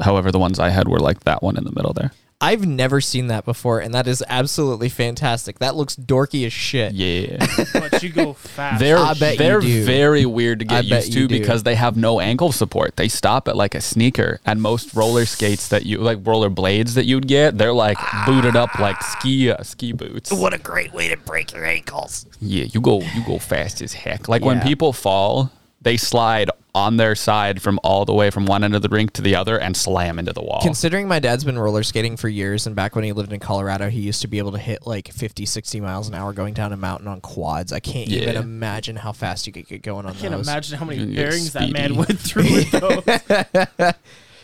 However, 0.00 0.30
the 0.30 0.38
ones 0.38 0.58
I 0.58 0.70
had 0.70 0.88
were 0.88 1.00
like 1.00 1.20
that 1.20 1.42
one 1.42 1.56
in 1.56 1.64
the 1.64 1.72
middle 1.72 1.92
there. 1.92 2.12
I've 2.42 2.66
never 2.66 3.02
seen 3.02 3.26
that 3.26 3.44
before, 3.44 3.80
and 3.80 3.92
that 3.92 4.06
is 4.06 4.24
absolutely 4.26 4.88
fantastic. 4.88 5.58
That 5.58 5.76
looks 5.76 5.94
dorky 5.94 6.46
as 6.46 6.52
shit. 6.54 6.94
Yeah. 6.94 7.36
but 7.74 8.02
you 8.02 8.08
go 8.08 8.32
fast. 8.32 8.80
They're 8.80 8.96
I 8.96 9.12
bet 9.12 9.32
you 9.32 9.38
they're 9.38 9.60
do. 9.60 9.84
very 9.84 10.24
weird 10.24 10.60
to 10.60 10.64
get 10.64 10.88
bet 10.88 11.04
used 11.04 11.12
to 11.12 11.28
do. 11.28 11.38
because 11.38 11.64
they 11.64 11.74
have 11.74 11.98
no 11.98 12.18
ankle 12.18 12.50
support. 12.50 12.96
They 12.96 13.08
stop 13.08 13.46
at 13.46 13.56
like 13.56 13.74
a 13.74 13.80
sneaker, 13.82 14.40
and 14.46 14.62
most 14.62 14.94
roller 14.94 15.26
skates 15.26 15.68
that 15.68 15.84
you 15.84 15.98
like 15.98 16.26
roller 16.26 16.48
blades 16.48 16.94
that 16.94 17.04
you'd 17.04 17.28
get, 17.28 17.58
they're 17.58 17.74
like 17.74 17.98
booted 18.24 18.56
up 18.56 18.78
like 18.78 19.02
ski 19.02 19.50
uh, 19.50 19.62
ski 19.62 19.92
boots. 19.92 20.32
What 20.32 20.54
a 20.54 20.58
great 20.58 20.94
way 20.94 21.08
to 21.08 21.18
break 21.18 21.52
your 21.52 21.66
ankles. 21.66 22.24
Yeah, 22.40 22.64
you 22.64 22.80
go 22.80 23.00
you 23.00 23.22
go 23.26 23.38
fast 23.38 23.82
as 23.82 23.92
heck. 23.92 24.28
Like 24.28 24.42
when 24.42 24.60
people 24.60 24.94
fall, 24.94 25.52
they 25.82 25.98
slide 25.98 26.50
on 26.74 26.96
their 26.96 27.14
side 27.14 27.60
from 27.60 27.80
all 27.82 28.04
the 28.04 28.14
way 28.14 28.30
from 28.30 28.46
one 28.46 28.62
end 28.62 28.74
of 28.74 28.82
the 28.82 28.88
rink 28.88 29.12
to 29.14 29.22
the 29.22 29.34
other 29.34 29.58
and 29.58 29.76
slam 29.76 30.18
into 30.18 30.32
the 30.32 30.42
wall. 30.42 30.60
Considering 30.62 31.08
my 31.08 31.18
dad's 31.18 31.44
been 31.44 31.58
roller 31.58 31.82
skating 31.82 32.16
for 32.16 32.28
years, 32.28 32.66
and 32.66 32.76
back 32.76 32.94
when 32.94 33.04
he 33.04 33.12
lived 33.12 33.32
in 33.32 33.40
Colorado, 33.40 33.88
he 33.90 34.00
used 34.00 34.20
to 34.22 34.28
be 34.28 34.38
able 34.38 34.52
to 34.52 34.58
hit 34.58 34.86
like 34.86 35.08
50, 35.12 35.44
60 35.46 35.80
miles 35.80 36.08
an 36.08 36.14
hour 36.14 36.32
going 36.32 36.54
down 36.54 36.72
a 36.72 36.76
mountain 36.76 37.08
on 37.08 37.20
quads. 37.20 37.72
I 37.72 37.80
can't 37.80 38.08
even 38.08 38.36
imagine 38.36 38.96
how 38.96 39.12
fast 39.12 39.46
you 39.46 39.52
could 39.52 39.66
get 39.66 39.82
going 39.82 40.06
on 40.06 40.12
those. 40.12 40.18
I 40.18 40.20
can't 40.20 40.32
those. 40.34 40.48
imagine 40.48 40.78
how 40.78 40.84
many 40.84 40.98
You 41.00 41.06
can 41.06 41.14
get 41.14 41.20
bearings 41.24 41.52
that 41.54 41.70
man 41.70 41.94
went 41.96 42.18
through 42.18 42.42
with 42.44 42.70
those. 43.78 43.94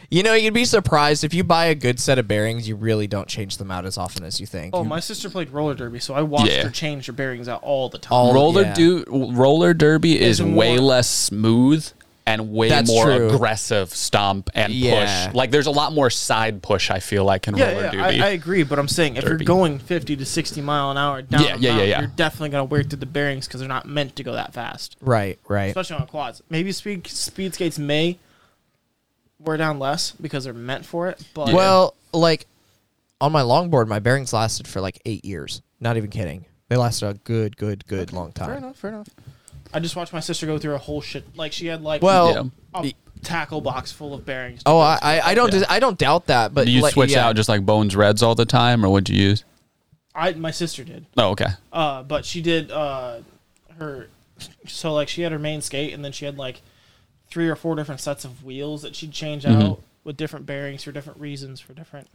You 0.09 0.23
know, 0.23 0.35
you'd 0.35 0.55
be 0.55 0.65
surprised 0.65 1.25
if 1.25 1.35
you 1.35 1.43
buy 1.43 1.65
a 1.67 1.75
good 1.75 1.99
set 1.99 2.17
of 2.21 2.29
bearings, 2.29 2.69
you 2.69 2.77
really 2.77 3.09
don't 3.09 3.27
change 3.27 3.57
them 3.57 3.73
out 3.73 3.85
as 3.85 3.99
often 3.99 4.23
as 4.25 4.39
you 4.39 4.47
think. 4.47 4.73
Oh, 4.73 4.85
my 4.85 5.01
sister 5.01 5.29
played 5.29 5.51
roller 5.51 5.75
derby, 5.75 5.99
so 5.99 6.15
I 6.15 6.23
watched 6.23 6.53
Yeah. 6.53 6.63
her 6.63 6.71
change 6.71 7.07
her 7.07 7.13
bearings 7.13 7.49
out 7.49 7.61
all 7.65 7.89
the 7.89 7.99
time. 7.99 8.13
All- 8.17 8.33
roller 8.33 8.63
yeah. 8.63 8.75
do 8.75 9.05
roller 9.09 9.75
derby 9.75 10.21
is 10.21 10.39
It's 10.39 10.49
way 10.49 10.77
more- 10.77 10.85
less 10.87 11.09
smooth 11.11 11.89
and 12.29 12.51
way 12.51 12.69
That's 12.69 12.91
more 12.91 13.05
true. 13.05 13.29
aggressive 13.31 13.91
stomp 13.95 14.51
and 14.55 14.73
Yeah. 14.73 15.27
push. 15.29 15.35
Like 15.37 15.51
there's 15.53 15.67
a 15.67 15.71
lot 15.71 15.93
more 15.93 16.11
side 16.11 16.61
push. 16.61 16.91
I 16.91 16.99
feel 16.99 17.25
like 17.25 17.47
in 17.47 17.57
yeah, 17.57 17.69
roller 17.71 17.83
yeah, 17.85 17.91
derby. 17.93 18.21
I, 18.21 18.27
I 18.27 18.31
agree, 18.31 18.65
but 18.65 18.79
I'm 18.81 18.89
saying 18.89 19.15
if 19.17 19.23
Derby. 19.25 19.45
you're 19.45 19.47
going 19.47 19.79
50 19.79 20.17
to 20.17 20.25
60 20.27 20.61
mile 20.61 20.91
an 20.91 20.99
hour 20.99 21.23
down 21.23 21.43
Yeah, 21.43 21.47
a 21.47 21.51
yeah, 21.51 21.57
yeah, 21.59 21.71
mountain, 21.71 21.89
yeah. 21.89 21.99
you're 22.01 22.09
definitely 22.17 22.49
gonna 22.49 22.65
wear 22.65 22.83
through 22.83 22.99
the 22.99 23.07
bearings 23.07 23.47
because 23.47 23.61
they're 23.61 23.69
not 23.69 23.87
meant 23.87 24.17
to 24.17 24.25
go 24.25 24.33
that 24.33 24.53
fast, 24.53 24.97
right, 25.01 25.39
right. 25.49 25.67
especially 25.69 25.97
on 25.97 26.07
quads. 26.09 26.43
Maybe 26.51 26.73
speed 26.73 27.07
speed 27.07 27.55
skates 27.55 27.79
may 27.79 28.19
wear 29.39 29.57
down 29.57 29.79
less 29.79 30.11
because 30.13 30.45
they're 30.45 30.53
meant 30.53 30.85
for 30.85 31.09
it, 31.09 31.23
but 31.33 31.53
Well, 31.53 31.95
like 32.13 32.47
on 33.21 33.31
my 33.31 33.43
longboard, 33.43 33.87
my 33.87 34.01
bearings 34.01 34.33
lasted 34.33 34.67
for 34.67 34.81
like 34.81 35.01
eight 35.07 35.25
years. 35.25 35.63
Not 35.79 35.97
even 35.97 36.11
kidding. 36.11 36.45
They 36.69 36.77
lasted 36.77 37.07
a 37.07 37.15
good, 37.15 37.57
good, 37.57 37.87
good 37.87 38.13
long 38.13 38.33
time. 38.33 38.49
fair 38.49 38.57
enough, 38.57 38.77
fair 38.77 38.91
enough. 38.91 39.09
I 39.75 39.81
just 39.81 39.97
watched 39.97 40.13
my 40.13 40.21
sister 40.21 40.47
go 40.47 40.59
through 40.59 40.75
a 40.75 40.79
whole 40.79 41.01
shit 41.01 41.37
like 41.37 41.53
she 41.53 41.67
had 41.67 41.83
like 41.83 42.03
Well, 42.03 42.51
a 42.75 42.81
y- 42.83 42.95
tackle 43.23 43.61
box 43.61 43.93
full 43.93 44.15
of 44.15 44.25
bearings. 44.25 44.63
oh, 44.67 44.79
I. 44.79 44.99
I, 45.03 45.21
I 45.31 45.35
don't, 45.35 45.53
Yeah. 45.53 45.59
dis- 45.61 45.69
I 45.69 45.81
don't 45.81 45.99
doubt 45.99 46.27
that. 46.27 46.55
But 46.55 46.67
Do 46.67 46.71
you 46.73 46.83
like, 46.83 46.93
switch 46.95 47.13
yeah. 47.13 47.27
out 47.27 47.37
just 47.37 47.49
like 47.49 47.65
Bones 47.67 47.95
Reds 47.97 48.23
all 48.23 48.35
the 48.35 48.45
time, 48.47 48.85
or 48.85 48.89
what'd 48.89 49.09
you 49.09 49.21
use? 49.23 49.45
I 50.15 50.33
my 50.33 50.51
sister 50.51 50.83
did. 50.85 51.05
Oh, 51.17 51.31
okay. 51.31 51.49
Uh, 51.73 52.03
but 52.03 52.25
she 52.25 52.41
did 52.41 52.71
uh, 52.71 53.19
her 53.79 54.09
so 54.67 54.93
like 54.95 55.09
she 55.09 55.23
had 55.23 55.33
her 55.33 55.39
main 55.39 55.61
skate 55.61 55.93
and 55.95 56.05
then 56.05 56.13
she 56.13 56.25
had 56.25 56.39
like 56.39 56.63
three 57.31 57.49
or 57.49 57.57
four 57.57 57.75
different 57.77 58.01
sets 58.01 58.25
of 58.25 58.45
wheels 58.45 58.83
that 58.83 58.95
she'd 58.97 59.13
change 59.13 59.45
Mhm. 59.45 59.63
out 59.63 59.83
with 60.05 60.17
different 60.17 60.47
bearings 60.47 60.85
for 60.85 60.93
different 60.93 61.19
reasons 61.21 61.61
for 61.61 61.73
different 61.75 62.07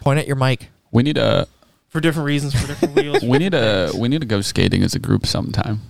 Point 0.00 0.18
at 0.18 0.26
your 0.26 0.36
mic. 0.36 0.68
We 0.92 1.02
need 1.02 1.18
a 1.18 1.46
for 1.88 2.00
different 2.00 2.26
reasons 2.26 2.54
for 2.58 2.66
different 2.66 2.94
wheels. 2.96 3.22
we 3.22 3.36
need 3.38 3.52
a 3.52 3.90
we 3.98 4.08
need 4.08 4.20
to 4.22 4.26
go 4.26 4.40
skating 4.40 4.82
as 4.82 4.94
a 4.94 4.98
group 4.98 5.26
sometime. 5.26 5.80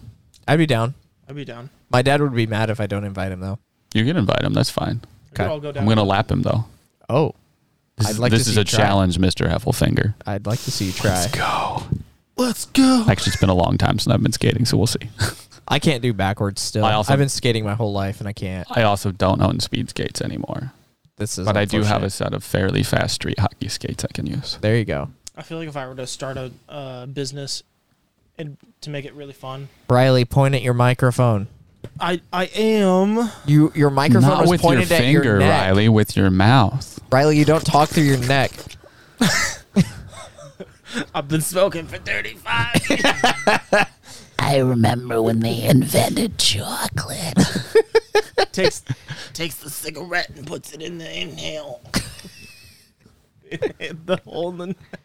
I'd 0.46 0.56
be 0.58 0.66
down. 0.66 0.94
I'd 1.28 1.36
be 1.36 1.44
down. 1.44 1.70
My 1.90 2.02
dad 2.02 2.20
would 2.20 2.34
be 2.34 2.46
mad 2.46 2.70
if 2.70 2.80
I 2.80 2.86
don't 2.86 3.04
invite 3.04 3.32
him 3.32 3.40
though. 3.40 3.58
You 3.94 4.04
can 4.04 4.16
invite 4.16 4.42
him. 4.42 4.52
That's 4.54 4.70
fine. 4.70 5.00
We 5.30 5.30
could 5.36 5.40
Okay. 5.42 5.50
all 5.50 5.60
go 5.60 5.72
down. 5.72 5.82
I'm 5.82 5.88
gonna 5.88 6.04
lap 6.04 6.30
him 6.30 6.42
though. 6.42 6.64
Oh, 7.08 7.34
This 7.96 8.06
I'd 8.08 8.10
is, 8.10 8.18
like 8.18 8.30
to 8.32 8.38
this 8.38 8.46
see 8.46 8.50
is 8.52 8.56
you 8.56 8.62
a 8.62 8.64
try. 8.64 8.78
challenge, 8.84 9.18
Mr. 9.18 9.48
Heffelfinger. 9.50 10.14
I'd 10.26 10.46
like 10.46 10.60
to 10.62 10.70
see 10.70 10.86
you 10.86 10.92
try. 10.92 11.10
Let's 11.14 11.34
go. 11.34 11.82
Let's 12.36 12.64
go. 12.66 13.04
Actually, 13.08 13.30
it's 13.32 13.40
been 13.40 13.48
a 13.48 13.54
long 13.54 13.78
time 13.78 13.98
since 13.98 14.12
I've 14.12 14.22
been 14.22 14.32
skating, 14.32 14.66
so 14.66 14.76
we'll 14.76 14.86
see. 14.86 15.08
I 15.68 15.78
can't 15.78 16.02
do 16.02 16.12
backwards 16.12 16.60
still. 16.60 16.84
I 16.84 16.92
also- 16.92 17.12
I've 17.12 17.18
been 17.18 17.28
skating 17.30 17.64
my 17.64 17.74
whole 17.74 17.92
life 17.92 18.20
and 18.20 18.28
I 18.28 18.32
can't. 18.34 18.68
I 18.70 18.82
also 18.82 19.10
don't 19.10 19.40
own 19.40 19.58
speed 19.60 19.88
skates 19.90 20.20
anymore, 20.20 20.72
This 21.16 21.38
is. 21.38 21.46
but 21.46 21.56
I 21.56 21.64
do 21.64 21.78
have 21.78 22.02
a 22.02 22.04
unfortunate. 22.04 22.12
set 22.12 22.34
of 22.34 22.44
fairly 22.44 22.82
fast 22.82 23.14
street 23.14 23.38
hockey 23.38 23.68
skates 23.68 24.04
I 24.04 24.08
can 24.12 24.26
use. 24.26 24.58
There 24.60 24.76
you 24.76 24.84
go, 24.84 25.08
I 25.36 25.42
feel 25.42 25.58
like 25.58 25.68
if 25.68 25.76
I 25.76 25.88
were 25.88 25.94
to 25.96 26.06
start 26.06 26.36
a 26.36 26.52
uh, 26.68 27.06
business 27.06 27.62
and 28.38 28.56
to 28.82 28.90
make 28.90 29.04
it 29.04 29.14
really 29.14 29.32
fun, 29.32 29.68
Riley. 29.88 30.24
Point 30.24 30.54
at 30.54 30.62
your 30.62 30.74
microphone. 30.74 31.48
I 32.00 32.20
I 32.32 32.46
am. 32.46 33.30
You 33.46 33.72
your 33.74 33.90
microphone 33.90 34.28
Not 34.30 34.40
was 34.42 34.50
with 34.50 34.62
your 34.62 34.72
pointed 34.72 34.92
at 34.92 35.00
finger, 35.00 35.24
your 35.24 35.38
neck. 35.38 35.62
Riley, 35.62 35.88
with 35.88 36.16
your 36.16 36.30
mouth. 36.30 37.00
Riley, 37.10 37.38
you 37.38 37.44
don't 37.44 37.64
talk 37.64 37.88
through 37.88 38.04
your 38.04 38.18
neck. 38.18 38.52
I've 41.14 41.28
been 41.28 41.40
smoking 41.42 41.86
for 41.86 41.98
35. 41.98 43.86
I 44.38 44.58
remember 44.58 45.20
when 45.20 45.40
they 45.40 45.64
invented 45.64 46.38
chocolate. 46.38 47.34
takes 48.52 48.82
takes 49.32 49.56
the 49.56 49.70
cigarette 49.70 50.30
and 50.30 50.46
puts 50.46 50.72
it 50.72 50.82
in 50.82 50.98
the 50.98 51.20
inhale. 51.20 51.80
the 53.50 54.20
hole 54.24 54.50
in 54.50 54.58
the 54.58 54.66
neck. 54.68 55.00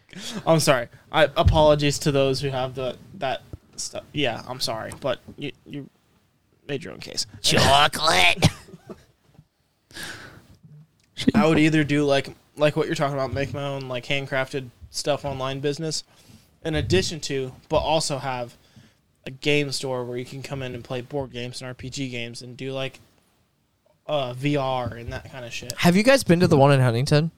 I'm 0.45 0.59
sorry. 0.59 0.87
I 1.11 1.25
apologies 1.35 1.99
to 1.99 2.11
those 2.11 2.41
who 2.41 2.49
have 2.49 2.75
the 2.75 2.97
that 3.15 3.41
stuff. 3.75 4.03
Yeah, 4.13 4.41
I'm 4.47 4.59
sorry, 4.59 4.91
but 4.99 5.19
you 5.37 5.51
you 5.65 5.89
made 6.67 6.83
your 6.83 6.93
own 6.93 6.99
case. 6.99 7.25
chocolate. 7.41 8.47
I 11.35 11.45
would 11.45 11.59
either 11.59 11.83
do 11.83 12.05
like 12.05 12.29
like 12.57 12.75
what 12.75 12.87
you're 12.87 12.95
talking 12.95 13.15
about, 13.15 13.33
make 13.33 13.53
my 13.53 13.63
own 13.63 13.87
like 13.87 14.05
handcrafted 14.05 14.69
stuff 14.89 15.25
online 15.25 15.59
business, 15.59 16.03
in 16.63 16.75
addition 16.75 17.19
to, 17.21 17.53
but 17.69 17.77
also 17.77 18.17
have 18.17 18.55
a 19.25 19.31
game 19.31 19.71
store 19.71 20.03
where 20.03 20.17
you 20.17 20.25
can 20.25 20.41
come 20.41 20.61
in 20.61 20.73
and 20.73 20.83
play 20.83 21.01
board 21.01 21.31
games 21.31 21.61
and 21.61 21.77
RPG 21.77 22.11
games 22.11 22.41
and 22.41 22.57
do 22.57 22.71
like 22.71 22.99
uh, 24.07 24.33
VR 24.33 24.99
and 24.99 25.13
that 25.13 25.31
kind 25.31 25.45
of 25.45 25.53
shit. 25.53 25.73
Have 25.77 25.95
you 25.95 26.03
guys 26.03 26.23
been 26.23 26.39
to 26.39 26.47
the 26.47 26.57
one 26.57 26.71
in 26.71 26.81
Huntington? 26.81 27.31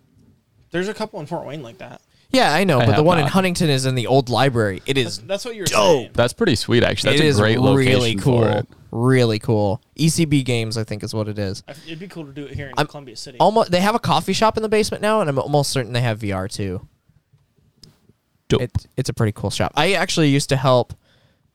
There's 0.72 0.88
a 0.88 0.94
couple 0.94 1.20
in 1.20 1.26
Fort 1.26 1.46
Wayne 1.46 1.62
like 1.62 1.78
that. 1.80 2.02
Yeah, 2.34 2.52
I 2.52 2.64
know, 2.64 2.80
I 2.80 2.86
but 2.86 2.92
the 2.92 2.96
have 2.98 3.06
one 3.06 3.20
in 3.20 3.26
not. 3.26 3.32
Huntington 3.32 3.70
is 3.70 3.86
in 3.86 3.94
the 3.96 4.08
old 4.08 4.28
library. 4.30 4.82
It 4.88 4.98
is 4.98 5.20
That's 5.20 5.46
what 5.46 5.56
you're 5.56 5.66
dope. 5.68 5.76
saying. 5.76 6.10
That's 6.14 6.34
pretty 6.34 6.56
sweet, 6.56 6.84
actually. 6.84 7.12
That's 7.12 7.22
it 7.22 7.26
a 7.26 7.28
is 7.28 7.40
great 7.40 7.60
location 7.60 7.94
really 7.94 8.16
cool. 8.16 8.42
for 8.42 8.50
it. 8.50 8.68
Really 8.92 9.40
cool. 9.40 9.82
ECB 9.98 10.44
Games, 10.44 10.78
I 10.78 10.84
think, 10.84 11.04
is 11.04 11.14
what 11.14 11.28
it 11.28 11.38
is. 11.40 11.64
I- 11.68 11.72
It'd 11.86 12.00
be 12.00 12.08
cool 12.08 12.26
to 12.26 12.32
do 12.32 12.46
it 12.46 12.56
here 12.56 12.68
in 12.68 12.74
I'm 12.78 12.88
Columbia 12.88 13.16
City. 13.16 13.38
Almost, 13.40 13.72
they 13.72 13.82
have 13.82 13.94
a 13.96 14.00
coffee 14.00 14.34
shop 14.34 14.58
in 14.58 14.64
the 14.64 14.70
basement 14.70 15.02
now, 15.02 15.22
and 15.22 15.30
I'm 15.30 15.38
almost 15.40 15.70
certain 15.72 15.94
they 15.94 16.02
have 16.02 16.20
VR 16.20 16.50
too. 16.52 16.88
Dope. 18.50 18.62
It, 18.62 18.72
it's 18.98 19.10
a 19.10 19.14
pretty 19.14 19.32
cool 19.32 19.50
shop. 19.52 19.72
I 19.76 19.94
actually 19.94 20.30
used 20.30 20.50
to 20.50 20.58
help 20.58 20.94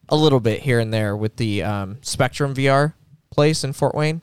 a 0.09 0.17
little 0.17 0.41
bit 0.41 0.61
here 0.63 0.79
and 0.81 0.93
there 0.95 1.17
with 1.17 1.37
the 1.37 1.63
um, 1.63 1.99
Spectrum 2.03 2.55
VR 2.55 2.95
place 3.31 3.63
in 3.65 3.73
Fort 3.73 3.95
Wayne. 3.95 4.23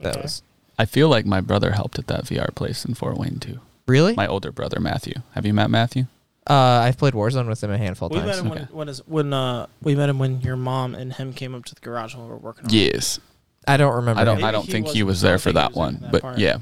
That 0.00 0.12
Okay. 0.16 0.22
was 0.22 0.42
I 0.78 0.84
feel 0.86 1.08
like 1.08 1.26
my 1.26 1.40
brother 1.40 1.72
helped 1.72 1.98
at 1.98 2.06
that 2.08 2.24
VR 2.24 2.52
place 2.54 2.84
in 2.84 2.94
Fort 2.94 3.18
Wayne 3.18 3.38
too. 3.38 3.60
Really. 3.86 4.14
My 4.14 4.26
older 4.26 4.52
brother 4.52 4.80
Matthew. 4.80 5.14
Have 5.32 5.46
you 5.46 5.54
met 5.54 5.70
Matthew? 5.70 6.04
uh, 6.48 6.54
I've 6.54 6.98
played 6.98 7.14
Warzone 7.14 7.46
with 7.46 7.62
him 7.62 7.70
a 7.70 7.78
handful 7.78 8.06
of 8.08 8.12
we 8.12 8.18
met 8.18 8.26
times. 8.34 8.38
him 8.40 8.48
when, 8.48 8.58
Okay. 8.58 8.72
when, 8.72 8.88
his, 8.88 8.98
when 9.06 9.32
uh 9.32 9.66
we 9.82 9.94
met 9.94 10.08
him 10.08 10.18
when 10.18 10.40
your 10.40 10.56
mom 10.56 10.94
and 10.96 11.12
him 11.12 11.32
came 11.32 11.54
up 11.54 11.64
to 11.66 11.74
the 11.74 11.80
garage 11.80 12.14
when 12.16 12.24
we 12.24 12.30
were 12.30 12.36
working. 12.36 12.64
on 12.64 12.70
it. 12.70 12.94
Yes. 12.94 13.20
I 13.68 13.76
don't 13.76 13.94
remember. 13.94 14.20
I 14.20 14.24
don't. 14.24 14.38
him. 14.38 14.44
I 14.44 14.50
don't 14.50 14.66
he 14.66 14.72
think 14.72 14.88
he 14.88 15.02
wasn't- 15.02 15.06
was 15.06 15.24
I 15.24 15.26
there 15.28 15.32
don't 15.34 15.38
for 15.40 15.44
think 15.44 15.54
he 15.54 15.60
that 15.62 15.68
was 15.68 15.74
there 15.74 15.82
one, 15.84 15.98
that 16.00 16.12
but 16.12 16.22
part. 16.22 16.38
yeah, 16.38 16.56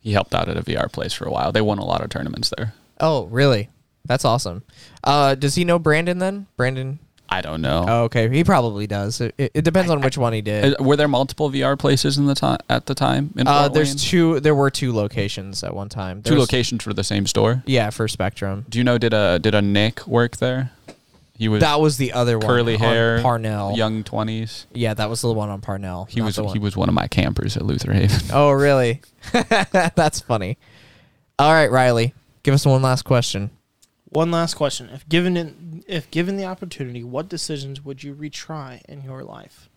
he 0.00 0.12
helped 0.12 0.34
out 0.34 0.48
at 0.48 0.56
a 0.56 0.62
VR 0.62 0.90
place 0.90 1.12
for 1.12 1.26
a 1.26 1.30
while. 1.30 1.52
They 1.52 1.60
won 1.60 1.78
a 1.78 1.84
lot 1.84 2.00
of 2.00 2.08
tournaments 2.08 2.50
there. 2.56 2.72
Oh, 3.00 3.26
really? 3.26 3.68
That's 4.06 4.24
awesome. 4.24 4.62
Uh, 5.04 5.34
does 5.34 5.56
he 5.56 5.64
know 5.64 5.78
Brandon 5.78 6.18
then? 6.18 6.46
Brandon. 6.56 6.98
I 7.28 7.40
don't 7.40 7.60
know. 7.60 7.84
Oh, 7.88 8.02
okay. 8.04 8.28
He 8.28 8.44
probably 8.44 8.86
does. 8.86 9.20
It, 9.20 9.34
it, 9.36 9.50
it 9.54 9.62
depends 9.64 9.90
on 9.90 10.00
which 10.00 10.16
one 10.16 10.32
he 10.32 10.42
did. 10.42 10.76
Uh, 10.78 10.82
Were 10.84 10.96
there 10.96 11.08
multiple 11.08 11.50
VR 11.50 11.76
places 11.78 12.18
in 12.18 12.26
the 12.26 12.34
time 12.36 12.58
at 12.70 12.86
the 12.86 12.94
time? 12.94 13.32
In 13.36 13.46
Uh, 13.48 13.62
Fort 13.62 13.74
there's 13.74 13.88
Wayne? 13.90 13.96
two. 13.98 14.40
There 14.40 14.54
were 14.54 14.70
two 14.70 14.92
locations 14.94 15.64
at 15.64 15.74
one 15.74 15.88
time. 15.88 16.22
two 16.22 16.30
There's- 16.30 16.40
locations 16.40 16.84
for 16.84 16.94
the 16.94 17.02
same 17.04 17.26
store. 17.26 17.62
Yeah, 17.66 17.90
for 17.90 18.06
Spectrum. 18.06 18.64
Do 18.68 18.78
you 18.78 18.84
know 18.84 18.96
did 18.98 19.12
a 19.12 19.38
did 19.40 19.54
a 19.54 19.62
Nick 19.62 20.06
work 20.06 20.36
there? 20.36 20.70
He 21.38 21.48
was 21.48 21.60
That 21.60 21.80
was 21.80 21.98
the 21.98 22.12
other 22.14 22.38
one. 22.38 22.46
curly 22.46 22.74
on 22.76 22.80
hair, 22.80 23.20
Parnell. 23.20 23.76
young 23.76 24.04
twenties. 24.04 24.66
Yeah, 24.72 24.94
that 24.94 25.10
was 25.10 25.20
the 25.20 25.32
one 25.32 25.50
on 25.50 25.60
Parnell. 25.60 26.06
He 26.08 26.22
was 26.22 26.36
he 26.36 26.42
one- 26.42 26.60
was 26.60 26.76
one 26.76 26.88
of 26.88 26.94
my 26.94 27.08
campers 27.08 27.56
at 27.58 27.62
Luther 27.66 27.92
Haven. 27.92 28.20
Oh, 28.32 28.52
really? 28.52 29.02
That's 29.32 30.20
funny. 30.20 30.56
All 31.38 31.52
right, 31.52 31.70
Riley, 31.70 32.14
give 32.42 32.54
us 32.54 32.64
one 32.64 32.80
last 32.82 33.02
question. 33.02 33.50
One 34.10 34.30
last 34.30 34.54
question: 34.54 34.88
If 34.94 35.06
given 35.10 35.36
in, 35.36 35.65
if 35.86 36.10
given 36.10 36.36
the 36.36 36.44
opportunity, 36.44 37.02
what 37.02 37.28
decisions 37.28 37.84
would 37.84 38.02
you 38.02 38.14
retry 38.14 38.82
in 38.86 39.02
your 39.02 39.22
life? 39.24 39.68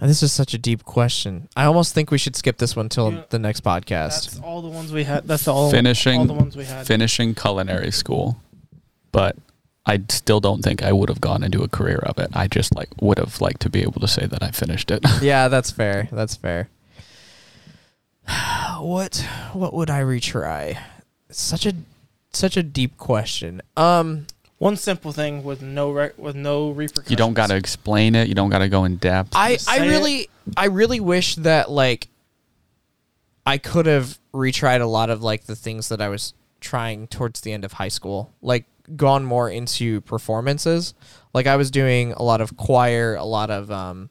This 0.00 0.22
is 0.22 0.32
such 0.32 0.54
a 0.54 0.58
deep 0.58 0.84
question. 0.84 1.48
I 1.54 1.64
almost 1.64 1.92
think 1.92 2.10
we 2.10 2.16
should 2.16 2.34
skip 2.34 2.56
this 2.56 2.74
one 2.74 2.88
till 2.88 3.12
Yeah. 3.12 3.22
the 3.28 3.38
next 3.38 3.62
podcast. 3.62 4.24
That's 4.30 4.38
all 4.40 4.62
the 4.62 4.68
ones 4.68 4.92
we 4.92 5.04
had. 5.04 5.28
That's 5.28 5.46
all 5.46 5.70
finishing 5.70 6.20
all 6.20 6.24
the 6.24 6.32
ones 6.32 6.56
we 6.56 6.64
had. 6.64 6.86
finishing 6.86 7.34
culinary 7.34 7.90
school, 7.90 8.38
but 9.12 9.36
I 9.84 10.00
still 10.08 10.40
don't 10.40 10.62
think 10.62 10.82
I 10.82 10.92
would 10.92 11.10
have 11.10 11.20
gone 11.20 11.42
into 11.42 11.62
a 11.62 11.68
career 11.68 11.98
of 11.98 12.18
it. 12.18 12.30
I 12.32 12.48
just 12.48 12.74
like 12.74 12.88
would 13.02 13.18
have 13.18 13.42
liked 13.42 13.60
to 13.62 13.68
be 13.68 13.82
able 13.82 14.00
to 14.00 14.08
say 14.08 14.24
that 14.26 14.42
I 14.42 14.52
finished 14.52 14.90
it. 14.90 15.04
yeah, 15.22 15.48
that's 15.48 15.70
fair. 15.70 16.08
That's 16.10 16.34
fair. 16.36 16.70
what 18.78 19.26
what 19.52 19.74
would 19.74 19.90
I 19.90 20.00
retry? 20.00 20.78
Such 21.30 21.66
a 21.66 21.74
such 22.32 22.56
a 22.56 22.62
deep 22.62 22.96
question. 22.96 23.60
Um, 23.76 24.26
One 24.60 24.76
simple 24.76 25.10
thing 25.12 25.42
with 25.42 25.62
no 25.62 25.90
re- 25.90 26.10
with 26.18 26.36
no 26.36 26.70
repercussions. 26.70 27.10
You 27.10 27.16
don't 27.16 27.32
got 27.32 27.46
to 27.46 27.56
explain 27.56 28.14
it. 28.14 28.28
You 28.28 28.34
don't 28.34 28.50
got 28.50 28.58
to 28.58 28.68
go 28.68 28.84
in 28.84 28.96
depth. 28.96 29.30
I 29.34 29.54
Just 29.54 29.66
I 29.70 29.78
say 29.78 29.86
it. 29.86 29.88
really 29.88 30.30
I 30.54 30.66
really 30.66 31.00
wish 31.00 31.36
that 31.36 31.70
like 31.70 32.08
I 33.46 33.56
could 33.56 33.86
have 33.86 34.18
retried 34.34 34.82
a 34.82 34.86
lot 34.86 35.08
of 35.08 35.22
like 35.22 35.44
the 35.44 35.56
things 35.56 35.88
that 35.88 36.02
I 36.02 36.10
was 36.10 36.34
trying 36.60 37.06
towards 37.06 37.40
the 37.40 37.52
end 37.54 37.64
of 37.64 37.72
high 37.72 37.88
school. 37.88 38.34
Like 38.42 38.66
gone 38.94 39.24
more 39.24 39.48
into 39.48 40.02
performances. 40.02 40.92
Like 41.32 41.46
I 41.46 41.56
was 41.56 41.70
doing 41.70 42.12
a 42.12 42.22
lot 42.22 42.42
of 42.42 42.58
choir, 42.58 43.14
a 43.14 43.24
lot 43.24 43.50
of 43.50 43.70
um 43.70 44.10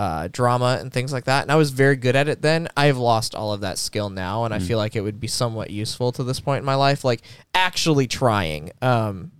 uh, 0.00 0.28
drama 0.32 0.78
and 0.80 0.90
things 0.90 1.12
like 1.12 1.24
that, 1.24 1.42
and 1.42 1.52
I 1.52 1.56
was 1.56 1.72
very 1.72 1.96
good 1.96 2.16
at 2.16 2.26
it 2.26 2.40
then. 2.40 2.68
I 2.74 2.86
have 2.86 2.96
lost 2.96 3.34
all 3.34 3.52
of 3.52 3.60
that 3.60 3.76
skill 3.76 4.08
now, 4.08 4.46
and 4.46 4.54
I 4.54 4.58
feel 4.58 4.78
like 4.78 4.96
it 4.96 5.02
would 5.02 5.20
be 5.20 5.28
somewhat 5.28 5.68
useful 5.68 6.10
to 6.12 6.24
this 6.24 6.40
point 6.40 6.60
in 6.60 6.64
my 6.64 6.74
life, 6.74 7.04
like 7.04 7.20
actually 7.54 8.06
trying. 8.06 8.70
Um, 8.80 9.32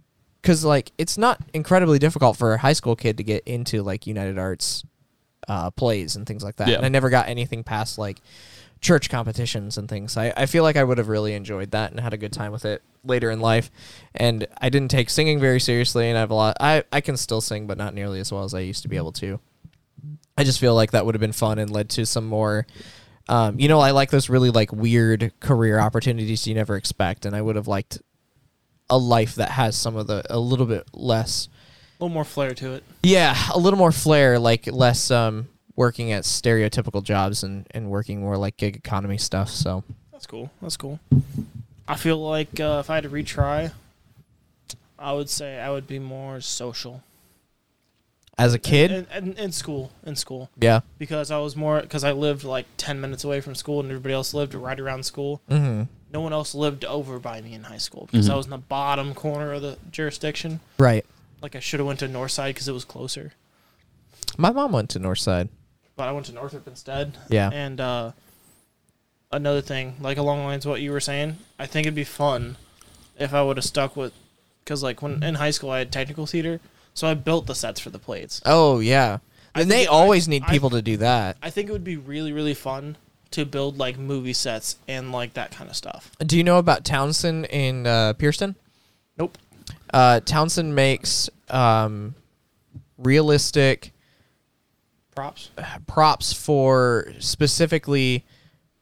because 0.42 0.62
like 0.62 0.92
it's 0.98 1.16
not 1.16 1.40
incredibly 1.54 1.98
difficult 1.98 2.36
for 2.36 2.52
a 2.52 2.58
high 2.58 2.74
school 2.74 2.94
kid 2.94 3.16
to 3.16 3.24
get 3.24 3.42
into 3.46 3.82
like 3.82 4.06
United 4.06 4.38
Arts 4.38 4.84
uh, 5.48 5.70
plays 5.70 6.14
and 6.14 6.26
things 6.26 6.44
like 6.44 6.56
that. 6.56 6.68
Yeah. 6.68 6.76
And 6.76 6.84
I 6.84 6.90
never 6.90 7.08
got 7.08 7.28
anything 7.28 7.64
past 7.64 7.96
like 7.96 8.20
church 8.82 9.08
competitions 9.08 9.78
and 9.78 9.88
things. 9.88 10.18
I, 10.18 10.32
I 10.36 10.44
feel 10.44 10.62
like 10.62 10.76
I 10.76 10.84
would 10.84 10.98
have 10.98 11.08
really 11.08 11.32
enjoyed 11.32 11.70
that 11.70 11.90
and 11.90 12.00
had 12.00 12.12
a 12.12 12.18
good 12.18 12.32
time 12.32 12.52
with 12.52 12.66
it 12.66 12.82
later 13.02 13.30
in 13.30 13.40
life. 13.40 13.70
And 14.14 14.46
I 14.60 14.68
didn't 14.68 14.90
take 14.90 15.08
singing 15.08 15.40
very 15.40 15.60
seriously, 15.60 16.08
and 16.08 16.18
I 16.18 16.20
have 16.20 16.30
a 16.30 16.34
lot. 16.34 16.56
I 16.60 16.84
I 16.92 17.00
can 17.00 17.16
still 17.16 17.40
sing, 17.40 17.66
but 17.66 17.78
not 17.78 17.94
nearly 17.94 18.20
as 18.20 18.30
well 18.30 18.44
as 18.44 18.52
I 18.52 18.60
used 18.60 18.82
to 18.82 18.88
be 18.88 18.98
able 18.98 19.12
to. 19.12 19.40
I 20.36 20.44
just 20.44 20.60
feel 20.60 20.74
like 20.74 20.92
that 20.92 21.04
would 21.04 21.14
have 21.14 21.20
been 21.20 21.32
fun 21.32 21.58
and 21.58 21.70
led 21.70 21.90
to 21.90 22.06
some 22.06 22.26
more. 22.26 22.66
Um, 23.28 23.60
you 23.60 23.68
know, 23.68 23.80
I 23.80 23.90
like 23.92 24.10
those 24.10 24.28
really 24.28 24.50
like 24.50 24.72
weird 24.72 25.32
career 25.40 25.78
opportunities 25.78 26.46
you 26.46 26.54
never 26.54 26.76
expect, 26.76 27.26
and 27.26 27.36
I 27.36 27.42
would 27.42 27.56
have 27.56 27.68
liked 27.68 28.00
a 28.88 28.98
life 28.98 29.36
that 29.36 29.50
has 29.50 29.76
some 29.76 29.96
of 29.96 30.06
the 30.08 30.22
a 30.28 30.38
little 30.38 30.66
bit 30.66 30.84
less 30.92 31.48
a 32.00 32.04
little 32.04 32.12
more 32.12 32.24
flair 32.24 32.54
to 32.54 32.72
it. 32.72 32.82
yeah 33.04 33.36
a 33.52 33.58
little 33.58 33.78
more 33.78 33.92
flair 33.92 34.36
like 34.36 34.66
less 34.66 35.12
um 35.12 35.46
working 35.76 36.10
at 36.10 36.24
stereotypical 36.24 37.00
jobs 37.00 37.44
and 37.44 37.68
and 37.70 37.88
working 37.88 38.20
more 38.20 38.36
like 38.36 38.56
gig 38.56 38.74
economy 38.74 39.16
stuff 39.16 39.48
so 39.48 39.84
That's 40.10 40.26
cool. 40.26 40.50
That's 40.60 40.76
cool. 40.76 40.98
I 41.86 41.94
feel 41.96 42.18
like 42.18 42.58
uh, 42.58 42.78
if 42.80 42.90
I 42.90 42.96
had 42.96 43.04
to 43.04 43.10
retry, 43.10 43.72
I 44.98 45.12
would 45.12 45.30
say 45.30 45.58
I 45.60 45.70
would 45.70 45.86
be 45.86 45.98
more 45.98 46.40
social. 46.40 47.02
As 48.38 48.54
a 48.54 48.58
kid? 48.58 48.90
in, 48.90 49.06
in, 49.14 49.32
in 49.34 49.52
school, 49.52 49.92
in 50.04 50.16
school, 50.16 50.50
yeah. 50.58 50.80
Because 50.98 51.30
I 51.30 51.38
was 51.38 51.56
more 51.56 51.80
because 51.80 52.04
I 52.04 52.12
lived 52.12 52.44
like 52.44 52.66
ten 52.76 53.00
minutes 53.00 53.24
away 53.24 53.40
from 53.40 53.54
school, 53.54 53.80
and 53.80 53.90
everybody 53.90 54.14
else 54.14 54.34
lived 54.34 54.54
right 54.54 54.78
around 54.78 55.04
school. 55.04 55.40
mm-hmm. 55.48 55.84
No 56.12 56.20
one 56.20 56.32
else 56.32 56.56
lived 56.56 56.84
over 56.84 57.20
by 57.20 57.40
me 57.40 57.54
in 57.54 57.62
high 57.62 57.78
school 57.78 58.08
because 58.10 58.28
I 58.28 58.34
was 58.34 58.46
in 58.46 58.50
the 58.50 58.58
bottom 58.58 59.14
corner 59.14 59.52
of 59.52 59.62
the 59.62 59.78
jurisdiction. 59.92 60.58
right. 60.76 61.06
Like 61.40 61.54
I 61.54 61.60
should 61.60 61.78
have 61.78 61.86
went 61.86 62.00
to 62.00 62.08
Northside 62.08 62.48
because 62.48 62.66
it 62.66 62.72
was 62.72 62.84
closer, 62.84 63.32
my 64.36 64.50
mom 64.50 64.72
went 64.72 64.90
to 64.90 65.00
northside. 65.00 65.48
But 65.96 66.08
I 66.08 66.12
went 66.12 66.26
to 66.26 66.32
Northrop 66.32 66.66
instead. 66.66 67.16
yeah. 67.28 67.50
And 67.52 67.80
uh, 67.80 68.12
another 69.30 69.60
thing, 69.60 69.96
like 70.00 70.18
along 70.18 70.38
the 70.38 70.44
lines 70.44 70.64
of 70.64 70.70
what 70.70 70.80
you 70.80 70.92
were 70.92 71.00
saying, 71.00 71.36
I 71.58 71.66
think 71.66 71.86
it'd 71.86 71.94
be 71.94 72.04
fun 72.04 72.56
if 73.18 73.34
I 73.34 73.42
would 73.42 73.56
have 73.58 73.64
stuck 73.64 73.96
with, 73.96 74.12
because 74.64 74.82
like 74.82 75.02
when 75.02 75.22
in 75.22 75.34
high 75.34 75.50
school 75.50 75.70
I 75.70 75.78
had 75.80 75.92
technical 75.92 76.26
theater, 76.26 76.60
so 77.00 77.08
I 77.08 77.14
built 77.14 77.46
the 77.46 77.54
sets 77.54 77.80
for 77.80 77.88
the 77.90 77.98
plates. 77.98 78.42
oh 78.44 78.80
yeah 78.80 79.18
I 79.54 79.62
and 79.62 79.70
they 79.70 79.80
think 79.84 79.92
always 79.92 80.28
need 80.28 80.42
I- 80.46 80.50
people 80.50 80.70
to 80.70 80.82
do 80.82 80.98
that 80.98 81.36
I 81.42 81.48
think 81.50 81.68
it 81.68 81.72
would 81.72 81.82
be 81.84 81.96
really 81.96 82.32
really 82.32 82.54
fun 82.54 82.96
to 83.30 83.44
build 83.46 83.78
like 83.78 83.96
movie 83.98 84.32
sets 84.32 84.76
and 84.88 85.12
like 85.12 85.34
that 85.34 85.50
kind 85.52 85.70
of 85.70 85.76
stuff. 85.76 86.10
do 86.18 86.36
you 86.36 86.44
know 86.44 86.58
about 86.58 86.84
townsend 86.84 87.46
in 87.46 87.86
uh 87.86 88.12
Pierceton? 88.18 88.54
Nope. 89.16 89.38
uh 89.94 90.20
townsend 90.20 90.74
makes 90.74 91.30
um 91.48 92.14
realistic 92.98 93.92
Props. 95.14 95.50
props 95.86 96.32
for 96.32 97.12
specifically 97.18 98.24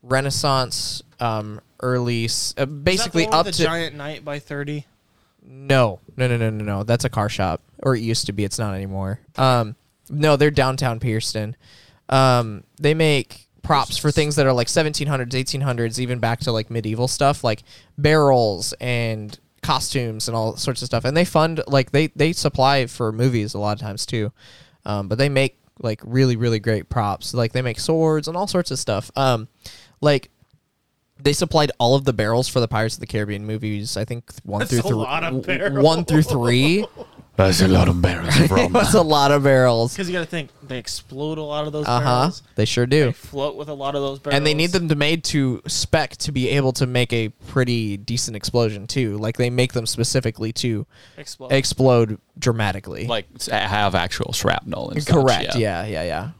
Renaissance, 0.02 1.02
um, 1.20 1.60
early, 1.80 2.26
s- 2.26 2.54
uh, 2.56 2.66
basically 2.66 3.22
Is 3.24 3.26
that 3.26 3.30
the 3.32 3.36
one 3.36 3.40
up 3.40 3.46
with 3.46 3.54
to 3.56 3.62
the 3.62 3.66
giant 3.66 3.96
knight 3.96 4.24
by 4.24 4.38
thirty. 4.38 4.86
no, 5.42 6.00
no, 6.16 6.28
no, 6.28 6.36
no, 6.36 6.50
no, 6.50 6.64
no. 6.64 6.82
That's 6.84 7.04
a 7.04 7.08
car 7.10 7.28
shop, 7.28 7.60
or 7.82 7.94
it 7.94 8.00
used 8.00 8.26
to 8.26 8.32
be. 8.32 8.44
It's 8.44 8.58
not 8.58 8.74
anymore. 8.74 9.20
Um, 9.36 9.76
no, 10.10 10.36
they're 10.36 10.50
downtown 10.50 11.00
Pierceton. 11.00 11.54
Um, 12.08 12.64
they 12.80 12.94
make 12.94 13.48
props 13.62 13.98
for 13.98 14.10
things 14.10 14.36
that 14.36 14.46
are 14.46 14.52
like 14.52 14.66
1700s, 14.66 15.30
1800s, 15.30 15.98
even 15.98 16.18
back 16.18 16.40
to 16.40 16.52
like 16.52 16.70
medieval 16.70 17.08
stuff, 17.08 17.44
like 17.44 17.62
barrels 17.98 18.72
and 18.80 19.38
costumes 19.62 20.28
and 20.28 20.36
all 20.36 20.56
sorts 20.56 20.80
of 20.82 20.86
stuff. 20.86 21.04
And 21.04 21.16
they 21.16 21.24
fund 21.24 21.62
like 21.66 21.90
they 21.90 22.08
they 22.08 22.32
supply 22.32 22.86
for 22.86 23.12
movies 23.12 23.54
a 23.54 23.58
lot 23.58 23.72
of 23.72 23.80
times 23.80 24.06
too. 24.06 24.32
Um, 24.86 25.08
but 25.08 25.18
they 25.18 25.28
make 25.28 25.58
like 25.80 26.00
really 26.04 26.36
really 26.36 26.58
great 26.58 26.88
props. 26.88 27.34
Like 27.34 27.52
they 27.52 27.62
make 27.62 27.78
swords 27.78 28.28
and 28.28 28.36
all 28.36 28.46
sorts 28.46 28.70
of 28.70 28.78
stuff. 28.78 29.10
Um, 29.16 29.48
like 30.00 30.30
they 31.20 31.32
supplied 31.32 31.72
all 31.78 31.94
of 31.94 32.04
the 32.04 32.12
barrels 32.12 32.48
for 32.48 32.60
the 32.60 32.68
Pirates 32.68 32.94
of 32.94 33.00
the 33.00 33.06
Caribbean 33.06 33.44
movies. 33.44 33.96
I 33.96 34.04
think 34.04 34.32
one 34.44 34.60
That's 34.60 34.70
through 34.70 34.82
three, 34.82 35.82
one 35.82 36.04
through 36.04 36.22
three. 36.22 36.86
That's 37.38 37.60
a 37.62 37.68
lot 37.68 37.88
of 37.88 38.02
barrels 38.02 38.38
of 38.38 38.50
rum. 38.50 38.72
That's 38.72 38.94
a 38.94 39.00
lot 39.02 39.30
of 39.30 39.44
barrels. 39.44 39.94
Because 39.94 40.08
you 40.08 40.12
got 40.12 40.20
to 40.20 40.26
think 40.26 40.50
they 40.62 40.76
explode 40.78 41.38
a 41.38 41.42
lot 41.42 41.66
of 41.66 41.72
those 41.72 41.86
Uh 41.86 42.00
huh. 42.00 42.04
barrels. 42.18 42.42
They 42.56 42.64
sure 42.64 42.84
They 42.84 43.00
do. 43.04 43.12
float 43.12 43.54
with 43.56 43.68
a 43.68 43.74
lot 43.74 43.94
of 43.94 44.02
those 44.02 44.18
barrels. 44.18 44.36
And 44.36 44.44
they 44.46 44.54
need 44.54 44.70
them 44.72 44.88
to 44.88 44.96
made 44.96 45.22
to 45.24 45.62
spec 45.68 46.16
to 46.18 46.32
be 46.32 46.50
able 46.50 46.72
to 46.72 46.86
make 46.86 47.12
a 47.12 47.28
pretty 47.46 47.96
decent 47.96 48.36
explosion 48.36 48.86
too. 48.86 49.16
Like 49.18 49.36
they 49.36 49.50
make 49.50 49.72
them 49.72 49.86
specifically 49.86 50.52
to 50.54 50.84
explode. 51.16 51.52
explode 51.52 52.18
dramatically. 52.38 53.06
like 53.06 53.26
s- 53.36 53.46
have 53.46 53.94
actual 53.94 54.32
shrapnel 54.32 54.90
and 54.90 55.02
such, 55.02 55.14
Correct. 55.14 55.54
Yeah. 55.56 55.84
yeah, 55.86 56.02
yeah, 56.04 56.30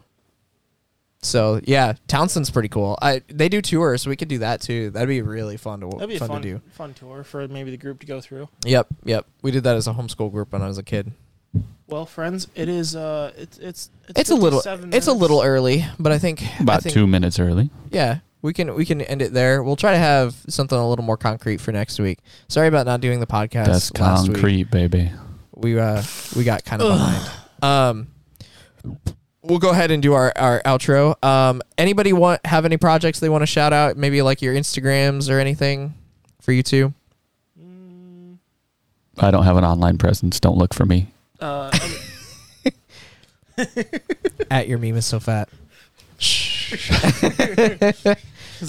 So 1.20 1.60
yeah, 1.64 1.94
Townsend's 2.06 2.50
pretty 2.50 2.68
cool. 2.68 2.96
I 3.02 3.22
they 3.28 3.48
do 3.48 3.60
tours, 3.60 4.02
so 4.02 4.10
we 4.10 4.16
could 4.16 4.28
do 4.28 4.38
that 4.38 4.60
too. 4.60 4.90
That'd 4.90 5.08
be 5.08 5.20
really 5.22 5.56
fun 5.56 5.80
to 5.80 5.88
That'd 5.88 6.08
be 6.08 6.16
a 6.16 6.18
fun, 6.20 6.28
fun, 6.28 6.42
to 6.42 6.48
do. 6.48 6.60
fun 6.70 6.94
tour 6.94 7.24
for 7.24 7.46
maybe 7.48 7.70
the 7.72 7.76
group 7.76 8.00
to 8.00 8.06
go 8.06 8.20
through. 8.20 8.48
Yep, 8.64 8.86
yep. 9.04 9.26
We 9.42 9.50
did 9.50 9.64
that 9.64 9.74
as 9.76 9.88
a 9.88 9.92
homeschool 9.94 10.30
group 10.30 10.52
when 10.52 10.62
I 10.62 10.68
was 10.68 10.78
a 10.78 10.82
kid. 10.84 11.12
Well, 11.88 12.06
friends, 12.06 12.46
it 12.54 12.68
is. 12.68 12.94
Uh, 12.94 13.32
it's 13.36 13.58
it's 13.58 13.90
It's 14.14 14.30
a 14.30 14.34
little 14.34 14.60
57 14.60 14.92
it's 14.92 15.06
a 15.06 15.12
little 15.12 15.42
early, 15.42 15.84
but 15.98 16.12
I 16.12 16.18
think 16.18 16.42
I 16.42 16.62
About 16.62 16.82
think, 16.82 16.92
two 16.94 17.06
minutes 17.06 17.38
early. 17.40 17.70
Yeah, 17.90 18.18
we 18.42 18.52
can 18.52 18.74
we 18.74 18.84
can 18.84 19.00
end 19.00 19.20
it 19.22 19.32
there. 19.32 19.62
We'll 19.62 19.74
try 19.76 19.92
to 19.92 19.98
have 19.98 20.36
something 20.48 20.78
a 20.78 20.88
little 20.88 21.04
more 21.04 21.16
concrete 21.16 21.60
for 21.60 21.72
next 21.72 21.98
week. 21.98 22.18
Sorry 22.46 22.68
about 22.68 22.86
not 22.86 23.00
doing 23.00 23.18
the 23.18 23.26
podcast 23.26 23.66
That's 23.66 23.98
last 23.98 24.28
week. 24.28 24.34
concrete, 24.34 24.70
baby. 24.70 25.10
We 25.56 25.78
uh 25.80 26.02
we 26.36 26.44
got 26.44 26.64
kind 26.64 26.80
of 26.82 26.88
behind. 26.92 27.30
Um, 27.60 28.08
we'll 29.48 29.58
go 29.58 29.70
ahead 29.70 29.90
and 29.90 30.02
do 30.02 30.12
our 30.12 30.32
our 30.36 30.60
outro. 30.62 31.22
Um, 31.24 31.62
anybody 31.76 32.12
want 32.12 32.44
have 32.46 32.64
any 32.64 32.76
projects 32.76 33.18
they 33.20 33.28
want 33.28 33.42
to 33.42 33.46
shout 33.46 33.72
out? 33.72 33.96
Maybe 33.96 34.22
like 34.22 34.42
your 34.42 34.54
Instagrams 34.54 35.28
or 35.30 35.38
anything 35.40 35.94
for 36.40 36.52
you 36.52 36.62
two. 36.62 36.94
I 39.20 39.32
don't 39.32 39.42
have 39.44 39.56
an 39.56 39.64
online 39.64 39.98
presence. 39.98 40.38
Don't 40.38 40.56
look 40.56 40.72
for 40.72 40.86
me. 40.86 41.08
Uh, 41.40 41.70
I 41.72 42.72
At 44.50 44.68
your 44.68 44.78
meme 44.78 44.96
is 44.96 45.06
so 45.06 45.18
fat. 45.18 45.48
it's 46.20 48.04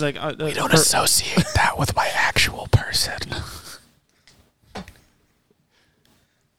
like 0.02 0.16
uh, 0.18 0.34
uh, 0.40 0.68
per- 0.68 0.74
associate 0.74 1.46
that 1.56 1.78
with 1.78 1.96
my 1.96 2.08
actual 2.16 2.68
person. 2.72 3.20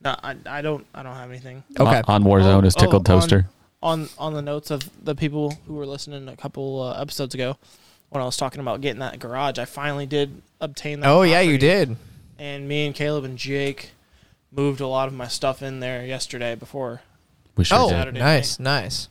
no, 0.04 0.16
I, 0.22 0.36
I 0.46 0.62
don't 0.62 0.86
I 0.94 1.02
don't 1.02 1.14
have 1.14 1.30
anything. 1.30 1.64
Okay. 1.78 2.02
On, 2.06 2.06
on 2.06 2.22
Warzone 2.24 2.62
Oh, 2.62 2.66
is 2.66 2.74
tickled 2.76 3.08
oh, 3.08 3.14
on- 3.14 3.20
toaster. 3.20 3.48
On 3.82 4.08
on 4.18 4.34
the 4.34 4.42
notes 4.42 4.70
of 4.70 4.82
the 5.02 5.14
people 5.14 5.56
who 5.66 5.72
were 5.74 5.86
listening 5.86 6.28
a 6.28 6.36
couple 6.36 6.82
uh, 6.82 7.00
episodes 7.00 7.34
ago, 7.34 7.56
when 8.10 8.22
I 8.22 8.26
was 8.26 8.36
talking 8.36 8.60
about 8.60 8.82
getting 8.82 9.00
that 9.00 9.18
garage, 9.18 9.58
I 9.58 9.64
finally 9.64 10.04
did 10.06 10.42
obtain 10.60 11.00
that. 11.00 11.08
Oh 11.08 11.22
yeah, 11.22 11.40
you 11.40 11.56
did. 11.56 11.96
And 12.38 12.68
me 12.68 12.84
and 12.86 12.94
Caleb 12.94 13.24
and 13.24 13.38
Jake 13.38 13.90
moved 14.52 14.80
a 14.80 14.86
lot 14.86 15.08
of 15.08 15.14
my 15.14 15.28
stuff 15.28 15.62
in 15.62 15.80
there 15.80 16.04
yesterday 16.04 16.54
before 16.54 17.00
We 17.56 17.64
sure 17.64 17.78
Oh, 17.78 17.88
did. 17.88 17.94
Saturday 17.94 18.18
nice, 18.18 18.58
nice. 18.58 19.08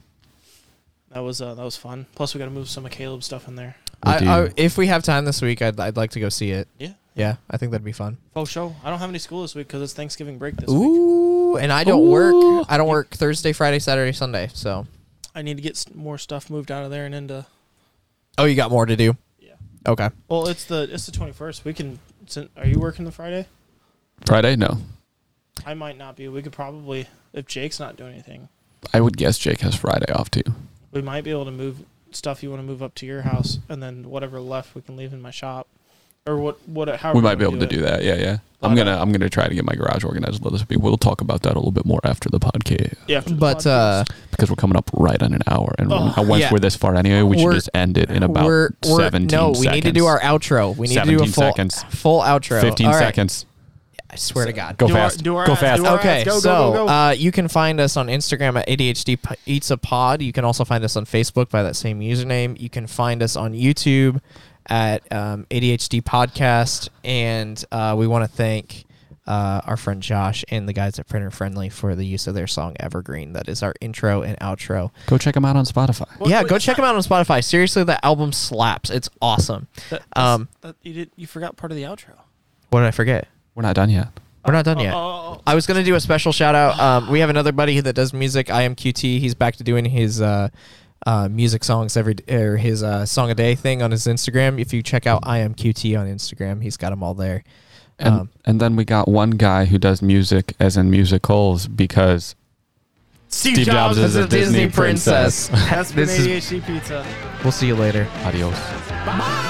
that 1.11 1.21
was 1.21 1.41
uh, 1.41 1.55
that 1.55 1.63
was 1.63 1.75
fun. 1.75 2.05
Plus, 2.13 2.35
we 2.35 2.39
got 2.39 2.45
to 2.45 2.51
move 2.51 2.69
some 2.69 2.85
of 2.85 2.91
Caleb's 2.91 3.25
stuff 3.25 3.47
in 3.47 3.55
there. 3.55 3.75
I. 4.03 4.17
I, 4.25 4.49
if 4.55 4.77
we 4.77 4.85
have 4.87 5.01
time 5.03 5.25
this 5.25 5.41
week, 5.41 5.61
I'd 5.63 5.79
I'd 5.79 5.97
like 5.97 6.11
to 6.11 6.19
go 6.19 6.29
see 6.29 6.51
it. 6.51 6.67
Yeah. 6.77 6.93
Yeah, 7.19 7.35
I 7.51 7.57
think 7.57 7.71
that'd 7.71 7.83
be 7.85 7.91
fun. 7.91 8.17
Oh, 8.21 8.29
Full 8.41 8.45
show. 8.45 8.75
I 8.83 8.89
don't 8.89 8.99
have 8.99 9.09
any 9.09 9.19
school 9.19 9.41
this 9.43 9.53
week 9.55 9.67
because 9.67 9.81
it's 9.81 9.93
Thanksgiving 9.93 10.37
break 10.37 10.55
this 10.55 10.69
week. 10.69 10.77
Ooh, 10.79 11.57
and 11.57 11.71
I 11.71 11.83
don't 11.83 12.09
work. 12.09 12.65
I 12.69 12.77
don't 12.77 12.87
work 12.87 13.09
Thursday, 13.11 13.51
Friday, 13.53 13.79
Saturday, 13.79 14.11
Sunday. 14.13 14.49
So. 14.53 14.87
I 15.35 15.41
need 15.41 15.57
to 15.57 15.63
get 15.63 15.71
s- 15.73 15.85
more 15.93 16.17
stuff 16.17 16.49
moved 16.49 16.71
out 16.71 16.83
of 16.83 16.91
there 16.91 17.05
and 17.05 17.13
into. 17.13 17.45
Oh, 18.37 18.45
you 18.45 18.55
got 18.55 18.71
more 18.71 18.85
to 18.85 18.95
do. 18.95 19.15
Yeah. 19.39 19.53
Okay. 19.87 20.09
Well, 20.27 20.47
it's 20.47 20.63
the 20.65 20.87
it's 20.91 21.05
the 21.05 21.11
twenty 21.11 21.33
first. 21.33 21.65
We 21.65 21.73
can. 21.73 21.99
sin- 22.25 22.49
Are 22.57 22.65
you 22.65 22.79
working 22.79 23.05
the 23.05 23.11
Friday? 23.11 23.45
Friday? 24.25 24.55
No. 24.55 24.77
I 25.65 25.73
might 25.73 25.97
not 25.97 26.15
be. 26.15 26.27
We 26.29 26.41
could 26.41 26.53
probably 26.53 27.07
if 27.33 27.45
Jake's 27.47 27.79
not 27.79 27.95
doing 27.97 28.13
anything, 28.13 28.47
I 28.93 29.01
would 29.01 29.17
guess 29.17 29.37
Jake 29.37 29.59
has 29.61 29.75
Friday 29.75 30.11
off 30.13 30.31
too. 30.31 30.43
we 30.91 31.01
might 31.01 31.23
be 31.23 31.31
able 31.31 31.45
to 31.45 31.51
move 31.51 31.83
stuff 32.11 32.41
you 32.41 32.49
want 32.49 32.59
to 32.61 32.65
move 32.65 32.81
up 32.81 32.95
to 32.95 33.05
your 33.05 33.21
house, 33.23 33.59
and 33.69 33.83
then 33.83 34.09
whatever 34.09 34.39
left 34.39 34.73
we 34.73 34.81
can 34.81 34.95
leave 34.95 35.13
in 35.13 35.21
my 35.21 35.29
shop, 35.31 35.67
or 36.27 36.37
what 36.37 36.57
what 36.67 36.89
how 36.99 37.13
we 37.13 37.21
might 37.21 37.35
be 37.35 37.43
able 37.45 37.59
to 37.59 37.65
do 37.67 37.81
that. 37.81 38.03
Yeah, 38.03 38.15
yeah. 38.15 38.37
I'm 38.61 38.75
gonna 38.75 38.91
uh, 38.97 39.01
I'm 39.01 39.11
gonna 39.13 39.29
try 39.29 39.47
to 39.47 39.55
get 39.55 39.63
my 39.63 39.73
garage 39.73 40.03
organized 40.03 40.41
a 40.41 40.43
little 40.49 40.65
bit. 40.67 40.81
We'll 40.81 40.97
talk 40.97 41.21
about 41.21 41.43
that 41.43 41.53
a 41.53 41.55
little 41.59 41.71
bit 41.71 41.85
more 41.85 42.01
after 42.03 42.29
the 42.29 42.39
podcast 42.39 42.93
Yeah, 43.07 43.19
after 43.19 43.29
the 43.29 43.35
But 43.37 43.65
uh, 43.65 44.03
because 44.31 44.49
we're 44.49 44.57
coming 44.57 44.75
up 44.75 44.89
right 44.93 45.21
on 45.23 45.33
an 45.33 45.41
hour, 45.47 45.73
and 45.79 45.91
Oh, 45.93 46.13
once 46.23 46.41
yeah. 46.41 46.51
we're 46.51 46.59
this 46.59 46.75
far 46.75 46.95
anyway, 46.95 47.21
we 47.21 47.37
should 47.37 47.45
We're- 47.45 47.55
just 47.55 47.69
end 47.73 47.97
it 47.97 48.11
in 48.11 48.21
about 48.23 48.45
we're, 48.45 48.71
we're 48.85 48.99
17 49.09 49.27
no, 49.35 49.51
we 49.57 49.67
need 49.67 49.83
to 49.85 49.93
do 49.93 50.07
our 50.07 50.19
outro. 50.19 50.75
We 50.75 50.87
need 50.89 50.95
to 50.95 51.05
do 51.05 51.15
a 51.23 51.27
full 51.27 51.31
seconds. 51.31 51.83
full 51.83 52.19
outro. 52.21 52.59
15 52.59 52.85
All 52.87 52.91
right. 52.93 52.99
seconds. 52.99 53.45
I 54.11 54.15
swear 54.15 54.45
to 54.47 54.53
God. 54.53 54.75
Go 54.77 54.87
Do 54.87 54.93
our- 54.97 55.09
fast. 55.09 55.23
do 55.23 55.35
our 55.37 55.45
Go 55.45 55.51
ads, 55.53 55.61
fast. 55.61 55.81
do 55.83 55.87
our- 55.87 55.99
Okay, 55.99 56.21
ads. 56.21 56.25
Go, 56.25 56.31
go, 56.33 56.39
so 56.39 56.71
go, 56.73 56.85
go. 56.85 56.87
Uh, 56.91 57.11
you 57.11 57.31
can 57.31 57.47
find 57.47 57.79
us 57.79 57.95
on 57.95 58.07
Instagram 58.07 58.57
at 58.59 58.67
ADHD 58.67 59.15
P- 59.21 59.35
Eats 59.45 59.69
a 59.71 59.77
Pod. 59.77 60.21
You 60.23 60.33
can 60.33 60.43
also 60.43 60.65
find 60.65 60.83
us 60.83 60.95
on 60.97 61.05
Facebook 61.05 61.49
by 61.49 61.61
that 61.63 61.75
same 61.77 61.99
username. 62.01 62.59
You 62.59 62.69
can 62.71 62.87
find 62.87 63.21
us 63.23 63.35
on 63.37 63.53
YouTube 63.53 64.19
at 64.69 65.11
um, 65.11 65.45
ADHD 65.49 66.01
Podcast, 66.01 66.89
and 67.03 67.63
uh, 67.71 67.95
we 67.97 68.07
want 68.07 68.23
to 68.29 68.35
thank 68.35 68.85
uh, 69.27 69.61
our 69.65 69.77
friend 69.77 70.01
Josh 70.01 70.43
and 70.49 70.67
the 70.67 70.73
guys 70.73 70.97
at 70.97 71.07
Printer 71.07 71.29
Friendly 71.31 71.69
for 71.69 71.95
the 71.95 72.03
use 72.05 72.25
of 72.27 72.33
their 72.33 72.47
song 72.47 72.75
Evergreen. 72.79 73.33
That 73.33 73.47
is 73.47 73.61
our 73.61 73.73
intro 73.79 74.21
and 74.23 74.37
outro. 74.39 74.91
Go 75.05 75.17
check 75.17 75.35
them 75.35 75.45
out 75.45 75.55
on 75.55 75.65
Spotify. 75.65 76.07
What- 76.17 76.29
yeah, 76.29 76.41
what- 76.41 76.49
go 76.49 76.57
check 76.59 76.77
them 76.77 76.85
out 76.85 76.95
on 76.95 77.01
Spotify. 77.01 77.43
Seriously, 77.43 77.83
the 77.83 78.03
album 78.03 78.31
slaps. 78.31 78.89
It's 78.89 79.09
awesome. 79.21 79.67
That, 79.89 80.01
um, 80.15 80.47
that, 80.61 80.75
you 80.81 80.93
did 80.93 81.11
you 81.15 81.27
forgot 81.27 81.57
part 81.57 81.71
of 81.71 81.75
the 81.75 81.83
outro. 81.83 82.15
What 82.69 82.79
did 82.81 82.87
I 82.87 82.91
forget? 82.91 83.27
We're 83.55 83.63
not 83.63 83.75
done 83.75 83.89
yet. 83.89 84.07
We're 84.45 84.53
not 84.53 84.65
done 84.65 84.79
yet. 84.79 84.93
Oh, 84.93 84.97
oh, 84.97 85.35
oh. 85.37 85.41
I 85.45 85.53
was 85.53 85.67
gonna 85.67 85.83
do 85.83 85.93
a 85.95 85.99
special 85.99 86.31
shout 86.31 86.55
out. 86.55 86.79
Um, 86.79 87.11
we 87.11 87.19
have 87.19 87.29
another 87.29 87.51
buddy 87.51 87.79
that 87.81 87.93
does 87.93 88.13
music. 88.13 88.49
I 88.49 88.63
am 88.63 88.73
QT. 88.75 89.19
He's 89.19 89.35
back 89.35 89.57
to 89.57 89.63
doing 89.63 89.85
his 89.85 90.21
uh, 90.21 90.49
uh, 91.05 91.27
music 91.29 91.63
songs 91.63 91.95
every 91.97 92.15
or 92.29 92.57
his 92.57 92.83
uh, 92.83 93.05
song 93.05 93.31
a 93.31 93.35
day 93.35 93.55
thing 93.55 93.81
on 93.81 93.91
his 93.91 94.05
Instagram. 94.05 94.59
If 94.59 94.73
you 94.73 94.81
check 94.83 95.07
out 95.07 95.21
I 95.23 95.39
am 95.39 95.53
QT 95.55 95.99
on 95.99 96.07
Instagram, 96.07 96.61
he's 96.61 96.77
got 96.77 96.89
them 96.91 97.03
all 97.03 97.13
there. 97.13 97.43
And 97.97 98.13
Um, 98.13 98.29
and 98.45 98.59
then 98.61 98.75
we 98.75 98.85
got 98.85 99.07
one 99.07 99.31
guy 99.31 99.65
who 99.65 99.77
does 99.77 100.01
music 100.01 100.53
as 100.59 100.77
in 100.77 100.89
musicals 100.89 101.67
because 101.67 102.35
Steve 103.27 103.57
Jobs 103.65 103.97
is 103.97 104.15
a 104.15 104.27
Disney 104.27 104.69
princess. 104.69 105.47
That's 105.69 105.91
been 105.91 106.07
This 106.07 106.51
is- 106.51 106.63
pizza. 106.63 107.05
We'll 107.43 107.51
see 107.51 107.67
you 107.67 107.75
later. 107.75 108.07
adios. 108.23 108.57
Bye. 109.05 109.45